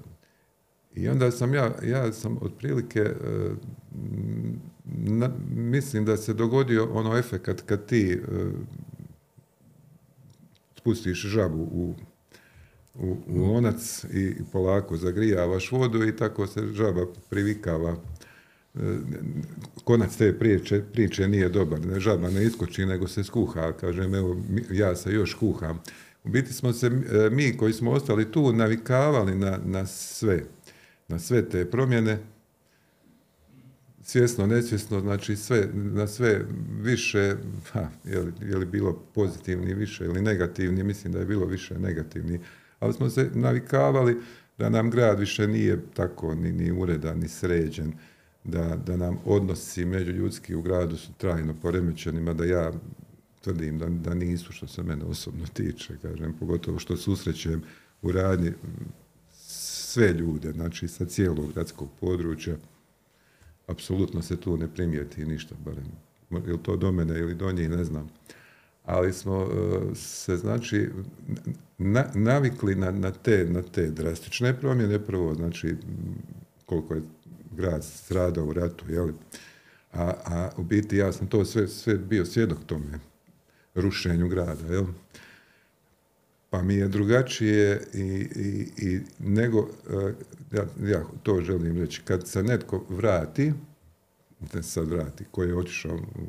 i 0.94 1.08
onda 1.08 1.30
sam 1.30 1.54
ja, 1.54 1.74
ja 1.82 2.12
sam 2.12 2.38
otprilike, 2.40 3.00
e, 3.00 3.14
na- 4.84 5.32
mislim 5.56 6.04
da 6.04 6.16
se 6.16 6.34
dogodio 6.34 6.88
ono 6.92 7.18
efekat 7.18 7.60
kad 7.60 7.86
ti 7.86 8.12
e, 8.12 8.18
spustiš 10.76 11.22
žabu 11.26 11.62
u, 11.62 11.94
u, 12.94 13.16
u 13.26 13.36
lonac 13.52 14.04
i 14.04 14.34
polako 14.52 14.96
zagrijavaš 14.96 15.72
vodu 15.72 16.04
i 16.04 16.16
tako 16.16 16.46
se 16.46 16.66
žaba 16.72 17.06
privikava. 17.30 17.96
E, 18.80 18.96
Konac 19.84 20.16
te 20.16 20.38
priče, 20.38 20.82
priče 20.92 21.28
nije 21.28 21.48
dobar, 21.48 21.86
ne, 21.86 22.00
žaba 22.00 22.30
ne 22.30 22.44
iskoči 22.44 22.86
nego 22.86 23.08
se 23.08 23.24
skuha, 23.24 23.72
kažem 23.72 24.14
evo 24.14 24.36
ja 24.70 24.96
se 24.96 25.12
još 25.12 25.34
kuham. 25.34 25.80
U 26.24 26.28
biti 26.28 26.52
smo 26.52 26.72
se 26.72 26.86
e, 26.86 27.30
mi 27.30 27.56
koji 27.56 27.72
smo 27.72 27.90
ostali 27.90 28.32
tu 28.32 28.52
navikavali 28.52 29.34
na, 29.34 29.58
na 29.64 29.86
sve, 29.86 30.42
na 31.08 31.18
sve 31.18 31.48
te 31.48 31.70
promjene, 31.70 32.18
svjesno, 34.02 34.46
nesvjesno, 34.46 35.00
znači 35.00 35.36
sve, 35.36 35.68
na 35.74 36.06
sve 36.06 36.44
više, 36.82 37.34
ha, 37.72 37.88
je, 38.04 38.20
li, 38.20 38.32
je 38.40 38.56
li 38.56 38.66
bilo 38.66 38.92
pozitivni 39.14 39.74
više 39.74 40.04
ili 40.04 40.22
negativni, 40.22 40.82
mislim 40.84 41.12
da 41.12 41.18
je 41.18 41.24
bilo 41.24 41.46
više 41.46 41.78
negativni, 41.78 42.40
ali 42.78 42.92
smo 42.92 43.10
se 43.10 43.30
navikavali 43.34 44.16
da 44.58 44.68
nam 44.68 44.90
grad 44.90 45.18
više 45.18 45.48
nije 45.48 45.78
tako 45.94 46.34
ni, 46.34 46.52
ni 46.52 46.72
uredan, 46.72 47.18
ni 47.18 47.28
sređen, 47.28 47.92
da, 48.48 48.76
da 48.86 48.96
nam 48.96 49.18
odnosi 49.24 49.84
međuljudski 49.84 50.54
u 50.54 50.62
gradu 50.62 50.96
su 50.96 51.12
trajno 51.18 51.54
poremećeni, 51.62 52.20
mada 52.20 52.44
ja 52.44 52.72
tvrdim 53.40 53.78
da, 53.78 53.86
da 53.86 54.14
nisu 54.14 54.52
što 54.52 54.66
se 54.66 54.82
mene 54.82 55.04
osobno 55.04 55.46
tiče, 55.52 55.96
kažem, 56.02 56.34
pogotovo 56.40 56.78
što 56.78 56.96
susrećem 56.96 57.62
u 58.02 58.12
radnji 58.12 58.52
sve 59.32 60.12
ljude, 60.12 60.52
znači 60.52 60.88
sa 60.88 61.04
cijelog 61.04 61.52
gradskog 61.52 61.88
područja, 62.00 62.56
apsolutno 63.66 64.22
se 64.22 64.36
tu 64.36 64.56
ne 64.56 64.68
primijeti 64.68 65.26
ništa, 65.26 65.54
barem, 65.64 65.86
ili 66.46 66.58
to 66.62 66.76
do 66.76 66.92
mene 66.92 67.18
ili 67.18 67.34
do 67.34 67.52
njih, 67.52 67.70
ne 67.70 67.84
znam. 67.84 68.10
Ali 68.84 69.12
smo 69.12 69.42
e, 69.42 69.94
se, 69.94 70.36
znači, 70.36 70.88
na- 71.78 72.10
navikli 72.14 72.74
na, 72.74 72.90
na, 72.90 73.10
te, 73.10 73.46
na 73.50 73.62
te 73.62 73.90
drastične 73.90 74.60
promjene, 74.60 74.98
prvo, 74.98 75.34
znači, 75.34 75.76
koliko 76.66 76.94
je 76.94 77.02
grad 77.56 77.84
stradao 77.84 78.44
u 78.44 78.52
ratu, 78.52 78.84
jeli? 78.88 79.12
A, 79.92 80.12
a 80.24 80.50
u 80.56 80.62
biti 80.64 80.96
ja 80.96 81.12
sam 81.12 81.26
to 81.26 81.44
sve, 81.44 81.68
sve 81.68 81.94
bio 81.94 82.24
svjedok 82.24 82.58
tome, 82.66 82.98
rušenju 83.74 84.28
grada, 84.28 84.74
jel? 84.74 84.84
Pa 86.50 86.62
mi 86.62 86.74
je 86.74 86.88
drugačije 86.88 87.82
i, 87.94 87.98
i, 88.36 88.68
i 88.78 89.00
nego, 89.20 89.68
e, 89.90 90.12
ja, 90.52 90.66
ja 90.84 91.04
to 91.22 91.40
želim 91.40 91.78
reći, 91.78 92.02
kad 92.02 92.28
se 92.28 92.42
netko 92.42 92.84
vrati, 92.88 93.52
ne 94.54 94.62
sad 94.62 94.88
vrati, 94.88 95.24
koji 95.30 95.48
je 95.48 95.56
otišao 95.56 95.94
u 95.94 96.26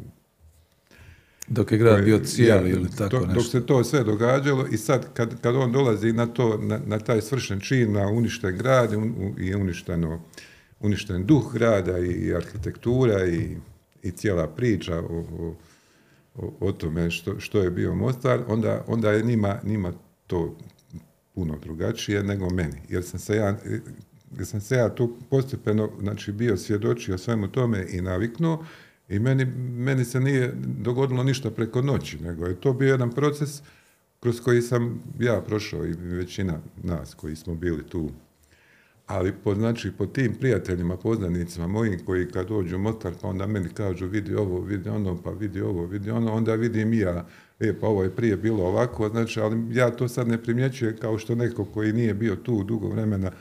Dok 1.50 1.72
je 1.72 1.78
grad 1.78 2.04
bio 2.04 2.20
cijeli 2.20 2.70
ja, 2.70 2.76
ili 2.76 2.90
tako 2.90 3.10
to- 3.10 3.20
Dok 3.20 3.28
nešto. 3.28 3.42
se 3.44 3.66
to 3.66 3.84
sve 3.84 4.04
događalo 4.04 4.68
i 4.68 4.78
sad 4.78 5.14
kad, 5.14 5.42
kad 5.42 5.56
on 5.56 5.72
dolazi 5.72 6.14
na 6.14 6.26
to, 6.26 6.58
na, 6.58 6.80
na 6.86 7.00
taj 7.00 7.22
svršen 7.22 7.60
čin, 7.60 7.92
na 7.94 8.08
uništen 8.08 8.58
grad 8.58 8.94
i 8.94 8.96
un- 8.96 9.14
u- 9.18 9.40
i 9.40 9.56
uništeno, 9.56 10.22
uništen 10.80 11.26
duh 11.26 11.54
grada 11.54 11.98
i 12.00 12.34
arhitektura 12.36 13.26
i, 13.26 13.58
i 14.04 14.12
cijela 14.12 14.48
priča 14.48 14.98
o, 15.00 15.26
o, 16.36 16.54
o, 16.60 16.72
tome 16.72 17.12
što, 17.12 17.40
što 17.40 17.60
je 17.60 17.72
bio 17.72 17.96
Mostar, 17.96 18.40
onda, 18.48 18.84
onda 18.88 19.12
je 19.12 19.24
njima, 19.24 19.60
njima 19.64 19.94
to 20.28 20.58
puno 21.36 21.58
drugačije 21.58 22.24
nego 22.24 22.50
meni. 22.50 22.82
Jer 22.90 23.04
sam 23.04 23.20
se 23.20 23.36
ja, 23.36 23.58
jer 24.38 24.46
sam 24.46 24.62
se 24.62 24.76
ja 24.76 24.96
tu 24.96 25.18
postepeno 25.30 25.90
znači, 26.00 26.32
bio 26.32 26.58
svjedočio 26.58 27.18
svemu 27.18 27.48
tome 27.48 27.86
i 27.90 28.02
naviknuo 28.02 28.66
I 29.10 29.20
meni, 29.20 29.46
meni 29.86 30.06
se 30.06 30.20
nije 30.20 30.54
dogodilo 30.58 31.24
ništa 31.24 31.52
preko 31.52 31.82
noći, 31.82 32.18
nego 32.20 32.46
je 32.46 32.56
to 32.56 32.74
bio 32.74 32.92
jedan 32.92 33.12
proces 33.12 33.62
kroz 34.20 34.42
koji 34.42 34.62
sam 34.62 35.04
ja 35.20 35.42
prošao 35.42 35.86
i 35.86 35.92
većina 35.94 36.60
nas 36.84 37.14
koji 37.14 37.36
smo 37.36 37.56
bili 37.56 37.84
tu. 37.84 38.10
Ali 39.08 39.34
po, 39.43 39.55
znači, 39.55 39.91
po 39.91 40.05
tim 40.05 40.36
prijateljima, 40.36 40.97
poznanicima 40.97 41.68
mojim 41.68 42.05
koji 42.05 42.32
kad 42.32 42.47
dođu 42.47 42.76
u 42.76 42.80
Motar 42.80 43.14
pa 43.22 43.28
onda 43.28 43.47
meni 43.47 43.70
kažu 43.70 44.08
vidi 44.08 44.36
ovo, 44.36 44.62
vidi 44.62 44.89
ono, 44.89 45.22
pa 45.24 45.32
vidi 45.32 45.62
ovo, 45.62 45.86
vidi 45.86 46.12
ono, 46.12 46.34
onda 46.34 46.55
vidim 46.55 46.93
i 46.93 46.97
ja, 46.97 47.26
e 47.60 47.80
pa 47.80 47.88
ovo 47.88 48.03
je 48.03 48.16
prije 48.16 48.38
bilo 48.38 48.64
ovako, 48.64 49.10
znači, 49.10 49.39
ali 49.39 49.76
ja 49.76 49.91
to 49.91 50.08
sad 50.08 50.28
ne 50.28 50.43
primjećujem 50.43 50.97
kao 50.97 51.18
što 51.18 51.36
neko 51.36 51.66
koji 51.66 51.93
nije 51.93 52.14
bio 52.14 52.36
tu 52.36 52.64
dugo 52.64 52.88
vremena 52.88 53.32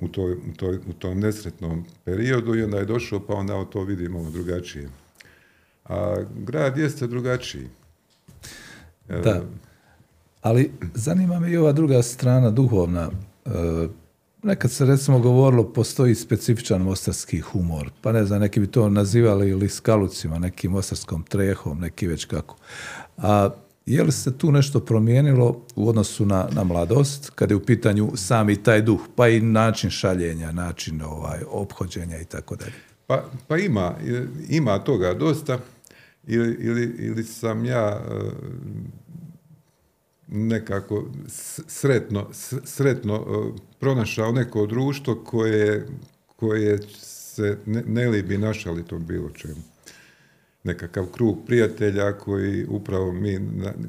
u, 0.00 0.08
toj, 0.08 0.32
u, 0.32 0.52
toj, 0.56 0.76
u 0.76 0.92
tom 0.92 1.20
nesretnom 1.20 1.84
periodu 2.04 2.54
i 2.54 2.62
onda 2.62 2.78
je 2.78 2.84
došao 2.84 3.20
pa 3.20 3.34
onda 3.34 3.64
to 3.64 3.82
vidimo 3.82 4.30
drugačije. 4.30 4.88
A 5.84 6.16
grad 6.36 6.78
jeste 6.78 7.06
drugačiji. 7.06 7.68
Da. 9.08 9.42
Ali 10.42 10.70
zanima 10.94 11.40
me 11.40 11.50
i 11.50 11.56
ova 11.56 11.72
druga 11.72 12.02
strana, 12.02 12.50
duhovna. 12.50 13.10
E, 13.46 13.50
nekad 14.42 14.70
se 14.70 14.84
recimo 14.84 15.18
govorilo 15.18 15.72
postoji 15.72 16.14
specifičan 16.14 16.82
mostarski 16.82 17.40
humor, 17.40 17.90
pa 18.00 18.12
ne 18.12 18.24
znam, 18.24 18.40
neki 18.40 18.60
bi 18.60 18.66
to 18.66 18.88
nazivali 18.88 19.50
ili 19.50 19.68
skalucima, 19.68 20.38
nekim 20.38 20.72
mostarskom 20.72 21.22
trehom, 21.22 21.80
neki 21.80 22.06
već 22.06 22.24
kako. 22.24 22.56
A 23.16 23.50
je 23.86 24.02
li 24.02 24.12
se 24.12 24.38
tu 24.38 24.52
nešto 24.52 24.80
promijenilo 24.80 25.62
u 25.76 25.88
odnosu 25.88 26.26
na, 26.26 26.48
na 26.52 26.64
mladost, 26.64 27.30
kada 27.34 27.52
je 27.52 27.56
u 27.56 27.64
pitanju 27.64 28.12
sami 28.14 28.62
taj 28.62 28.82
duh, 28.82 29.00
pa 29.16 29.28
i 29.28 29.40
način 29.40 29.90
šaljenja, 29.90 30.52
način 30.52 31.02
ovaj, 31.02 31.38
ophođenja 31.50 32.20
i 32.20 32.24
tako 32.24 32.56
dalje? 32.56 32.72
Pa, 33.06 33.24
pa 33.48 33.56
ima, 33.56 33.94
ima 34.48 34.78
toga 34.78 35.14
dosta. 35.14 35.58
Ili, 36.26 36.56
ili, 36.60 36.94
ili 36.98 37.24
sam 37.24 37.64
ja 37.64 38.00
nekako 40.28 41.04
sretno, 41.66 42.28
sretno 42.64 43.14
e, 43.14 43.58
pronašao 43.80 44.32
neko 44.32 44.66
društvo 44.66 45.14
koje, 45.14 45.86
koje 46.36 46.78
se 46.98 47.58
ne, 47.66 47.82
ne 47.86 48.08
libi 48.08 48.38
našalitom 48.38 49.06
bilo 49.06 49.30
čemu 49.30 49.62
nekakav 50.64 51.06
krug 51.06 51.38
prijatelja 51.46 52.12
koji 52.12 52.66
upravo 52.66 53.12
mi, 53.12 53.40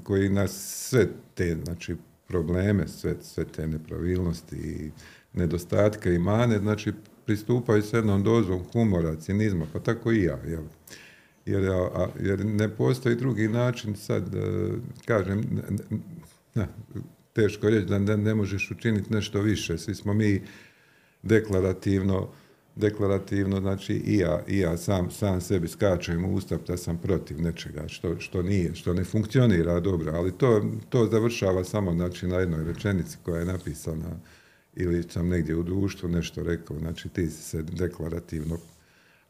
koji 0.03 0.29
nas 0.29 0.51
sve 0.89 1.07
te 1.33 1.57
znači, 1.63 1.95
probleme, 2.27 2.87
sve, 2.87 3.15
sve 3.21 3.45
te 3.45 3.67
nepravilnosti 3.67 4.55
i 4.55 4.91
nedostatke 5.33 6.13
i 6.13 6.19
mane, 6.19 6.59
znači 6.59 6.93
pristupaju 7.25 7.83
s 7.83 7.93
jednom 7.93 8.23
dozom 8.23 8.63
humora, 8.73 9.15
cinizma, 9.15 9.65
pa 9.73 9.79
tako 9.79 10.11
i 10.11 10.23
ja. 10.23 10.39
Jel? 10.47 10.63
Jer, 11.45 11.63
jer 12.19 12.45
ne 12.45 12.69
postoji 12.69 13.15
drugi 13.15 13.47
način, 13.47 13.95
sad 13.95 14.35
e, 14.35 14.39
kažem, 15.05 15.43
ne, 16.55 16.67
teško 17.33 17.69
reći 17.69 17.85
da 17.85 17.99
ne, 17.99 18.17
ne 18.17 18.35
možeš 18.35 18.71
učiniti 18.71 19.13
nešto 19.13 19.41
više. 19.41 19.77
Svi 19.77 19.95
smo 19.95 20.13
mi 20.13 20.41
deklarativno 21.23 22.29
deklarativno, 22.79 23.59
znači 23.59 23.93
i 23.93 24.17
ja, 24.17 24.43
i 24.47 24.59
ja 24.59 24.77
sam, 24.77 25.11
sam 25.11 25.41
sebi 25.41 25.67
skačem 25.67 26.25
u 26.25 26.33
ustav 26.33 26.59
da 26.67 26.77
sam 26.77 26.97
protiv 26.97 27.41
nečega 27.41 27.87
što, 27.87 28.19
što 28.19 28.41
nije, 28.41 28.75
što 28.75 28.93
ne 28.93 29.03
funkcionira 29.03 29.79
dobro, 29.79 30.11
ali 30.15 30.37
to, 30.37 30.65
to 30.89 31.07
završava 31.11 31.63
samo 31.63 31.93
znači, 31.93 32.27
na 32.27 32.37
jednoj 32.37 32.63
rečenici 32.63 33.17
koja 33.23 33.39
je 33.39 33.45
napisana 33.45 34.19
ili 34.75 35.03
sam 35.03 35.29
negdje 35.29 35.55
u 35.55 35.63
društvu 35.63 36.09
nešto 36.09 36.43
rekao, 36.43 36.79
znači 36.79 37.09
ti 37.09 37.29
si 37.29 37.43
se 37.43 37.63
deklarativno, 37.63 38.57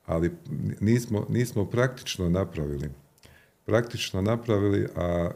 ali 0.06 0.32
nismo, 0.80 1.26
nismo 1.30 1.66
praktično 1.66 2.30
napravili. 2.30 2.90
Praktično 3.66 4.22
napravili, 4.22 4.88
a 4.96 5.32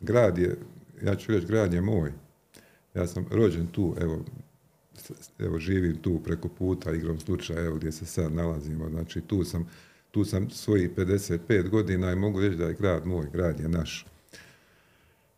grad 0.00 0.38
je, 0.38 0.56
ja 1.04 1.16
ću 1.16 1.32
reći, 1.32 1.46
grad 1.46 1.72
je 1.72 1.80
moj. 1.80 2.12
Ja 2.94 3.06
sam 3.06 3.26
rođen 3.30 3.66
tu, 3.66 3.94
evo, 4.00 4.24
evo 5.38 5.58
živim 5.58 5.96
tu 5.96 6.20
preko 6.24 6.48
puta, 6.48 6.92
igrom 6.92 7.20
slučaja, 7.20 7.64
evo 7.64 7.76
gdje 7.76 7.92
se 7.92 8.06
sad 8.06 8.32
nalazimo, 8.32 8.88
znači 8.90 9.20
tu 9.20 9.44
sam, 9.44 9.68
tu 10.10 10.24
sam 10.24 10.50
svojih 10.50 10.90
55 10.96 11.68
godina 11.68 12.12
i 12.12 12.16
mogu 12.16 12.40
reći 12.40 12.56
da 12.56 12.64
je 12.64 12.74
grad 12.74 13.06
moj, 13.06 13.26
grad 13.32 13.60
je 13.60 13.68
naš. 13.68 14.06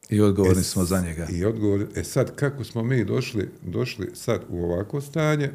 I 0.08 0.20
odgovorni 0.20 0.60
e, 0.60 0.64
smo 0.64 0.84
za 0.84 1.00
njega. 1.00 1.26
I 1.30 1.44
odgovor, 1.44 1.86
e 1.94 2.04
sad 2.04 2.36
kako 2.36 2.64
smo 2.64 2.82
mi 2.82 3.04
došli, 3.04 3.48
došli 3.62 4.10
sad 4.14 4.42
u 4.48 4.64
ovako 4.64 5.00
stanje, 5.00 5.50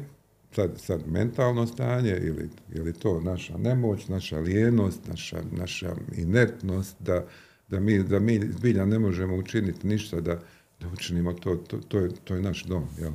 sad, 0.54 0.70
sad 0.76 1.00
mentalno 1.06 1.66
stanje, 1.66 2.18
ili 2.22 2.50
je 2.72 2.82
li 2.82 2.92
to 2.92 3.20
naša 3.20 3.58
nemoć, 3.58 4.08
naša 4.08 4.38
lijenost, 4.38 5.00
naša, 5.08 5.42
naša 5.52 5.94
inertnost, 6.16 6.96
da, 6.98 7.26
da, 7.70 7.80
mi, 7.80 8.02
da 8.02 8.18
mi 8.18 8.40
zbilja 8.58 8.84
ne 8.84 8.98
možemo 8.98 9.36
učiniti 9.36 9.86
ništa 9.86 10.20
da, 10.20 10.40
da 10.80 10.88
učinimo 10.92 11.32
to, 11.32 11.56
to, 11.56 11.78
to, 11.88 11.98
je, 11.98 12.10
to 12.24 12.34
je 12.34 12.42
naš 12.42 12.64
dom, 12.64 12.84
jel? 12.98 13.12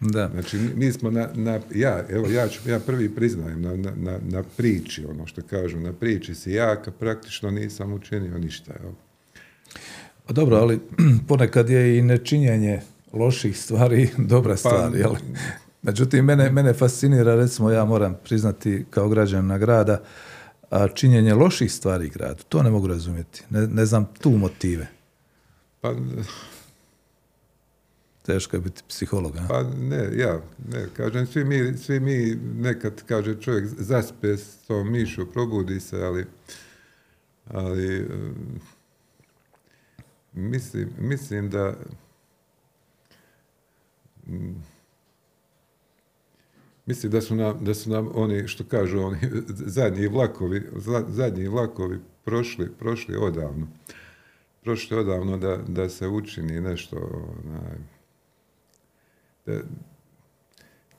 Da. 0.00 0.28
Znači, 0.32 0.58
mi 0.76 0.92
smo 0.92 1.10
na, 1.10 1.28
na, 1.34 1.60
ja, 1.74 2.04
evo, 2.08 2.28
ja, 2.28 2.48
ću, 2.48 2.70
ja 2.70 2.78
prvi 2.78 3.14
priznajem 3.14 3.62
na, 3.62 3.76
na, 3.76 4.18
na, 4.22 4.42
priči, 4.56 5.04
ono 5.10 5.26
što 5.26 5.42
kažu, 5.42 5.80
na 5.80 5.92
priči 5.92 6.34
si 6.34 6.52
jaka, 6.52 6.90
praktično 6.90 7.50
nisam 7.50 7.92
učinio 7.92 8.38
ništa. 8.38 8.72
Evo. 8.82 8.94
Pa 10.26 10.32
dobro, 10.32 10.56
ali 10.56 10.80
ponekad 11.28 11.70
je 11.70 11.98
i 11.98 12.02
nečinjenje 12.02 12.80
loših 13.12 13.58
stvari 13.58 14.08
dobra 14.34 14.52
pa, 14.52 14.56
stvar, 14.56 14.94
jel? 14.94 15.14
Međutim, 15.82 16.24
mene, 16.24 16.50
mene 16.50 16.72
fascinira, 16.72 17.34
recimo, 17.34 17.70
ja 17.70 17.84
moram 17.84 18.16
priznati 18.24 18.84
kao 18.90 19.08
građan 19.08 19.46
na 19.46 19.58
grada, 19.58 20.02
a 20.74 20.88
činjenje 20.88 21.34
loših 21.34 21.72
stvari 21.72 22.08
gradu. 22.08 22.42
To 22.48 22.62
ne 22.62 22.70
mogu 22.70 22.86
razumjeti. 22.86 23.42
Ne, 23.50 23.66
ne 23.66 23.86
znam 23.86 24.06
tu 24.20 24.30
motive. 24.30 24.86
Pa, 25.80 25.94
Teško 28.22 28.56
je 28.56 28.60
biti 28.60 28.82
psiholog, 28.88 29.36
Pa 29.48 29.62
ne, 29.62 30.10
ja, 30.16 30.40
ne, 30.72 30.86
kažem, 30.96 31.26
svi 31.26 31.44
mi, 31.44 31.78
svi 31.78 32.00
mi 32.00 32.38
nekad, 32.58 33.02
kaže 33.08 33.40
čovjek, 33.40 33.66
zaspe 33.66 34.36
s 34.36 34.56
tom 34.66 34.92
mišu, 34.92 35.26
probudi 35.26 35.80
se, 35.80 36.02
ali, 36.02 36.26
ali 37.46 38.08
mislim, 40.32 40.90
mislim 40.98 41.50
da 41.50 41.74
mislim 46.86 47.12
da 47.12 47.20
su 47.20 47.34
nam, 47.34 47.64
da 47.64 47.74
su 47.74 47.90
nam 47.90 48.08
oni, 48.14 48.48
što 48.48 48.64
kažu 48.64 49.00
oni, 49.00 49.18
zadnji 49.48 50.06
vlakovi, 50.06 50.62
zadnji 51.08 51.48
vlakovi 51.48 51.98
prošli, 52.24 52.70
prošli 52.78 53.16
odavno. 53.16 53.66
Prošli 54.62 54.98
odavno 54.98 55.38
da, 55.38 55.56
da 55.68 55.88
se 55.88 56.08
učini 56.08 56.60
nešto, 56.60 56.96
onaj, 57.44 57.78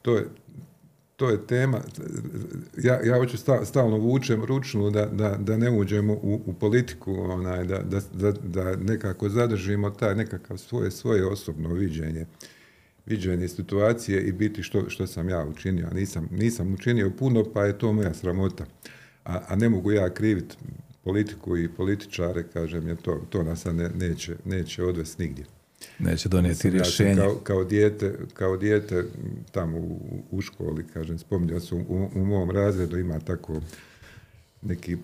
to 0.01 0.15
je, 0.15 0.25
to 1.15 1.29
je 1.29 1.47
tema, 1.47 1.81
ja, 2.77 2.99
ja 3.03 3.17
hoću 3.17 3.37
stalno 3.63 3.97
vučem 3.97 4.43
ručnu 4.43 4.89
da, 4.91 5.05
da, 5.05 5.37
da 5.39 5.57
ne 5.57 5.69
uđemo 5.69 6.13
u, 6.13 6.41
u 6.45 6.53
politiku, 6.53 7.13
onaj, 7.13 7.63
da, 7.63 7.79
da, 8.13 8.31
da, 8.31 8.75
nekako 8.75 9.29
zadržimo 9.29 9.89
taj 9.89 10.15
nekakav 10.15 10.57
svoje, 10.57 10.91
svoje 10.91 11.25
osobno 11.25 11.73
viđenje, 11.73 12.25
viđenje 13.05 13.47
situacije 13.47 14.21
i 14.21 14.31
biti 14.31 14.63
što, 14.63 14.89
što 14.89 15.07
sam 15.07 15.29
ja 15.29 15.45
učinio. 15.45 15.89
Nisam, 15.93 16.27
nisam 16.31 16.73
učinio 16.73 17.11
puno, 17.19 17.43
pa 17.53 17.65
je 17.65 17.77
to 17.77 17.93
moja 17.93 18.13
sramota. 18.13 18.65
A, 19.25 19.41
a 19.47 19.55
ne 19.55 19.69
mogu 19.69 19.91
ja 19.91 20.09
kriviti 20.09 20.55
politiku 21.03 21.57
i 21.57 21.69
političare, 21.69 22.43
kažem, 22.53 22.87
jer 22.87 22.97
to, 22.97 23.21
to 23.29 23.43
nas 23.43 23.65
ne, 23.65 23.89
neće, 23.89 24.35
neće 24.45 24.83
odvesti 24.83 25.23
nigdje. 25.23 25.45
Neće 25.99 26.29
donijeti 26.29 26.69
rješenje. 26.69 27.15
Kao, 27.15 27.35
kao, 27.35 27.63
dijete, 27.63 28.15
kao 28.33 28.57
dijete 28.57 29.05
tamo 29.51 29.77
u, 29.77 30.23
u 30.31 30.41
školi, 30.41 30.87
kažem, 30.93 31.17
spominjao 31.17 31.59
sam, 31.59 31.77
u, 31.77 32.09
u 32.15 32.25
mom 32.25 32.51
razredu 32.51 32.97
ima 32.97 33.19
tako 33.19 33.61
neki 34.61 34.97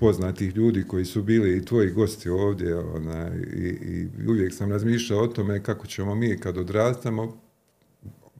poznatih 0.00 0.56
ljudi 0.56 0.84
koji 0.88 1.04
su 1.04 1.22
bili 1.22 1.56
i 1.56 1.64
tvoji 1.64 1.90
gosti 1.90 2.28
ovdje 2.28 2.76
ona, 2.76 3.30
i, 3.54 3.68
i 3.68 4.28
uvijek 4.28 4.54
sam 4.54 4.70
razmišljao 4.70 5.20
o 5.20 5.26
tome 5.26 5.62
kako 5.62 5.86
ćemo 5.86 6.14
mi 6.14 6.38
kad 6.38 6.58
odrastamo 6.58 7.40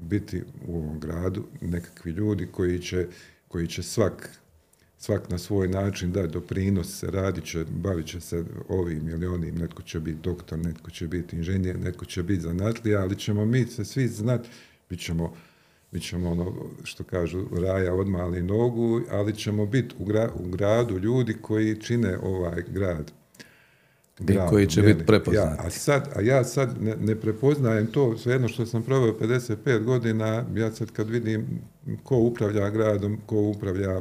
biti 0.00 0.42
u 0.66 0.76
ovom 0.76 1.00
gradu 1.00 1.44
nekakvi 1.61 2.12
ljudi 2.12 2.46
koji 2.52 2.78
će, 2.78 3.07
koji 3.48 3.66
će 3.66 3.82
svak 3.82 4.40
svak 4.98 5.30
na 5.30 5.38
svoj 5.38 5.68
način 5.68 6.12
da 6.12 6.26
doprinos, 6.26 7.02
radit 7.02 7.44
će, 7.44 7.64
bavit 7.70 8.07
će 8.07 8.20
se 8.20 8.44
ovim 8.68 9.09
ili 9.09 9.26
onim, 9.26 9.54
netko 9.54 9.82
će 9.82 10.00
biti 10.00 10.18
doktor, 10.22 10.59
netko 10.59 10.90
će 10.90 11.09
biti 11.09 11.36
inženjer, 11.36 11.80
netko 11.80 12.04
će 12.04 12.22
biti 12.22 12.40
zanatlija, 12.40 13.00
ali 13.00 13.18
ćemo 13.18 13.44
mi 13.44 13.66
se 13.66 13.84
svi 13.84 14.09
znati, 14.09 14.48
bit 14.90 15.00
ćemo, 15.00 15.36
bit 15.97 16.05
ćemo 16.05 16.30
ono 16.30 16.53
što 16.84 17.05
kažu 17.05 17.44
raja 17.53 17.94
odmali 17.94 18.42
nogu, 18.42 19.01
ali 19.11 19.36
ćemo 19.36 19.66
biti 19.66 19.94
u, 19.99 20.05
u 20.34 20.49
gradu 20.49 20.99
ljudi 20.99 21.36
koji 21.42 21.80
čine 21.80 22.18
ovaj 22.22 22.62
grad. 22.68 23.12
grad 24.18 24.51
koji 24.51 24.66
će 24.66 24.82
biti 24.82 25.07
prepoznati. 25.07 25.62
Ja, 25.62 25.66
a, 25.66 25.70
sad, 25.70 26.12
a 26.16 26.20
ja 26.20 26.44
sad 26.44 26.82
ne, 26.82 26.97
ne 26.97 27.20
prepoznajem 27.20 27.86
to, 27.86 28.18
svejedno 28.18 28.49
što 28.49 28.66
sam 28.66 28.82
proveo 28.82 29.12
55 29.20 29.84
godina, 29.84 30.44
ja 30.55 30.72
sad 30.72 30.90
kad 30.90 31.11
vidim 31.11 31.47
ko 32.03 32.16
upravlja 32.16 32.70
gradom, 32.70 33.18
ko 33.26 33.36
upravlja 33.36 34.01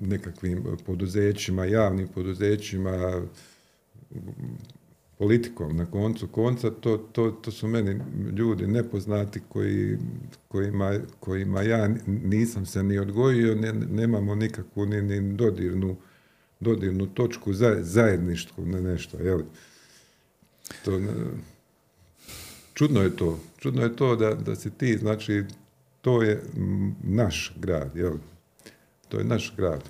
nekakvim 0.00 0.64
poduzećima, 0.86 1.64
javnim 1.64 2.08
poduzećima, 2.08 3.22
politikom 5.24 5.76
na 5.76 5.86
koncu 5.86 6.28
konca, 6.28 6.70
to, 6.70 6.96
to, 6.96 7.30
to 7.30 7.50
su 7.50 7.68
meni 7.68 8.00
ljudi 8.36 8.66
nepoznati 8.66 9.40
koji, 9.48 9.98
kojima, 10.48 10.98
kojima 11.20 11.62
ja 11.62 11.88
nisam 12.06 12.66
se 12.66 12.82
ni 12.82 12.98
odgojio, 12.98 13.54
ne, 13.54 13.72
nemamo 13.72 14.34
nikakvu 14.34 14.86
ni, 14.86 15.02
ni 15.02 15.34
dodirnu, 15.34 15.96
dodirnu 16.60 17.06
točku 17.06 17.52
za, 17.52 17.76
zajedništvu 17.80 18.66
na 18.66 18.80
nešto. 18.80 19.18
Jel? 19.18 19.40
To, 20.84 21.00
čudno 22.74 23.02
je 23.02 23.16
to. 23.16 23.40
Čudno 23.58 23.82
je 23.82 23.96
to 23.96 24.16
da, 24.16 24.34
da 24.34 24.56
si 24.56 24.70
ti, 24.70 24.98
znači, 24.98 25.44
to 26.00 26.22
je 26.22 26.42
naš 27.02 27.52
grad, 27.56 27.96
jel? 27.96 28.16
To 29.08 29.18
je 29.18 29.24
naš 29.24 29.54
grad. 29.56 29.84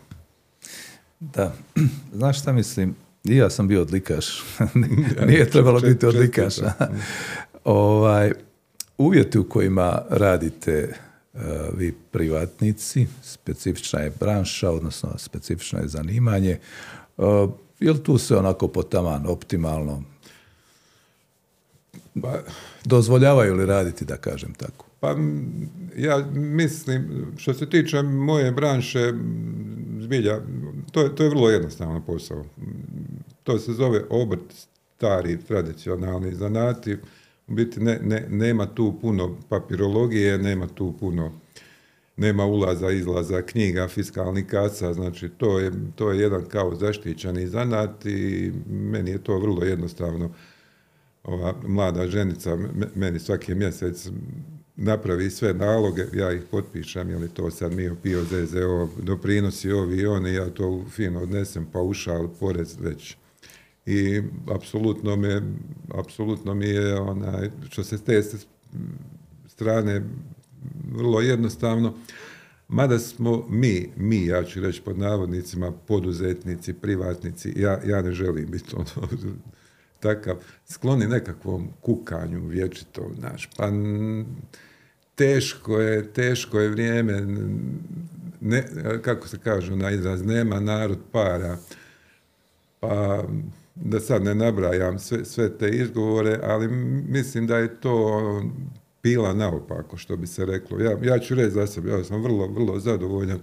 Da. 1.21 1.55
Znaš 2.19 2.41
šta 2.41 2.53
mislim? 2.53 3.04
I 3.25 3.37
ja 3.37 3.51
sam 3.51 3.69
bio 3.69 3.83
odlikaš. 3.83 4.45
Nije 5.27 5.51
trebalo 5.51 5.81
biti 5.81 6.07
odlikaš. 6.07 6.55
ovaj, 7.65 8.33
uvjeti 8.99 9.39
u 9.39 9.49
kojima 9.49 10.03
radite 10.11 10.95
uh, 11.33 11.41
vi 11.77 11.95
privatnici, 12.11 13.07
specifična 13.23 14.01
je 14.01 14.13
branša, 14.21 14.71
odnosno 14.71 15.19
specifično 15.19 15.79
je 15.79 15.89
zanimanje. 15.89 16.59
Uh, 17.17 17.51
je 17.81 17.93
li 17.93 18.03
tu 18.03 18.19
se 18.19 18.37
onako 18.37 18.69
potaman, 18.69 19.27
optimalno? 19.27 20.03
Pa, 22.23 22.39
Dozvoljavaju 22.85 23.55
li 23.55 23.67
raditi, 23.67 24.05
da 24.05 24.17
kažem 24.17 24.55
tako? 24.55 24.87
Pa 25.05 25.17
ja 25.97 26.27
mislim, 26.35 27.27
što 27.37 27.55
se 27.55 27.71
tiče 27.71 28.03
moje 28.03 28.53
branše, 28.53 29.13
zbilja, 30.01 30.41
to 30.93 31.03
je, 31.03 31.15
to 31.15 31.23
je 31.23 31.29
vrlo 31.29 31.51
jednostavno 31.51 32.05
posao. 32.07 32.45
To 33.43 33.59
se 33.59 33.73
zove 33.73 34.05
obrt, 34.11 34.53
stari, 34.97 35.39
tradicionalni 35.45 36.35
zanati. 36.35 36.97
U 37.49 37.55
biti 37.55 37.81
ne, 37.81 37.99
ne, 38.03 38.27
nema 38.31 38.67
tu 38.67 38.95
puno 39.01 39.37
papirologije, 39.49 40.39
nema 40.39 40.67
tu 40.67 40.95
puno 41.01 41.33
nema 42.17 42.45
ulaza, 42.45 42.91
izlaza 42.91 43.43
knjiga, 43.43 43.89
fiskalnih 43.89 44.47
kasa, 44.47 44.93
znači 44.95 45.29
to 45.29 45.59
je, 45.59 45.73
to 45.97 46.13
je 46.13 46.21
jedan 46.21 46.45
kao 46.45 46.75
zaštićeni 46.75 47.47
zanat 47.47 48.07
i 48.07 48.53
meni 48.69 49.11
je 49.11 49.25
to 49.25 49.39
vrlo 49.39 49.65
jednostavno. 49.65 50.31
Ova 51.25 51.55
mlada 51.67 52.07
ženica 52.07 52.59
meni 52.95 53.19
svaki 53.19 53.55
mjesec 53.55 54.09
napravi 54.77 55.31
sve 55.31 55.55
naloge, 55.55 56.05
ja 56.13 56.33
ih 56.33 56.43
potpišem, 56.51 57.11
je 57.11 57.29
to 57.35 57.51
sad 57.51 57.73
mi 57.73 57.91
PIO, 58.03 58.25
ZZO, 58.25 58.89
doprinosi 59.03 59.73
ovi 59.73 59.97
i 59.97 60.07
oni, 60.07 60.35
ja 60.35 60.51
to 60.51 60.85
fino 60.91 61.21
odnesem, 61.21 61.67
paušal, 61.73 62.29
porez 62.41 62.77
već. 62.81 63.17
I 63.87 64.23
apsolutno 64.55 65.17
mi, 65.17 65.41
apsolutno 65.95 66.55
mi 66.55 66.69
je, 66.69 67.01
onaj, 67.01 67.51
što 67.71 67.85
se 67.85 67.99
te 67.99 68.23
strane, 69.47 70.03
vrlo 70.93 71.21
jednostavno, 71.21 71.95
Mada 72.69 72.99
smo 72.99 73.47
mi, 73.49 73.89
mi, 73.97 74.27
ja 74.27 74.45
ću 74.45 74.61
reći 74.61 74.83
pod 74.83 74.99
navodnicima, 74.99 75.73
poduzetnici, 75.73 76.73
privatnici, 76.73 77.53
ja, 77.57 77.81
ja 77.87 78.03
ne 78.03 78.13
želim 78.13 78.51
biti 78.51 78.75
ono, 78.77 79.09
takav, 80.05 80.37
skloni 80.67 81.07
nekakvom 81.07 81.69
kukanju 81.81 82.47
vječitom, 82.47 83.15
znaš, 83.19 83.49
pa 83.57 83.71
teško 85.15 85.81
je, 85.81 86.13
teško 86.13 86.61
je 86.61 86.69
vrijeme, 86.69 87.27
ne, 88.41 88.65
kako 89.03 89.29
se 89.29 89.39
kaže 89.39 89.77
na 89.77 89.91
izraz, 89.91 90.23
nema 90.23 90.61
narod 90.61 90.99
para, 91.13 91.57
pa 92.81 93.25
da 93.75 94.01
sad 94.01 94.23
ne 94.23 94.35
nabrajam 94.35 94.99
sve, 94.99 95.25
sve 95.25 95.59
te 95.59 95.69
izgovore, 95.69 96.39
ali 96.43 96.69
mislim 97.09 97.47
da 97.47 97.59
je 97.59 97.81
to 97.81 98.21
pila 99.03 99.35
naopako, 99.35 99.97
što 99.97 100.17
bi 100.17 100.27
se 100.27 100.47
reklo. 100.47 100.81
Ja, 100.81 100.99
ja 101.03 101.19
ću 101.19 101.35
reći 101.35 101.51
za 101.51 101.67
sebe, 101.67 101.91
ja 101.91 102.05
sam 102.05 102.23
vrlo, 102.23 102.47
vrlo 102.47 102.81
zadovoljan, 102.81 103.39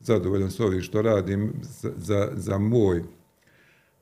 zadovoljan 0.00 0.50
s 0.50 0.60
ovim 0.60 0.82
što 0.82 1.02
radim 1.02 1.52
za, 1.62 1.90
za, 1.96 2.28
za 2.34 2.58
moj 2.58 3.02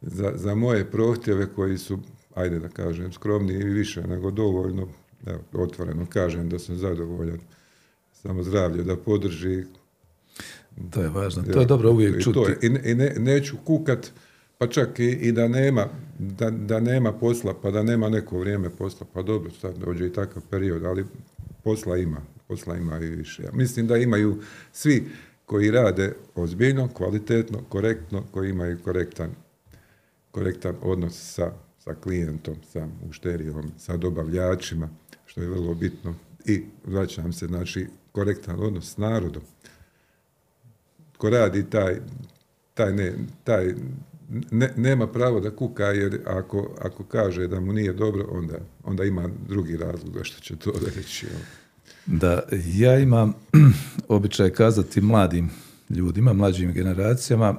za, 0.00 0.32
za 0.34 0.54
moje 0.54 0.90
prohtjeve 0.90 1.46
koji 1.54 1.78
su, 1.78 1.98
ajde 2.34 2.58
da 2.58 2.68
kažem, 2.68 3.12
skromni 3.12 3.52
i 3.52 3.64
više 3.64 4.02
nego 4.02 4.30
dovoljno, 4.30 4.88
evo, 5.26 5.40
otvoreno 5.52 6.06
kažem 6.06 6.48
da 6.48 6.58
sam 6.58 6.76
zadovoljan, 6.76 7.38
samo 8.12 8.42
zdravlje 8.42 8.84
da 8.84 8.96
podrži. 8.96 9.64
To 10.90 11.02
je 11.02 11.08
važno, 11.08 11.42
to 11.52 11.60
je 11.60 11.66
dobro 11.66 11.90
uvijek 11.90 12.22
čuti. 12.22 12.38
I, 12.62 12.66
i 12.66 12.94
ne, 12.94 13.14
neću 13.18 13.56
kukat, 13.64 14.12
pa 14.58 14.66
čak 14.66 14.98
i, 14.98 15.08
i 15.08 15.32
da, 15.32 15.48
nema, 15.48 15.86
da, 16.18 16.50
da, 16.50 16.80
nema 16.80 17.12
posla, 17.12 17.54
pa 17.62 17.70
da 17.70 17.82
nema 17.82 18.08
neko 18.08 18.38
vrijeme 18.38 18.70
posla, 18.70 19.06
pa 19.12 19.22
dobro, 19.22 19.50
sad 19.50 19.78
dođe 19.78 20.06
i 20.06 20.12
takav 20.12 20.42
period, 20.50 20.84
ali 20.84 21.04
posla 21.64 21.96
ima, 21.96 22.22
posla 22.48 22.76
ima 22.76 22.98
i 22.98 23.10
više. 23.10 23.42
Ja 23.42 23.50
mislim 23.52 23.86
da 23.86 23.96
imaju 23.96 24.42
svi 24.72 25.04
koji 25.44 25.70
rade 25.70 26.12
ozbiljno, 26.34 26.88
kvalitetno, 26.88 27.58
korektno, 27.68 28.24
koji 28.30 28.50
imaju 28.50 28.78
korektan 28.84 29.30
korektan 30.38 30.74
odnos 30.82 31.34
sa, 31.34 31.52
sa 31.84 31.94
klijentom, 31.94 32.54
sa 32.72 32.88
mušterijom, 33.06 33.72
sa 33.78 33.96
dobavljačima, 33.96 34.88
što 35.26 35.42
je 35.42 35.48
vrlo 35.48 35.74
bitno. 35.74 36.14
I 36.46 36.62
vraćam 36.84 37.32
se, 37.32 37.46
znači, 37.46 37.86
korektan 38.12 38.60
odnos 38.60 38.92
s 38.92 38.96
narodom. 38.96 39.42
Ko 41.16 41.30
radi 41.30 41.70
taj, 41.70 41.96
taj, 42.74 42.92
ne, 42.92 43.12
taj 43.44 43.74
ne, 44.50 44.72
nema 44.76 45.06
pravo 45.06 45.40
da 45.40 45.56
kuka, 45.56 45.84
jer 45.84 46.20
ako, 46.26 46.70
ako 46.80 47.04
kaže 47.04 47.48
da 47.48 47.60
mu 47.60 47.72
nije 47.72 47.92
dobro, 47.92 48.26
onda, 48.30 48.58
onda 48.84 49.04
ima 49.04 49.28
drugi 49.48 49.76
razlog 49.76 50.18
što 50.22 50.40
će 50.40 50.56
to 50.56 50.72
reći. 50.96 51.26
Da, 52.06 52.42
ja 52.74 52.98
imam 52.98 53.34
običaj 54.08 54.50
kazati 54.50 55.00
mladim 55.00 55.50
ljudima, 55.90 56.32
mlađim 56.32 56.72
generacijama, 56.72 57.56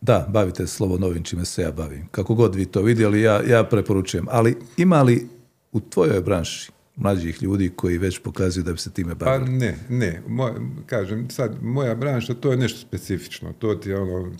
da, 0.00 0.26
bavite 0.28 0.66
se 0.66 0.74
slobodno 0.74 1.06
ovim 1.06 1.22
čime 1.22 1.44
se 1.44 1.62
ja 1.62 1.72
bavim. 1.72 2.08
Kako 2.10 2.34
god 2.34 2.54
vi 2.54 2.66
to 2.66 2.82
vidjeli, 2.82 3.22
ja, 3.22 3.42
ja 3.48 3.64
preporučujem. 3.64 4.26
Ali 4.30 4.56
ima 4.76 5.02
li 5.02 5.28
u 5.72 5.80
tvojoj 5.80 6.20
branši 6.20 6.72
mlađih 6.96 7.42
ljudi 7.42 7.68
koji 7.76 7.98
već 7.98 8.18
pokazuju 8.18 8.64
da 8.64 8.72
bi 8.72 8.78
se 8.78 8.90
time 8.90 9.14
bavili? 9.14 9.44
Pa 9.44 9.50
ne, 9.50 9.78
ne. 9.88 10.22
Moj, 10.28 10.52
kažem, 10.86 11.30
sad, 11.30 11.62
moja 11.62 11.94
branša, 11.94 12.34
to 12.34 12.50
je 12.50 12.56
nešto 12.56 12.78
specifično. 12.78 13.52
To 13.52 13.74
ti 13.74 13.88
je 13.88 13.98
ono, 13.98 14.32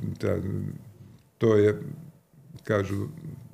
to 1.39 1.57
je, 1.57 1.81
kažu, 2.65 3.09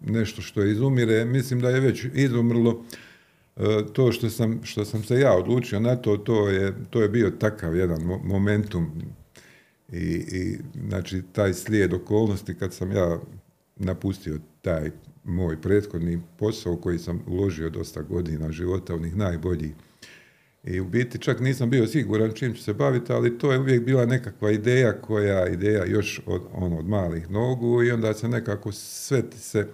nešto 0.06 0.42
što 0.42 0.64
izumire. 0.64 1.24
Mislim 1.24 1.60
da 1.60 1.70
je 1.70 1.80
već 1.80 2.06
izumrlo. 2.14 2.84
E, 3.56 3.62
to 3.92 4.12
što 4.12 4.30
sam, 4.30 4.60
što 4.62 4.84
sam 4.84 5.02
se 5.02 5.20
ja 5.20 5.32
odlučio 5.32 5.80
na 5.80 5.96
to, 5.96 6.16
to 6.16 6.48
je, 6.48 6.74
to 6.90 7.02
je 7.02 7.08
bio 7.08 7.30
takav 7.30 7.76
jedan 7.76 8.02
momentum 8.24 9.02
i, 9.92 10.06
i 10.32 10.58
znači 10.88 11.22
taj 11.32 11.54
slijed 11.54 11.94
okolnosti 11.94 12.54
kad 12.54 12.74
sam 12.74 12.92
ja 12.92 13.18
napustio 13.76 14.38
taj 14.62 14.90
moj 15.24 15.60
prethodni 15.60 16.22
posao 16.38 16.76
koji 16.76 16.98
sam 16.98 17.22
uložio 17.26 17.70
dosta 17.70 18.02
godina 18.02 18.52
života, 18.52 18.94
onih 18.94 19.16
najboljih. 19.16 19.72
I 20.64 20.80
u 20.80 20.84
biti 20.84 21.18
čak 21.18 21.40
nisam 21.40 21.70
bio 21.70 21.86
siguran 21.86 22.32
čim 22.32 22.54
ću 22.54 22.62
se 22.62 22.74
baviti, 22.74 23.12
ali 23.12 23.38
to 23.38 23.52
je 23.52 23.58
uvijek 23.58 23.84
bila 23.84 24.06
nekakva 24.06 24.50
ideja 24.50 25.00
koja 25.00 25.46
ideja 25.46 25.84
još 25.84 26.20
od, 26.26 26.42
ono, 26.52 26.78
od 26.78 26.88
malih 26.88 27.30
nogu 27.30 27.82
i 27.82 27.90
onda 27.90 28.14
se 28.14 28.28
nekako 28.28 28.72
sve 28.72 29.22
se 29.36 29.68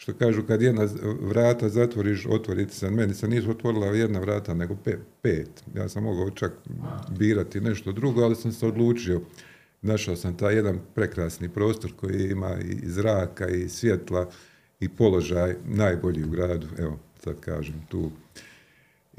što 0.00 0.12
kažu 0.12 0.42
kad 0.42 0.62
jedna 0.62 0.88
vrata 1.20 1.68
zatvoriš, 1.68 2.26
otvoriti 2.26 2.74
se. 2.74 2.90
Meni 2.90 3.14
se 3.14 3.28
nisu 3.28 3.50
otvorila 3.50 3.86
jedna 3.86 4.20
vrata, 4.20 4.54
nego 4.54 4.76
pet. 5.22 5.50
Ja 5.74 5.88
sam 5.88 6.02
mogao 6.02 6.30
čak 6.30 6.52
birati 7.18 7.60
nešto 7.60 7.92
drugo, 7.92 8.22
ali 8.22 8.36
sam 8.36 8.52
se 8.52 8.66
odlučio. 8.66 9.20
Našao 9.82 10.16
sam 10.16 10.36
taj 10.36 10.54
jedan 10.54 10.78
prekrasni 10.94 11.48
prostor 11.48 11.92
koji 11.96 12.30
ima 12.30 12.56
i 12.64 12.88
zraka 12.88 13.48
i 13.48 13.68
svjetla 13.68 14.30
i 14.80 14.88
položaj 14.88 15.56
najbolji 15.64 16.24
u 16.24 16.30
gradu, 16.30 16.66
evo 16.78 16.98
sad 17.24 17.40
kažem 17.40 17.86
tu 17.88 18.10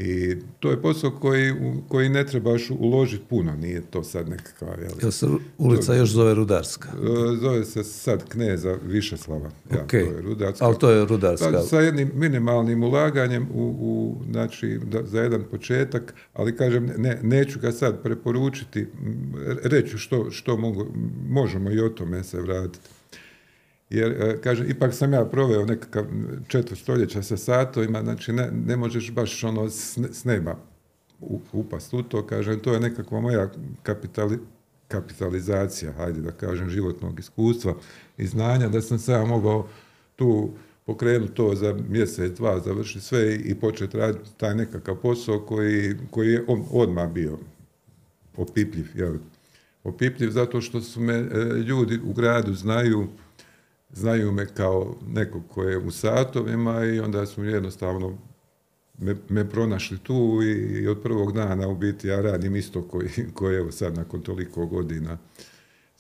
i 0.02 0.38
to 0.60 0.72
je 0.72 0.82
posao 0.82 1.12
koji, 1.12 1.54
koji 1.88 2.10
ne 2.10 2.26
trebaš 2.26 2.70
uložiti 2.70 3.24
puno, 3.30 3.56
nije 3.56 3.82
to 3.82 4.04
sad 4.04 4.30
nekakva... 4.30 4.68
Jel 5.02 5.12
se 5.12 5.28
ulica 5.58 5.94
još 5.94 6.10
zove 6.10 6.34
Rudarska? 6.34 6.90
E, 6.90 7.36
zove 7.42 7.66
se 7.66 7.84
sad 7.84 8.30
Kneza 8.30 8.78
Višeslava. 8.86 9.50
Ja, 9.72 9.88
to 9.88 9.98
je 9.98 10.22
Rudarska. 10.22 10.66
Ali 10.66 10.80
to 10.80 10.90
je 10.90 11.06
Rudarska. 11.06 11.52
Pa, 11.52 11.62
sa 11.62 11.80
jednim 11.80 12.12
minimalnim 12.16 12.84
ulaganjem 12.84 13.48
u, 13.54 13.76
u 13.80 14.16
znači, 14.32 14.80
da, 14.92 15.04
za 15.04 15.22
jedan 15.22 15.44
početak, 15.52 16.14
ali 16.34 16.58
kažem, 16.58 16.92
ne, 16.98 17.20
neću 17.24 17.60
ga 17.60 17.72
sad 17.72 18.04
preporučiti, 18.04 18.88
reću 19.64 19.98
što, 19.98 20.32
što 20.32 20.58
mogu, 20.58 20.86
možemo 21.30 21.72
i 21.72 21.80
o 21.80 21.90
tome 21.90 22.24
se 22.24 22.42
vratiti. 22.42 22.90
Jer, 23.92 24.12
e, 24.12 24.42
kaže, 24.42 24.66
ipak 24.68 24.94
sam 24.94 25.14
ja 25.14 25.26
proveo 25.26 25.66
nekakav 25.66 26.06
četvrt 26.48 26.80
stoljeća 26.80 27.24
sa 27.24 27.38
satovima, 27.38 28.02
znači 28.02 28.34
ne, 28.34 28.52
ne 28.66 28.76
možeš 28.76 29.12
baš 29.12 29.44
ono 29.44 29.70
s, 29.70 30.24
neba 30.26 30.56
upast 31.52 31.94
u 31.94 32.04
to, 32.04 32.28
kažem, 32.28 32.60
to 32.60 32.74
je 32.74 32.80
nekakva 32.80 33.22
moja 33.22 33.50
kapitali, 33.84 34.40
kapitalizacija, 34.88 35.92
hajde 35.92 36.22
da 36.22 36.32
kažem, 36.32 36.70
životnog 36.70 37.20
iskustva 37.20 37.74
i 38.18 38.28
znanja, 38.28 38.68
da 38.68 38.82
sam 38.82 39.00
ja 39.08 39.26
mogao 39.26 39.68
tu 40.16 40.50
pokrenuti 40.86 41.34
to 41.34 41.56
za 41.56 41.74
mjesec, 41.90 42.38
dva, 42.38 42.60
završiti 42.60 43.06
sve 43.06 43.36
i 43.36 43.56
početi 43.56 43.98
raditi 43.98 44.30
taj 44.38 44.56
nekakav 44.56 44.96
posao 44.96 45.40
koji, 45.40 45.96
koji 46.12 46.32
je 46.32 46.46
odmah 46.72 47.12
bio 47.12 47.38
opipljiv. 48.38 48.88
Jel? 48.96 49.14
Opipljiv 49.84 50.30
zato 50.30 50.62
što 50.62 50.82
su 50.82 51.02
me 51.02 51.14
e, 51.14 51.28
ljudi 51.68 52.00
u 52.06 52.14
gradu 52.14 52.54
znaju, 52.54 53.08
znaju 53.94 54.32
me 54.32 54.46
kao 54.46 54.96
nekog 55.08 55.44
koji 55.48 55.72
je 55.72 55.78
u 55.78 55.92
satovima 55.92 56.86
i 56.86 57.00
onda 57.00 57.26
su 57.26 57.44
jednostavno 57.44 58.18
me, 58.98 59.16
me 59.30 59.50
pronašli 59.50 59.98
tu 59.98 60.40
i, 60.44 60.88
od 60.88 61.02
prvog 61.02 61.34
dana 61.34 61.68
u 61.68 61.76
biti 61.76 62.08
ja 62.08 62.22
radim 62.22 62.56
isto 62.56 62.82
koji, 62.82 63.10
koji 63.34 63.58
evo 63.58 63.72
sad 63.72 63.96
nakon 63.96 64.22
toliko 64.22 64.66
godina 64.66 65.18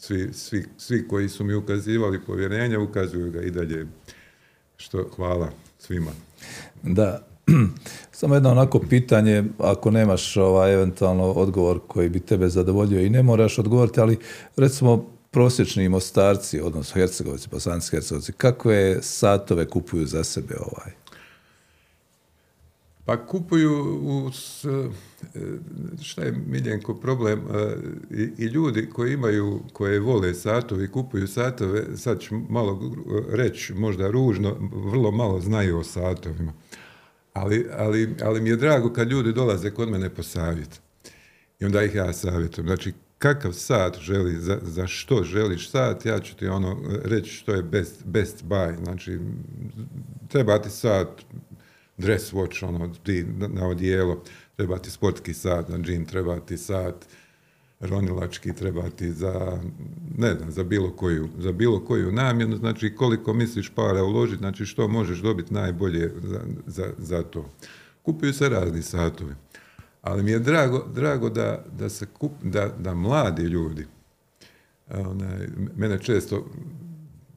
svi, 0.01 0.29
svi, 0.33 0.65
svi 0.77 1.07
koji 1.07 1.29
su 1.29 1.43
mi 1.43 1.53
ukazivali 1.53 2.21
povjerenje 2.25 2.77
ukazuju 2.77 3.31
ga 3.31 3.41
i 3.41 3.51
dalje 3.51 3.87
što 4.77 5.09
hvala 5.15 5.49
svima. 5.79 6.11
Da, 6.83 7.27
samo 8.11 8.35
jedno 8.35 8.51
onako 8.51 8.79
pitanje, 8.79 9.43
ako 9.57 9.91
nemaš 9.91 10.37
ovaj, 10.37 10.73
eventualno 10.73 11.23
odgovor 11.23 11.79
koji 11.87 12.09
bi 12.09 12.19
tebe 12.19 12.49
zadovoljio 12.49 13.01
i 13.01 13.09
ne 13.09 13.23
moraš 13.23 13.59
odgovoriti, 13.59 13.99
ali 13.99 14.17
recimo 14.57 15.05
prosječni 15.31 15.89
mostarci, 15.89 16.61
odnosno 16.61 16.93
hercegovci, 16.93 17.47
bosanski 17.51 17.95
hercegovci, 17.95 18.33
kakve 18.33 18.97
satove 19.01 19.65
kupuju 19.65 20.05
za 20.05 20.23
sebe 20.23 20.55
ovaj? 20.59 20.91
Pa 23.05 23.25
kupuju 23.25 23.99
uz, 24.25 24.65
e, 24.65 24.89
šta 26.01 26.23
je 26.23 26.31
Miljenko 26.47 26.95
problem, 26.95 27.39
e, 27.39 27.75
i, 28.37 28.45
ljudi 28.45 28.89
koji 28.89 29.13
imaju, 29.13 29.59
koje 29.73 29.99
vole 29.99 30.33
satovi, 30.33 30.91
kupuju 30.91 31.27
satove, 31.27 31.97
sad 31.97 32.19
ću 32.19 32.35
malo 32.49 32.91
reći, 33.29 33.73
možda 33.73 34.11
ružno, 34.11 34.69
vrlo 34.71 35.11
malo 35.11 35.39
znaju 35.39 35.79
o 35.79 35.83
satovima. 35.83 36.53
Ali, 37.33 37.67
ali, 37.77 38.15
ali 38.23 38.41
mi 38.41 38.49
je 38.49 38.55
drago 38.55 38.93
kad 38.93 39.11
ljudi 39.11 39.33
dolaze 39.33 39.71
kod 39.71 39.89
mene 39.89 40.09
po 40.09 40.23
savjet. 40.23 40.81
I 41.59 41.65
onda 41.65 41.83
ih 41.83 41.95
ja 41.95 42.13
savjetujem. 42.13 42.67
Znači, 42.67 42.93
kakav 43.21 43.53
sat 43.53 43.99
želi, 43.99 44.39
za, 44.39 44.59
za 44.61 44.87
što 44.87 45.23
želiš 45.23 45.69
sat, 45.69 46.05
ja 46.05 46.19
ću 46.19 46.35
ti 46.35 46.47
ono 46.47 46.77
reći 47.03 47.29
što 47.29 47.53
je 47.53 47.63
best, 47.63 48.05
best 48.05 48.43
buy. 48.45 48.83
Znači, 48.83 49.19
treba 50.27 50.61
ti 50.61 50.69
sat 50.69 51.07
dress 51.97 52.33
watch, 52.33 52.67
ono, 52.67 52.93
ti 53.03 53.25
na 53.37 53.67
odijelo, 53.67 54.23
treba 54.55 54.77
ti 54.77 54.91
sportski 54.91 55.33
sat, 55.33 55.69
na 55.69 55.77
džim 55.77 56.05
treba 56.05 56.39
ti 56.39 56.57
sat, 56.57 57.05
ronilački 57.79 58.55
treba 58.55 58.89
ti 58.89 59.11
za, 59.11 59.61
ne 60.17 60.33
znam, 60.33 60.51
za 60.51 60.63
bilo 60.63 60.91
koju, 60.91 61.29
za 61.37 61.51
bilo 61.51 61.85
koju 61.85 62.11
namjenu, 62.11 62.57
znači 62.57 62.95
koliko 62.95 63.33
misliš 63.33 63.69
para 63.69 64.03
uložiti, 64.03 64.37
znači 64.37 64.65
što 64.65 64.87
možeš 64.87 65.19
dobiti 65.19 65.53
najbolje 65.53 66.11
za, 66.23 66.41
za, 66.65 66.93
za 66.97 67.23
to. 67.23 67.49
Kupuju 68.01 68.33
se 68.33 68.49
razni 68.49 68.81
satovi. 68.81 69.33
Ali 70.01 70.23
mi 70.23 70.31
je 70.31 70.39
drago, 70.39 70.87
drago 70.95 71.29
da, 71.29 71.65
da, 71.77 71.89
se 71.89 72.05
kup, 72.05 72.31
da, 72.43 72.67
da 72.79 72.93
mladi 72.93 73.43
ljudi, 73.43 73.87
onaj, 74.89 75.47
mene 75.75 75.99
često 75.99 76.45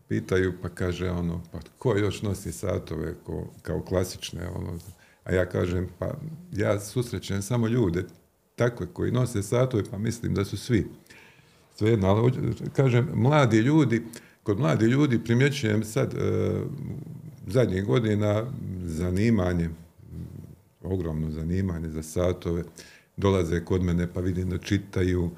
pitaju, 0.09 0.53
pa 0.63 0.69
kaže 0.69 1.11
ono, 1.11 1.43
pa 1.53 1.59
ko 1.79 1.97
još 1.97 2.23
nosi 2.23 2.53
satove 2.53 3.15
ko, 3.25 3.47
kao 3.63 3.83
klasične, 3.83 4.49
ono, 4.49 4.79
a 5.25 5.35
ja 5.35 5.47
kažem, 5.47 5.89
pa 5.99 6.15
ja 6.53 6.81
susrećem 6.81 7.43
samo 7.43 7.69
ljude 7.69 8.05
takve 8.57 8.87
koji 8.93 9.13
nose 9.13 9.43
satove, 9.43 9.83
pa 9.91 9.99
mislim 9.99 10.35
da 10.35 10.45
su 10.45 10.57
svi. 10.57 10.87
Svejedno, 11.75 12.09
ali 12.09 12.33
kažem, 12.77 13.09
mladi 13.15 13.59
ljudi, 13.59 14.03
kod 14.43 14.59
mladi 14.59 14.87
ljudi 14.87 15.25
primjećujem 15.25 15.85
sad 15.85 16.15
e, 16.15 16.53
zadnjih 17.47 17.85
godina 17.85 18.45
zanimanje, 18.85 19.71
ogromno 20.85 21.31
zanimanje 21.31 21.89
za 21.89 22.03
satove, 22.03 22.65
dolaze 23.17 23.65
kod 23.65 23.83
mene 23.83 24.13
pa 24.13 24.21
vidim 24.21 24.51
da 24.51 24.59
čitaju, 24.59 25.31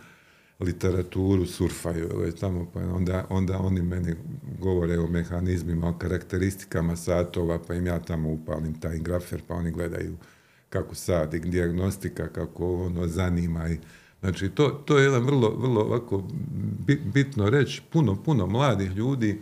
literaturu 0.60 1.46
surfaju 1.46 2.32
tamo, 2.40 2.70
pa 2.74 2.80
onda, 2.80 3.26
onda 3.30 3.58
oni 3.58 3.82
meni 3.82 4.14
govore 4.58 4.98
o 4.98 5.06
mehanizmima, 5.06 5.88
o 5.88 5.98
karakteristikama 5.98 6.96
satova, 6.96 7.58
pa 7.66 7.74
im 7.74 7.86
ja 7.86 7.98
tamo 7.98 8.30
upalim 8.30 8.80
taj 8.80 8.98
grafer, 8.98 9.42
pa 9.48 9.54
oni 9.54 9.70
gledaju 9.70 10.16
kako 10.68 10.94
sad 10.94 11.34
i 11.34 11.40
dijagnostika, 11.40 12.28
kako 12.28 12.84
ono 12.84 13.06
zanima 13.06 13.68
i 13.68 13.78
Znači, 14.20 14.48
to, 14.48 14.68
to 14.68 14.98
je 14.98 15.04
jedan 15.04 15.24
vrlo, 15.24 15.56
vrlo 15.58 15.80
ovako 15.80 16.24
bitno 17.14 17.50
reći, 17.50 17.82
puno, 17.92 18.22
puno 18.22 18.46
mladih 18.46 18.90
ljudi 18.90 19.40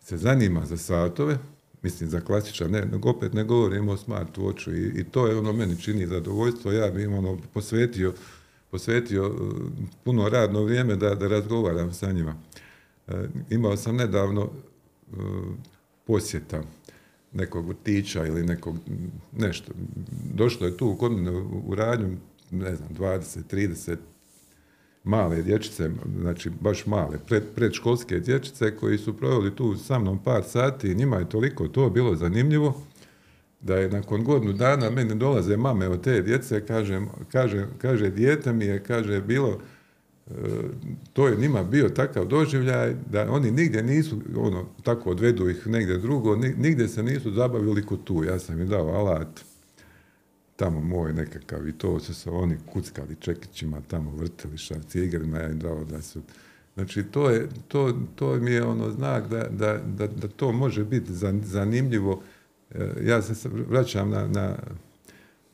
se 0.00 0.16
zanima 0.16 0.66
za 0.66 0.76
satove, 0.76 1.38
mislim 1.84 2.10
za 2.10 2.20
klasičan, 2.20 2.70
ne, 2.70 2.84
opet 3.02 3.32
ne 3.32 3.44
govorimo 3.44 3.92
o 3.92 3.96
smart 3.96 4.38
watchu 4.38 4.72
i, 4.74 5.00
i 5.00 5.04
to 5.04 5.26
je 5.26 5.38
ono 5.38 5.52
meni 5.52 5.80
čini 5.80 6.06
zadovoljstvo, 6.06 6.72
ja 6.72 6.90
bih 6.90 7.08
ono 7.08 7.38
posvetio 7.52 8.14
posvetio 8.74 9.26
e, 9.26 9.30
puno 10.04 10.28
radno 10.28 10.62
vrijeme 10.62 10.96
da, 10.96 11.14
da 11.14 11.28
razgovaram 11.28 11.92
sa 11.92 12.12
njima. 12.12 12.34
E, 13.08 13.12
imao 13.50 13.76
sam 13.76 13.96
nedavno 13.96 14.42
e, 14.50 15.16
posjeta 16.06 16.62
nekog 17.32 17.68
vrtića 17.68 18.26
ili 18.26 18.46
nekog 18.46 18.76
nešto. 19.36 19.72
Došlo 20.34 20.66
je 20.66 20.76
tu 20.76 20.96
kod 20.96 21.12
mene 21.12 21.30
u 21.66 21.74
radnju, 21.74 22.16
ne 22.50 22.76
znam, 22.76 22.88
20, 22.98 23.38
30 23.50 23.96
male 25.04 25.42
dječice, 25.42 25.90
znači 26.20 26.50
baš 26.60 26.86
male, 26.86 27.18
pred, 27.26 27.42
predškolske 27.54 28.20
dječice 28.20 28.76
koji 28.76 28.98
su 28.98 29.16
proveli 29.16 29.56
tu 29.56 29.76
sa 29.76 29.98
mnom 29.98 30.18
par 30.18 30.44
sati 30.44 30.90
i 30.90 30.94
njima 30.94 31.16
je 31.16 31.28
toliko 31.28 31.68
to 31.68 31.90
bilo 31.90 32.16
zanimljivo 32.16 32.74
da 33.64 33.76
je 33.76 33.90
nakon 33.90 34.24
godinu 34.24 34.52
dana 34.52 34.90
meni 34.90 35.14
dolaze 35.14 35.56
mame 35.56 35.88
od 35.88 36.00
te 36.00 36.22
djece, 36.22 36.66
kažem, 36.66 37.08
kaže, 37.32 37.66
kaže 37.78 38.10
dijete 38.10 38.52
mi 38.52 38.64
je, 38.64 38.82
kaže, 38.82 39.20
bilo, 39.20 39.58
e, 40.30 40.32
to 41.12 41.28
je 41.28 41.36
njima 41.36 41.62
bio 41.62 41.88
takav 41.88 42.24
doživljaj 42.24 42.94
da 43.10 43.30
oni 43.30 43.50
nigdje 43.50 43.82
nisu, 43.82 44.16
ono, 44.36 44.64
tako 44.82 45.10
odvedu 45.10 45.48
ih 45.48 45.66
negdje 45.66 45.98
drugo, 45.98 46.36
nigdje 46.36 46.88
se 46.88 47.02
nisu 47.02 47.30
zabavili 47.30 47.86
kod 47.86 48.04
tu. 48.04 48.24
Ja 48.24 48.38
sam 48.38 48.60
im 48.60 48.68
dao 48.68 48.88
alat, 48.88 49.44
tamo 50.56 50.80
moj 50.80 51.12
nekakav 51.12 51.68
i 51.68 51.72
to 51.72 52.00
su 52.00 52.14
se 52.14 52.30
oni 52.30 52.56
kuckali 52.72 53.16
čekićima, 53.20 53.80
tamo 53.88 54.10
vrtili 54.10 54.58
šarci 54.58 55.00
igrima, 55.00 55.38
ja 55.38 55.50
im 55.50 55.58
dao 55.58 55.84
da 55.84 56.02
su... 56.02 56.22
Znači, 56.74 57.02
to, 57.02 57.30
je, 57.30 57.48
to, 57.68 57.98
to 58.14 58.36
mi 58.36 58.50
je 58.50 58.64
ono 58.64 58.90
znak 58.90 59.28
da, 59.28 59.48
da, 59.48 59.78
da, 59.78 60.06
da 60.06 60.28
to 60.28 60.52
može 60.52 60.84
biti 60.84 61.12
zanimljivo 61.42 62.22
E, 62.74 62.92
ja 63.02 63.22
se 63.22 63.48
vraćam 63.68 64.10
na, 64.10 64.26
na 64.28 64.56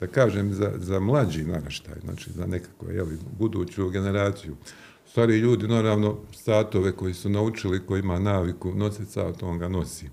da 0.00 0.06
kažem, 0.06 0.52
za, 0.52 0.72
za 0.76 1.00
mlađi 1.00 1.44
naraštaj, 1.44 1.94
znači 2.04 2.32
za 2.32 2.46
nekako, 2.46 2.90
jeli, 2.90 3.18
buduću 3.38 3.88
generaciju. 3.88 4.56
Stari 5.06 5.38
ljudi, 5.38 5.68
naravno, 5.68 6.18
satove 6.32 6.92
koji 6.92 7.14
su 7.14 7.28
naučili, 7.28 7.86
koji 7.86 8.00
ima 8.00 8.18
naviku 8.18 8.74
nositi 8.74 9.12
sat, 9.12 9.42
on 9.42 9.58
ga 9.58 9.68
nosi. 9.68 10.06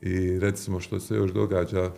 I 0.00 0.38
recimo 0.38 0.80
što 0.80 1.00
se 1.00 1.14
još 1.14 1.32
događa, 1.32 1.92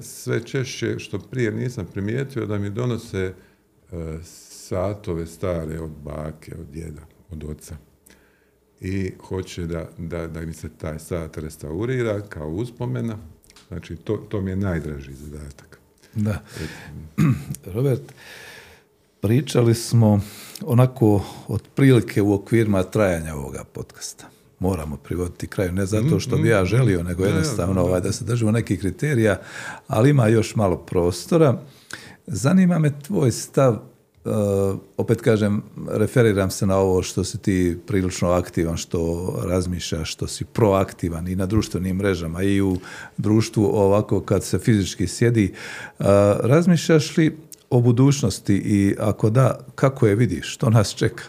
sve 0.00 0.46
češće, 0.46 0.98
što 0.98 1.18
prije 1.18 1.50
nisam 1.50 1.86
primijetio, 1.92 2.46
da 2.46 2.58
mi 2.58 2.70
donose 2.70 3.18
e, 3.18 3.34
satove 4.22 5.26
stare 5.26 5.80
od 5.80 5.90
bake, 6.04 6.54
od 6.60 6.66
djeda, 6.66 7.02
od 7.30 7.44
oca 7.44 7.76
i 8.80 9.12
hoće 9.20 9.66
da, 9.66 9.88
da, 9.98 10.26
da 10.26 10.40
mi 10.40 10.52
se 10.52 10.68
taj 10.68 10.98
sat 10.98 11.36
restaurira 11.36 12.20
kao 12.20 12.48
uspomena. 12.48 13.18
Znači, 13.68 13.96
to, 13.96 14.16
to 14.16 14.40
mi 14.40 14.50
je 14.50 14.56
najdraži 14.56 15.12
zadatak. 15.14 15.78
Da. 16.14 16.42
Robert, 17.74 18.12
pričali 19.20 19.74
smo 19.74 20.20
onako 20.62 21.24
otprilike 21.48 22.22
u 22.22 22.34
okvirima 22.34 22.82
trajanja 22.82 23.34
ovoga 23.34 23.64
podcasta. 23.64 24.33
Moramo 24.58 24.96
privoditi 24.96 25.46
kraju, 25.46 25.72
ne 25.72 25.86
zato 25.86 26.20
što 26.20 26.36
bi 26.36 26.48
ja 26.48 26.56
mm-hmm. 26.56 26.66
želio, 26.66 27.02
nego 27.02 27.24
jednostavno 27.24 27.82
ovaj, 27.82 28.00
da 28.00 28.12
se 28.12 28.24
držimo 28.24 28.50
nekih 28.50 28.80
kriterija, 28.80 29.40
ali 29.88 30.10
ima 30.10 30.28
još 30.28 30.54
malo 30.54 30.76
prostora. 30.76 31.58
Zanima 32.26 32.78
me 32.78 33.00
tvoj 33.00 33.30
stav 33.30 33.78
Uh, 34.24 34.32
opet 34.96 35.20
kažem, 35.20 35.62
referiram 35.90 36.50
se 36.50 36.66
na 36.66 36.76
ovo 36.76 37.02
što 37.02 37.24
si 37.24 37.38
ti 37.38 37.78
prilično 37.86 38.30
aktivan, 38.30 38.76
što 38.76 39.32
razmišljaš, 39.46 40.12
što 40.12 40.26
si 40.26 40.44
proaktivan 40.44 41.28
i 41.28 41.36
na 41.36 41.46
društvenim 41.46 41.96
mrežama 41.96 42.42
i 42.42 42.60
u 42.60 42.76
društvu 43.16 43.64
ovako 43.64 44.20
kad 44.20 44.44
se 44.44 44.58
fizički 44.58 45.06
sjedi. 45.06 45.52
Uh, 45.98 46.06
razmišljaš 46.40 47.16
li 47.16 47.36
o 47.70 47.80
budućnosti 47.80 48.54
i 48.54 48.94
ako 49.00 49.30
da, 49.30 49.58
kako 49.74 50.06
je 50.06 50.14
vidiš, 50.14 50.54
što 50.54 50.70
nas 50.70 50.94
čeka? 50.94 51.24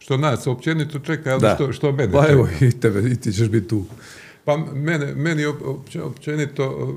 Što 0.00 0.16
nas 0.16 0.46
općenito 0.46 0.98
čeka, 0.98 1.30
ali 1.30 1.54
što, 1.54 1.72
što 1.72 1.92
mene 1.92 2.12
pa 2.12 2.26
evo 2.28 2.48
i 2.60 2.70
tebe, 2.70 3.10
i 3.10 3.16
ti 3.16 3.32
ćeš 3.32 3.48
biti 3.48 3.68
tu. 3.68 3.84
Pa 4.44 4.56
mene, 4.56 5.14
meni 5.14 5.44
općenito, 6.02 6.94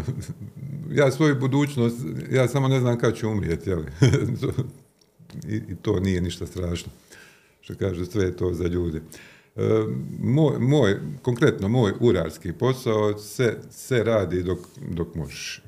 ja 1.00 1.10
svoju 1.10 1.40
budućnost, 1.40 1.96
ja 2.30 2.48
samo 2.48 2.68
ne 2.68 2.80
znam 2.80 2.98
kad 2.98 3.16
ću 3.16 3.28
umrijeti, 3.28 3.70
jel? 3.70 3.82
i, 5.48 5.56
i 5.56 5.76
to 5.82 6.00
nije 6.00 6.20
ništa 6.20 6.46
strašno. 6.46 6.92
Što 7.60 7.74
kažu, 7.74 8.04
sve 8.04 8.24
je 8.24 8.36
to 8.36 8.54
za 8.54 8.64
ljude. 8.64 9.00
E, 9.56 9.62
moj, 10.22 10.58
moj, 10.58 10.96
konkretno 11.22 11.68
moj 11.68 11.92
urarski 12.00 12.52
posao 12.52 13.18
se, 13.18 13.56
se 13.70 14.04
radi 14.04 14.42
dok, 14.42 14.58
dok 14.90 15.14
možeš. 15.14 15.62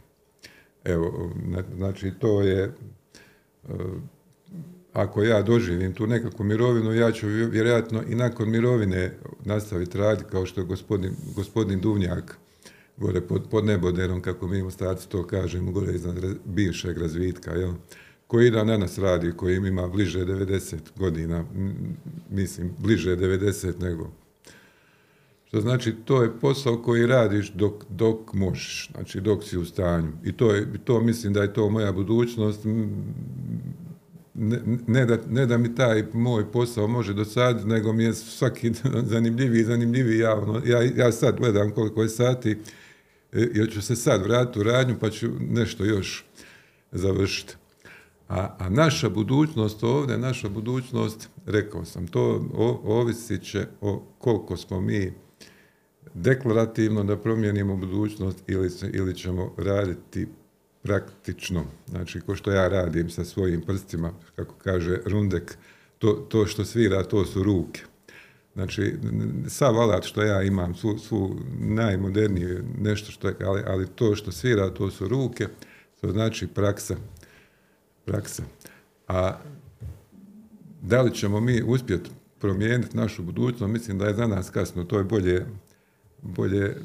Evo, 0.84 1.30
na- 1.44 1.64
znači 1.76 2.12
to 2.18 2.42
je, 2.42 2.62
e, 2.64 2.72
ako 4.92 5.22
ja 5.22 5.42
doživim 5.42 5.94
tu 5.94 6.06
nekakvu 6.06 6.44
mirovinu, 6.44 6.94
ja 6.94 7.12
ću 7.12 7.26
vj- 7.26 7.50
vjerojatno 7.50 8.02
i 8.08 8.14
nakon 8.14 8.50
mirovine 8.50 9.18
nastaviti 9.44 9.98
raditi 9.98 10.30
kao 10.30 10.46
što 10.46 10.60
je 10.60 10.66
gospodin, 10.66 11.12
gospodin 11.34 11.80
Duvnjak 11.80 12.38
gore 12.96 13.20
pod, 13.20 13.42
pod 13.50 13.64
neboderom, 13.64 14.22
kako 14.22 14.46
mi 14.48 14.62
u 14.62 14.70
starci 14.70 15.08
to 15.08 15.26
kažemo, 15.26 15.72
gore 15.72 15.94
iznad 15.94 16.18
raz- 16.18 16.36
bivšeg 16.44 16.98
razvitka, 16.98 17.50
jel? 17.50 17.72
koji 18.26 18.50
dan 18.50 18.66
danas 18.66 18.98
radi, 18.98 19.32
koji 19.36 19.56
ima 19.56 19.88
bliže 19.88 20.24
90 20.24 20.76
godina, 20.96 21.44
mislim, 22.30 22.70
bliže 22.78 23.16
90 23.16 23.80
nego 23.80 24.10
što 25.50 25.60
znači, 25.60 25.94
to 26.04 26.22
je 26.22 26.38
posao 26.40 26.82
koji 26.82 27.06
radiš 27.06 27.52
dok, 27.52 27.84
dok 27.88 28.32
možeš, 28.32 28.90
znači 28.94 29.20
dok 29.20 29.44
si 29.44 29.58
u 29.58 29.64
stanju. 29.64 30.12
I 30.24 30.32
to, 30.32 30.54
je, 30.54 30.66
to 30.84 31.00
mislim 31.00 31.32
da 31.32 31.42
je 31.42 31.52
to 31.52 31.70
moja 31.70 31.92
budućnost. 31.92 32.60
Ne, 34.34 34.60
ne, 34.86 35.06
da, 35.06 35.18
ne 35.30 35.46
da 35.46 35.58
mi 35.58 35.74
taj 35.74 36.04
moj 36.12 36.52
posao 36.52 36.86
može 36.86 37.14
dosaditi, 37.14 37.66
nego 37.66 37.92
mi 37.92 38.04
je 38.04 38.14
svaki 38.14 38.72
zanimljiviji 39.02 39.60
i 39.60 39.64
zanimljiviji. 39.64 40.18
Ja, 40.18 40.34
ono, 40.34 40.62
ja, 40.66 40.82
ja 40.96 41.12
sad 41.12 41.36
gledam 41.36 41.70
koliko 41.70 42.02
je 42.02 42.08
sati, 42.08 42.50
e, 43.32 43.48
jer 43.54 43.72
ću 43.72 43.82
se 43.82 43.96
sad 43.96 44.22
vratiti 44.22 44.60
u 44.60 44.62
radnju, 44.62 44.96
pa 45.00 45.10
ću 45.10 45.28
nešto 45.40 45.84
još 45.84 46.24
završiti. 46.92 47.54
A, 48.28 48.56
a 48.58 48.68
naša 48.68 49.08
budućnost 49.08 49.82
ovdje, 49.84 50.18
naša 50.18 50.48
budućnost, 50.48 51.28
rekao 51.46 51.84
sam, 51.84 52.06
to 52.06 52.48
o, 52.54 52.80
ovisit 52.84 53.42
će 53.42 53.66
o 53.80 54.02
koliko 54.18 54.56
smo 54.56 54.80
mi 54.80 55.12
deklarativno 56.14 57.04
da 57.04 57.16
promijenimo 57.16 57.76
budućnost 57.76 58.38
ili, 58.46 58.70
ili 58.92 59.14
ćemo 59.14 59.54
raditi 59.56 60.26
praktično. 60.82 61.64
Znači, 61.88 62.20
ko 62.20 62.36
što 62.36 62.52
ja 62.52 62.68
radim 62.68 63.10
sa 63.10 63.24
svojim 63.24 63.60
prstima, 63.60 64.12
kako 64.36 64.54
kaže 64.54 64.98
Rundek, 65.04 65.56
to, 65.98 66.12
to 66.12 66.46
što 66.46 66.64
svira, 66.64 67.02
to 67.02 67.24
su 67.24 67.42
ruke. 67.42 67.80
Znači, 68.54 68.94
sav 69.48 69.80
alat 69.80 70.04
što 70.04 70.22
ja 70.22 70.42
imam, 70.42 70.74
svu, 70.74 70.98
svu 70.98 71.36
najmodernije 71.58 72.64
nešto 72.78 73.12
što 73.12 73.32
ali, 73.44 73.62
ali 73.66 73.86
to 73.94 74.16
što 74.16 74.32
svira, 74.32 74.70
to 74.70 74.90
su 74.90 75.08
ruke, 75.08 75.46
to 76.00 76.10
znači 76.10 76.46
praksa. 76.46 76.96
Praksa. 78.04 78.42
A 79.08 79.38
da 80.82 81.02
li 81.02 81.14
ćemo 81.14 81.40
mi 81.40 81.62
uspjeti 81.62 82.10
promijeniti 82.38 82.96
našu 82.96 83.22
budućnost, 83.22 83.72
mislim 83.72 83.98
da 83.98 84.06
je 84.06 84.14
za 84.14 84.26
nas 84.26 84.50
kasno, 84.50 84.84
to 84.84 84.98
je 84.98 85.04
bolje, 85.04 85.46
bolje 86.22 86.76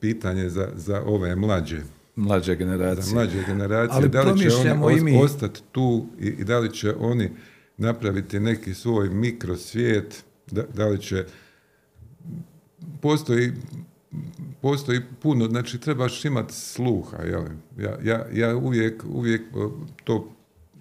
pitanje 0.00 0.48
za, 0.48 0.68
za 0.74 1.02
ove 1.06 1.36
mlađe, 1.36 1.80
Mlađe 2.18 2.56
generacije. 2.56 3.14
mlađe 3.14 3.44
generacije, 3.46 3.96
Ali 3.96 4.08
da 4.08 4.22
li 4.22 4.40
će 4.40 4.54
oni 4.54 4.96
os- 4.96 5.02
mi. 5.02 5.22
ostati 5.22 5.60
tu 5.72 6.06
i, 6.20 6.26
i 6.26 6.44
da 6.44 6.58
li 6.58 6.72
će 6.72 6.94
oni 6.94 7.30
napraviti 7.76 8.40
neki 8.40 8.74
svoj 8.74 9.10
mikrosvijet, 9.10 10.24
da, 10.50 10.62
da 10.74 10.86
li 10.86 11.00
će 11.00 11.24
postoji 13.00 13.52
postoji 14.60 15.00
puno, 15.22 15.46
znači 15.46 15.78
trebaš 15.78 16.24
imati 16.24 16.54
sluha, 16.54 17.16
jel? 17.16 17.42
Ja, 17.78 17.98
ja, 18.04 18.26
ja 18.32 18.56
uvijek, 18.56 19.04
uvijek 19.08 19.42
to 20.04 20.32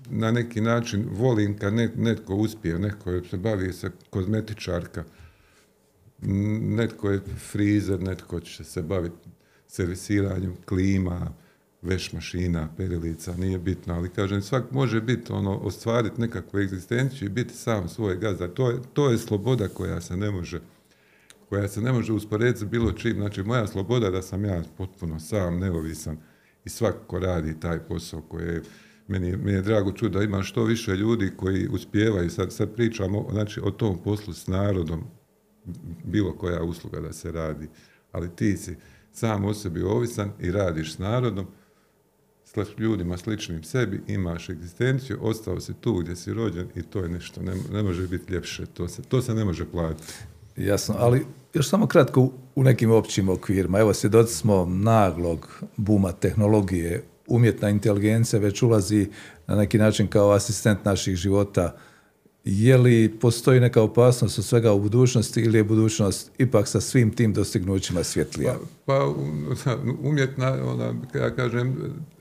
na 0.09 0.31
neki 0.31 0.61
način 0.61 1.05
volim 1.11 1.57
kad 1.57 1.73
net, 1.73 1.91
netko 1.97 2.35
uspije, 2.35 2.79
netko 2.79 3.21
se 3.29 3.37
bavi 3.37 3.73
se 3.73 3.91
kozmetičarka, 4.09 5.03
netko 6.61 7.09
je 7.09 7.19
frizer, 7.51 8.01
netko 8.01 8.39
će 8.39 8.63
se 8.63 8.81
baviti 8.81 9.15
servisiranjem 9.67 10.55
klima, 10.65 11.31
veš 11.81 12.13
mašina, 12.13 12.69
perilica, 12.77 13.37
nije 13.37 13.59
bitno, 13.59 13.93
ali 13.93 14.09
kažem, 14.09 14.41
svak 14.41 14.71
može 14.71 15.01
biti, 15.01 15.33
ono, 15.33 15.57
ostvariti 15.57 16.21
nekakvu 16.21 16.59
egzistenciju 16.59 17.25
i 17.25 17.31
biti 17.31 17.53
sam 17.53 17.89
svoj 17.89 18.17
gazda. 18.17 18.47
To 18.47 18.69
je, 18.69 18.77
to 18.93 19.09
je 19.09 19.17
sloboda 19.17 19.67
koja 19.67 20.01
se 20.01 20.17
ne 20.17 20.31
može 20.31 20.61
koja 21.49 21.67
se 21.67 21.81
ne 21.81 21.91
može 21.91 22.13
usporediti 22.13 22.59
s 22.59 22.63
bilo 22.63 22.91
čim. 22.91 23.13
Znači, 23.13 23.43
moja 23.43 23.67
sloboda 23.67 24.09
da 24.09 24.21
sam 24.21 24.45
ja 24.45 24.63
potpuno 24.77 25.19
sam, 25.19 25.59
neovisan 25.59 26.17
i 26.65 26.69
svako 26.69 27.19
radi 27.19 27.59
taj 27.59 27.79
posao 27.79 28.21
koji 28.21 28.59
meni, 29.07 29.37
meni 29.37 29.57
je 29.57 29.61
drago 29.61 29.91
čuti 29.91 30.13
da 30.13 30.23
ima 30.23 30.43
što 30.43 30.63
više 30.63 30.95
ljudi 30.95 31.31
koji 31.37 31.67
uspijevaju, 31.67 32.29
sad, 32.29 32.53
sad 32.53 32.75
pričamo 32.75 33.27
znači, 33.31 33.61
o 33.63 33.71
tom 33.71 34.03
poslu 34.03 34.33
s 34.33 34.47
narodom, 34.47 35.03
bilo 36.03 36.33
koja 36.37 36.63
usluga 36.63 36.99
da 36.99 37.13
se 37.13 37.31
radi, 37.31 37.67
ali 38.11 38.35
ti 38.35 38.57
si 38.57 38.75
sam 39.17 39.45
o 39.45 39.53
sebi 39.53 39.81
ovisan 39.81 40.31
i 40.39 40.51
radiš 40.51 40.93
s 40.93 40.97
narodom, 40.97 41.47
s 42.45 42.53
ljudima 42.77 43.17
sličnim 43.17 43.63
sebi, 43.63 44.01
imaš 44.07 44.49
egzistenciju, 44.49 45.17
ostao 45.21 45.59
si 45.59 45.73
tu 45.73 45.93
gdje 45.93 46.15
si 46.15 46.33
rođen 46.33 46.67
i 46.75 46.81
to 46.81 46.99
je 46.99 47.09
nešto, 47.09 47.41
ne, 47.41 47.53
ne 47.73 47.83
može 47.83 48.07
biti 48.07 48.33
ljepše, 48.33 48.65
to 48.65 48.87
se, 48.87 49.01
to 49.01 49.21
se 49.21 49.33
ne 49.33 49.45
može 49.45 49.65
platiti. 49.65 50.13
Jasno, 50.57 50.95
ali 50.97 51.25
još 51.53 51.69
samo 51.69 51.87
kratko 51.87 52.21
u- 52.55 52.63
nekim 52.63 52.91
općim 52.91 53.29
okvirima. 53.29 53.79
Evo, 53.79 53.93
svjedoci 53.93 54.33
smo 54.35 54.65
naglog 54.65 55.61
buma 55.77 56.11
tehnologije. 56.11 57.03
Umjetna 57.27 57.69
inteligencija 57.69 58.39
već 58.39 58.63
ulazi 58.63 59.09
na 59.47 59.55
neki 59.55 59.77
način 59.77 60.07
kao 60.07 60.31
asistent 60.31 60.85
naših 60.85 61.15
života. 61.15 61.77
Je 62.49 62.77
li 62.77 63.09
postoji 63.11 63.59
neka 63.59 63.81
opasnost 63.81 64.39
od 64.39 64.45
svega 64.45 64.73
u 64.73 64.79
budućnosti 64.79 65.41
ili 65.41 65.57
je 65.57 65.63
budućnost 65.63 66.31
ipak 66.37 66.67
sa 66.67 66.81
svim 66.81 67.11
tim 67.11 67.33
dostignućima 67.33 68.03
svjetlija? 68.03 68.55
Pa 68.85 69.05
u- 69.05 69.15
umjetna, 70.01 70.57
ona, 70.65 70.93
ja 71.15 71.29
kažem, 71.31 71.75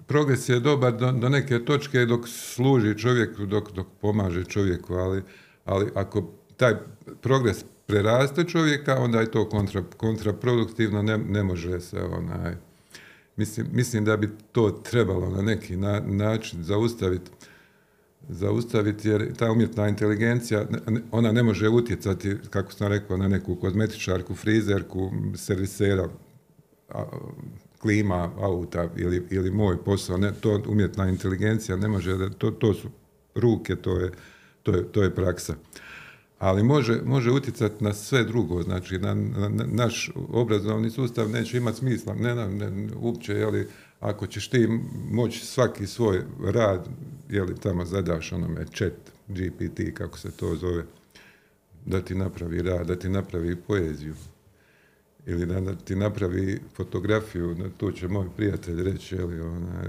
progres 0.06 0.48
je 0.48 0.60
dobar 0.60 0.92
do, 0.92 1.12
do 1.12 1.28
neke 1.28 1.58
točke 1.58 1.98
dok 2.00 2.28
služi 2.28 2.98
čovjeku, 2.98 3.46
dok, 3.46 3.72
dok 3.72 3.86
pomaže 4.00 4.44
čovjeku, 4.44 4.94
ali, 4.94 5.22
ali 5.64 5.86
ako 5.94 6.28
taj 6.56 6.74
progres 7.20 7.56
preraste 7.86 8.44
čovjeka, 8.44 8.94
onda 8.94 9.20
je 9.20 9.30
to 9.30 9.48
kontra, 9.48 9.82
kontraproduktivno, 9.96 11.02
ne, 11.02 11.18
ne 11.18 11.42
može 11.42 11.80
se 11.80 12.00
onaj, 12.00 12.54
mislim, 13.36 13.66
mislim 13.72 14.04
da 14.04 14.16
bi 14.16 14.30
to 14.52 14.70
trebalo 14.70 15.30
na 15.30 15.42
neki 15.42 15.76
na- 15.76 16.00
način 16.00 16.62
zaustaviti 16.62 17.30
zaustaviti 18.28 19.08
jer 19.08 19.34
ta 19.36 19.52
umjetna 19.52 19.88
inteligencija, 19.88 20.66
ona 21.10 21.32
ne 21.32 21.42
može 21.42 21.68
utjecati, 21.68 22.36
kako 22.50 22.72
sam 22.72 22.88
rekao, 22.88 23.16
na 23.16 23.28
neku 23.28 23.56
kozmetičarku, 23.56 24.34
frizerku, 24.34 25.10
servisera, 25.34 26.08
klima 27.78 28.30
auta 28.40 28.88
ili, 28.96 29.26
ili 29.30 29.50
moj 29.50 29.84
posao, 29.84 30.16
ne, 30.18 30.32
to 30.40 30.62
umjetna 30.68 31.08
inteligencija 31.08 31.76
ne 31.76 31.88
može, 31.88 32.30
to, 32.38 32.50
to 32.50 32.74
su 32.74 32.88
ruke, 33.34 33.76
to 33.76 33.98
je, 33.98 34.10
to 34.62 34.72
je, 34.74 34.92
to 34.92 35.02
je 35.02 35.14
praksa. 35.14 35.54
Ali 36.38 36.62
može, 36.62 37.00
može 37.04 37.30
utjecati 37.30 37.84
na 37.84 37.92
sve 37.94 38.24
drugo, 38.24 38.62
znači 38.62 38.98
na, 38.98 39.14
na- 39.14 39.48
na- 39.48 39.66
naš 39.66 40.10
obrazovni 40.28 40.90
sustav 40.90 41.30
neće 41.30 41.56
imati 41.56 41.78
smisla, 41.78 42.14
ne, 42.14 42.34
ne, 42.34 42.70
ne 42.70 42.88
uopće, 43.00 43.32
jeli, 43.32 43.68
ako 44.00 44.26
ćeš 44.26 44.48
ti 44.48 44.68
moći 45.10 45.46
svaki 45.46 45.86
svoj 45.86 46.22
rad, 46.44 46.88
jeli 47.30 47.56
tamo 47.56 47.84
zadaš 47.84 48.32
onome 48.32 48.64
chat, 48.74 48.92
GPT, 49.28 49.80
kako 49.94 50.18
se 50.18 50.30
to 50.30 50.54
zove, 50.54 50.84
da 51.86 52.00
ti 52.00 52.14
napravi 52.14 52.62
rad, 52.62 52.86
da 52.86 52.98
ti 52.98 53.08
napravi 53.08 53.56
poeziju 53.56 54.14
ili 55.26 55.46
da, 55.46 55.74
ti 55.74 55.96
napravi 55.96 56.60
fotografiju, 56.76 57.56
to 57.76 57.92
će 57.92 58.08
moj 58.08 58.26
prijatelj 58.36 58.82
reći, 58.84 59.14
jeli, 59.14 59.40
onaj, 59.40 59.86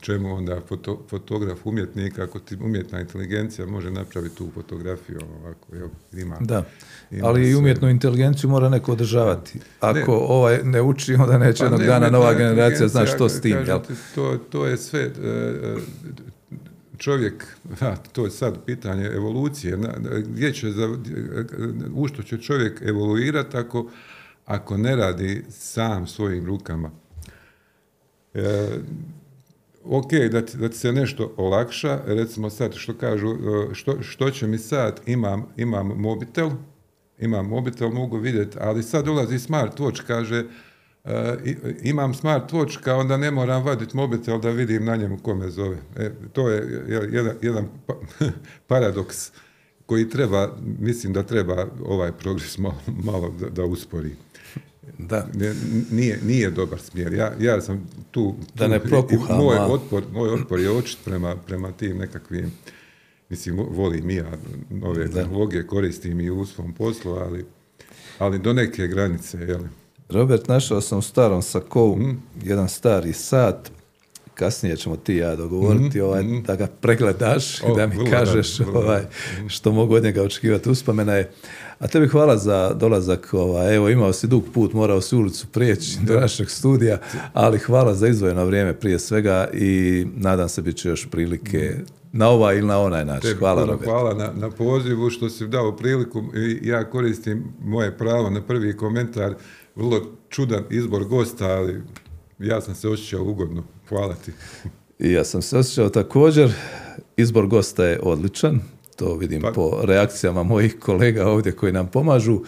čemu 0.00 0.34
onda 0.34 0.60
foto, 0.68 1.02
fotograf 1.10 1.66
umjetnik, 1.66 2.18
ako 2.18 2.38
ti 2.38 2.56
umjetna 2.56 3.00
inteligencija 3.00 3.66
može 3.66 3.90
napraviti 3.90 4.36
tu 4.36 4.48
fotografiju 4.54 5.18
ovako, 5.34 5.74
jel, 5.74 5.88
ima. 6.14 6.36
Da, 6.40 6.64
ima 7.10 7.26
ali 7.28 7.50
i 7.50 7.54
umjetnu 7.54 7.88
inteligenciju 7.88 8.50
mora 8.50 8.68
neko 8.68 8.92
održavati. 8.92 9.58
Ako 9.80 9.98
Ne. 9.98 10.04
ovaj 10.08 10.60
ne 10.64 10.82
uči, 10.82 11.14
onda 11.14 11.38
neće 11.38 11.58
Pa 11.58 11.64
jednog 11.64 11.80
ne, 11.80 11.86
dana 11.86 12.10
nova 12.10 12.34
generacija 12.34 12.88
zna 12.88 13.06
što 13.06 13.28
s 13.28 13.40
tim. 13.40 13.56
ti, 13.64 13.70
To, 14.14 14.38
to 14.50 14.66
je 14.66 14.76
sve, 14.76 15.00
e, 15.00 15.08
e, 15.24 15.76
čovjek, 16.98 17.46
ha, 17.78 17.96
to 18.12 18.24
je 18.24 18.30
sad 18.30 18.64
pitanje 18.66 19.06
evolucije, 19.06 19.76
na- 19.76 19.94
gdje 20.20 20.52
će, 20.52 20.70
za, 20.70 20.88
u 21.94 22.08
što 22.08 22.22
će 22.22 22.38
čovjek 22.38 22.82
evoluirati 22.82 23.56
ako, 23.56 23.90
ako 24.44 24.76
ne 24.76 24.96
radi 24.96 25.44
sam 25.48 26.06
svojim 26.06 26.46
rukama. 26.46 26.90
E, 28.34 28.68
ok, 29.84 30.12
da 30.30 30.46
ti, 30.46 30.56
da 30.56 30.68
ti 30.68 30.76
se 30.76 30.92
nešto 30.92 31.34
olakša, 31.36 32.00
recimo 32.06 32.50
sad 32.50 32.74
što 32.74 32.94
kažu, 32.94 33.28
e, 33.28 33.74
što, 33.74 34.02
što 34.02 34.30
će 34.30 34.46
mi 34.46 34.58
sad, 34.58 35.00
imam, 35.06 35.46
imam 35.56 35.86
mobitel, 35.86 36.50
imam 37.18 37.48
mobitel, 37.48 37.90
mogu 37.90 38.16
vidjeti, 38.16 38.58
ali 38.60 38.82
sad 38.82 39.04
dolazi 39.04 39.38
smart 39.38 39.78
watch, 39.78 40.02
kaže, 40.06 40.44
E, 41.04 41.36
imam 41.82 42.14
smart 42.14 42.52
watch, 42.52 42.98
onda 43.00 43.16
ne 43.16 43.30
moram 43.30 43.62
vaditi 43.62 43.96
mobitel 43.96 44.40
da 44.40 44.50
vidim 44.50 44.84
na 44.84 44.96
njemu 44.96 45.18
kome 45.18 45.50
zove. 45.50 45.76
E, 45.96 46.10
to 46.32 46.50
je 46.50 46.84
jedan, 47.12 47.36
jedan 47.42 47.68
pa, 47.86 47.94
paradoks 48.68 49.32
koji 49.86 50.10
treba, 50.10 50.56
mislim 50.78 51.12
da 51.12 51.22
treba 51.22 51.66
ovaj 51.86 52.12
progres 52.12 52.58
malo, 52.58 52.80
malo 53.04 53.34
da, 53.40 53.48
da 53.48 53.64
uspori. 53.64 54.16
Da. 54.98 55.26
Nije, 55.90 56.18
nije 56.24 56.50
dobar 56.50 56.80
smjer. 56.80 57.12
Ja, 57.12 57.32
ja 57.40 57.60
sam 57.60 57.88
tu... 58.10 58.34
Da 58.54 58.68
ne 58.68 58.80
prokuham. 58.80 59.36
Moj 59.38 59.56
otpor, 59.56 60.02
moj 60.12 60.30
otpor 60.30 60.60
je 60.60 60.70
očit 60.70 60.98
prema, 61.04 61.36
prema 61.36 61.72
tim 61.72 61.98
nekakvim... 61.98 62.52
Mislim, 63.28 63.56
volim 63.56 64.10
i 64.10 64.14
ja 64.14 64.30
nove 64.70 65.10
tehnologije, 65.10 65.66
koristim 65.66 66.20
i 66.20 66.30
u 66.30 66.46
svom 66.46 66.72
poslu, 66.72 67.12
ali, 67.12 67.44
ali 68.18 68.38
do 68.38 68.52
neke 68.52 68.86
granice, 68.86 69.38
jel? 69.38 69.60
Robert, 70.08 70.48
našao 70.48 70.80
sam 70.80 70.98
u 70.98 71.02
starom 71.02 71.42
sakovu 71.42 71.96
mm. 71.96 72.22
jedan 72.42 72.68
stari 72.68 73.12
sat, 73.12 73.70
kasnije 74.34 74.76
ćemo 74.76 74.96
ti 74.96 75.16
ja 75.16 75.36
dogovoriti 75.36 76.00
mm, 76.00 76.04
ovaj, 76.04 76.22
mm. 76.22 76.42
da 76.42 76.56
ga 76.56 76.66
pregledaš 76.66 77.58
i 77.58 77.76
da 77.76 77.86
mi 77.86 78.10
kažeš 78.10 78.60
ovaj, 78.60 79.02
što 79.48 79.72
mogu 79.72 79.94
od 79.94 80.02
njega 80.02 80.22
očekivati 80.22 80.70
uspomena 80.70 81.14
je. 81.14 81.30
A 81.78 81.86
tebi 81.86 82.08
hvala 82.08 82.36
za 82.36 82.74
dolazak, 82.74 83.34
ovaj, 83.34 83.76
evo 83.76 83.88
imao 83.88 84.12
si 84.12 84.26
dug 84.26 84.44
put, 84.54 84.72
morao 84.72 85.00
si 85.00 85.16
ulicu 85.16 85.46
prijeći 85.46 85.98
do 86.06 86.20
našeg 86.20 86.50
studija, 86.50 86.98
ali 87.32 87.58
hvala 87.58 87.94
za 87.94 88.08
izdvojeno 88.08 88.44
vrijeme 88.44 88.72
prije 88.72 88.98
svega 88.98 89.48
i 89.52 90.06
nadam 90.16 90.48
se 90.48 90.62
bit 90.62 90.76
će 90.76 90.88
još 90.88 91.08
prilike 91.10 91.74
na 92.12 92.28
ovaj 92.28 92.58
ili 92.58 92.66
na 92.66 92.78
onaj 92.78 93.04
način. 93.04 93.36
hvala 93.38 93.64
Robert. 93.64 93.84
Hvala 93.84 94.14
na, 94.14 94.32
na 94.36 94.50
pozivu 94.50 95.10
što 95.10 95.30
si 95.30 95.46
dao 95.46 95.76
priliku 95.76 96.22
i 96.34 96.68
ja 96.68 96.90
koristim 96.90 97.44
moje 97.64 97.98
pravo 97.98 98.30
na 98.30 98.42
prvi 98.42 98.76
komentar. 98.76 99.34
Vrlo 99.76 100.00
čudan 100.28 100.64
izbor 100.70 101.04
gosta, 101.04 101.46
ali 101.46 101.82
ja 102.38 102.60
sam 102.60 102.74
se 102.74 102.88
osjećao 102.88 103.22
ugodno. 103.22 103.64
Hvala 103.88 104.14
ti. 104.14 104.32
I 104.98 105.12
ja 105.12 105.24
sam 105.24 105.42
se 105.42 105.58
osjećao 105.58 105.88
također. 105.88 106.52
Izbor 107.16 107.46
gosta 107.46 107.84
je 107.84 108.00
odličan. 108.02 108.60
To 108.96 109.14
vidim 109.14 109.42
pa- 109.42 109.52
po 109.52 109.80
reakcijama 109.84 110.42
mojih 110.42 110.76
kolega 110.80 111.26
ovdje 111.28 111.52
koji 111.52 111.72
nam 111.72 111.88
pomažu. 111.88 112.40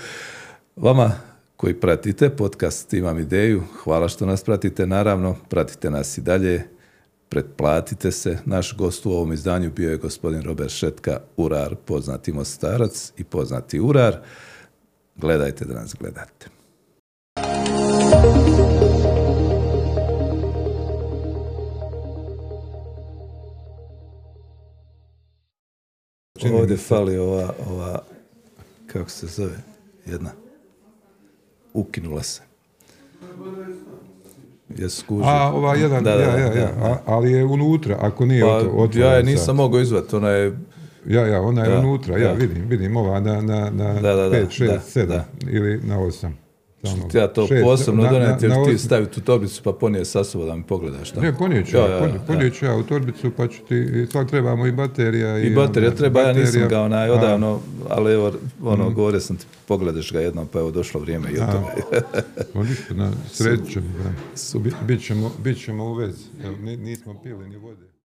Vama 0.77 1.13
koji 1.57 1.75
pratite 1.81 2.31
podcast 2.31 2.93
Imam 2.93 3.19
ideju, 3.19 3.63
hvala 3.85 4.09
što 4.09 4.27
nas 4.27 4.45
pratite. 4.45 4.87
Naravno, 4.87 5.37
pratite 5.49 5.91
nas 5.91 6.19
i 6.19 6.21
dalje. 6.21 6.63
Pretplatite 7.29 8.13
se. 8.13 8.39
Naš 8.45 8.77
gost 8.77 9.07
u 9.07 9.11
ovom 9.11 9.33
izdanju 9.33 9.71
bio 9.71 9.91
je 9.91 9.97
gospodin 9.97 10.43
Robert 10.43 10.71
Šetka, 10.71 11.21
urar, 11.37 11.75
poznati 11.75 12.33
mostarac 12.33 13.13
i 13.17 13.25
poznati 13.25 13.81
urar. 13.81 14.19
Gledajte 15.17 15.65
da 15.65 15.75
nas 15.75 15.95
gledate. 16.01 16.47
Ovdje 26.45 26.77
fali 26.77 27.19
ova, 27.19 27.55
ova, 27.71 28.03
kako 28.87 29.11
se 29.11 29.27
zove, 29.27 29.57
jedna. 30.07 30.31
Ukinula 31.73 32.23
se. 32.23 32.43
Je 34.69 34.89
A, 35.23 35.53
ova 35.53 35.75
jedan, 35.75 36.05
da, 36.05 36.11
ja, 36.11 36.39
ja, 36.39 36.53
ja, 36.55 37.03
ali 37.07 37.33
je 37.33 37.45
unutra, 37.45 37.97
ako 38.01 38.27
nije 38.27 38.43
pa, 38.43 38.99
Ja 38.99 39.13
je 39.13 39.23
nisam 39.23 39.57
mogao 39.57 39.81
izvati, 39.81 40.17
ona 40.17 40.29
je... 40.29 40.59
Ja, 41.07 41.27
ja, 41.27 41.41
ona 41.41 41.65
je 41.65 41.79
unutra, 41.79 42.19
ja 42.19 42.33
vidim, 42.33 42.65
vidim 42.69 42.97
ova 42.97 43.21
na, 43.21 43.41
na, 43.41 43.71
na 43.71 43.95
5, 43.95 44.47
6, 44.49 44.79
7 44.95 45.21
ili 45.51 45.81
na 45.85 45.99
8. 45.99 46.31
Samo 46.87 47.09
ja 47.15 47.29
to 47.29 47.47
šest, 47.47 47.65
posebno 47.65 48.03
na, 48.03 48.11
doneti, 48.11 48.45
jer 48.45 48.53
ti 48.67 48.79
staviti 48.79 49.21
u 49.21 49.23
torbicu 49.23 49.63
pa 49.63 49.73
ponije 49.73 50.05
sa 50.05 50.25
sobom 50.25 50.49
da 50.49 50.57
mi 50.57 50.63
pogledaš. 50.63 51.15
Ne, 51.15 51.37
ponijeću 51.39 51.77
ja, 51.77 51.89
ja, 51.89 52.13
ponijeću 52.27 52.65
ja 52.65 52.77
u 52.77 52.83
torbicu 52.83 53.31
pa 53.37 53.49
ću 53.49 53.59
ti, 53.69 54.07
svak 54.11 54.31
trebamo 54.31 54.67
i 54.67 54.73
baterija. 54.73 55.39
I, 55.39 55.47
I 55.47 55.55
baterija 55.55 55.91
treba, 55.91 56.21
baterija, 56.21 56.41
ja 56.41 56.47
nisam 56.47 56.69
ga 56.69 56.81
onaj 56.81 57.11
odavno, 57.11 57.61
ali 57.89 58.13
evo, 58.13 58.33
ono, 58.63 58.91
mm. 58.91 58.95
govorio 58.95 59.21
sam 59.21 59.37
ti, 59.37 59.47
pogledaš 59.69 60.13
ga 60.13 60.21
jednom, 60.21 60.47
pa 60.47 60.59
evo 60.59 60.71
došlo 60.71 61.01
vrijeme 61.01 61.31
i 61.31 61.39
o 61.39 61.47
tome. 61.53 61.67
na, 63.03 63.11
srećemo, 63.33 63.87
bit 64.87 65.07
ćemo, 65.07 65.33
bit 65.43 65.65
ćemo 65.65 65.85
u 65.85 65.95
vezi, 65.95 66.25
nismo 66.79 67.15
pili 67.23 67.49
ni 67.49 67.57
vode. 67.57 67.86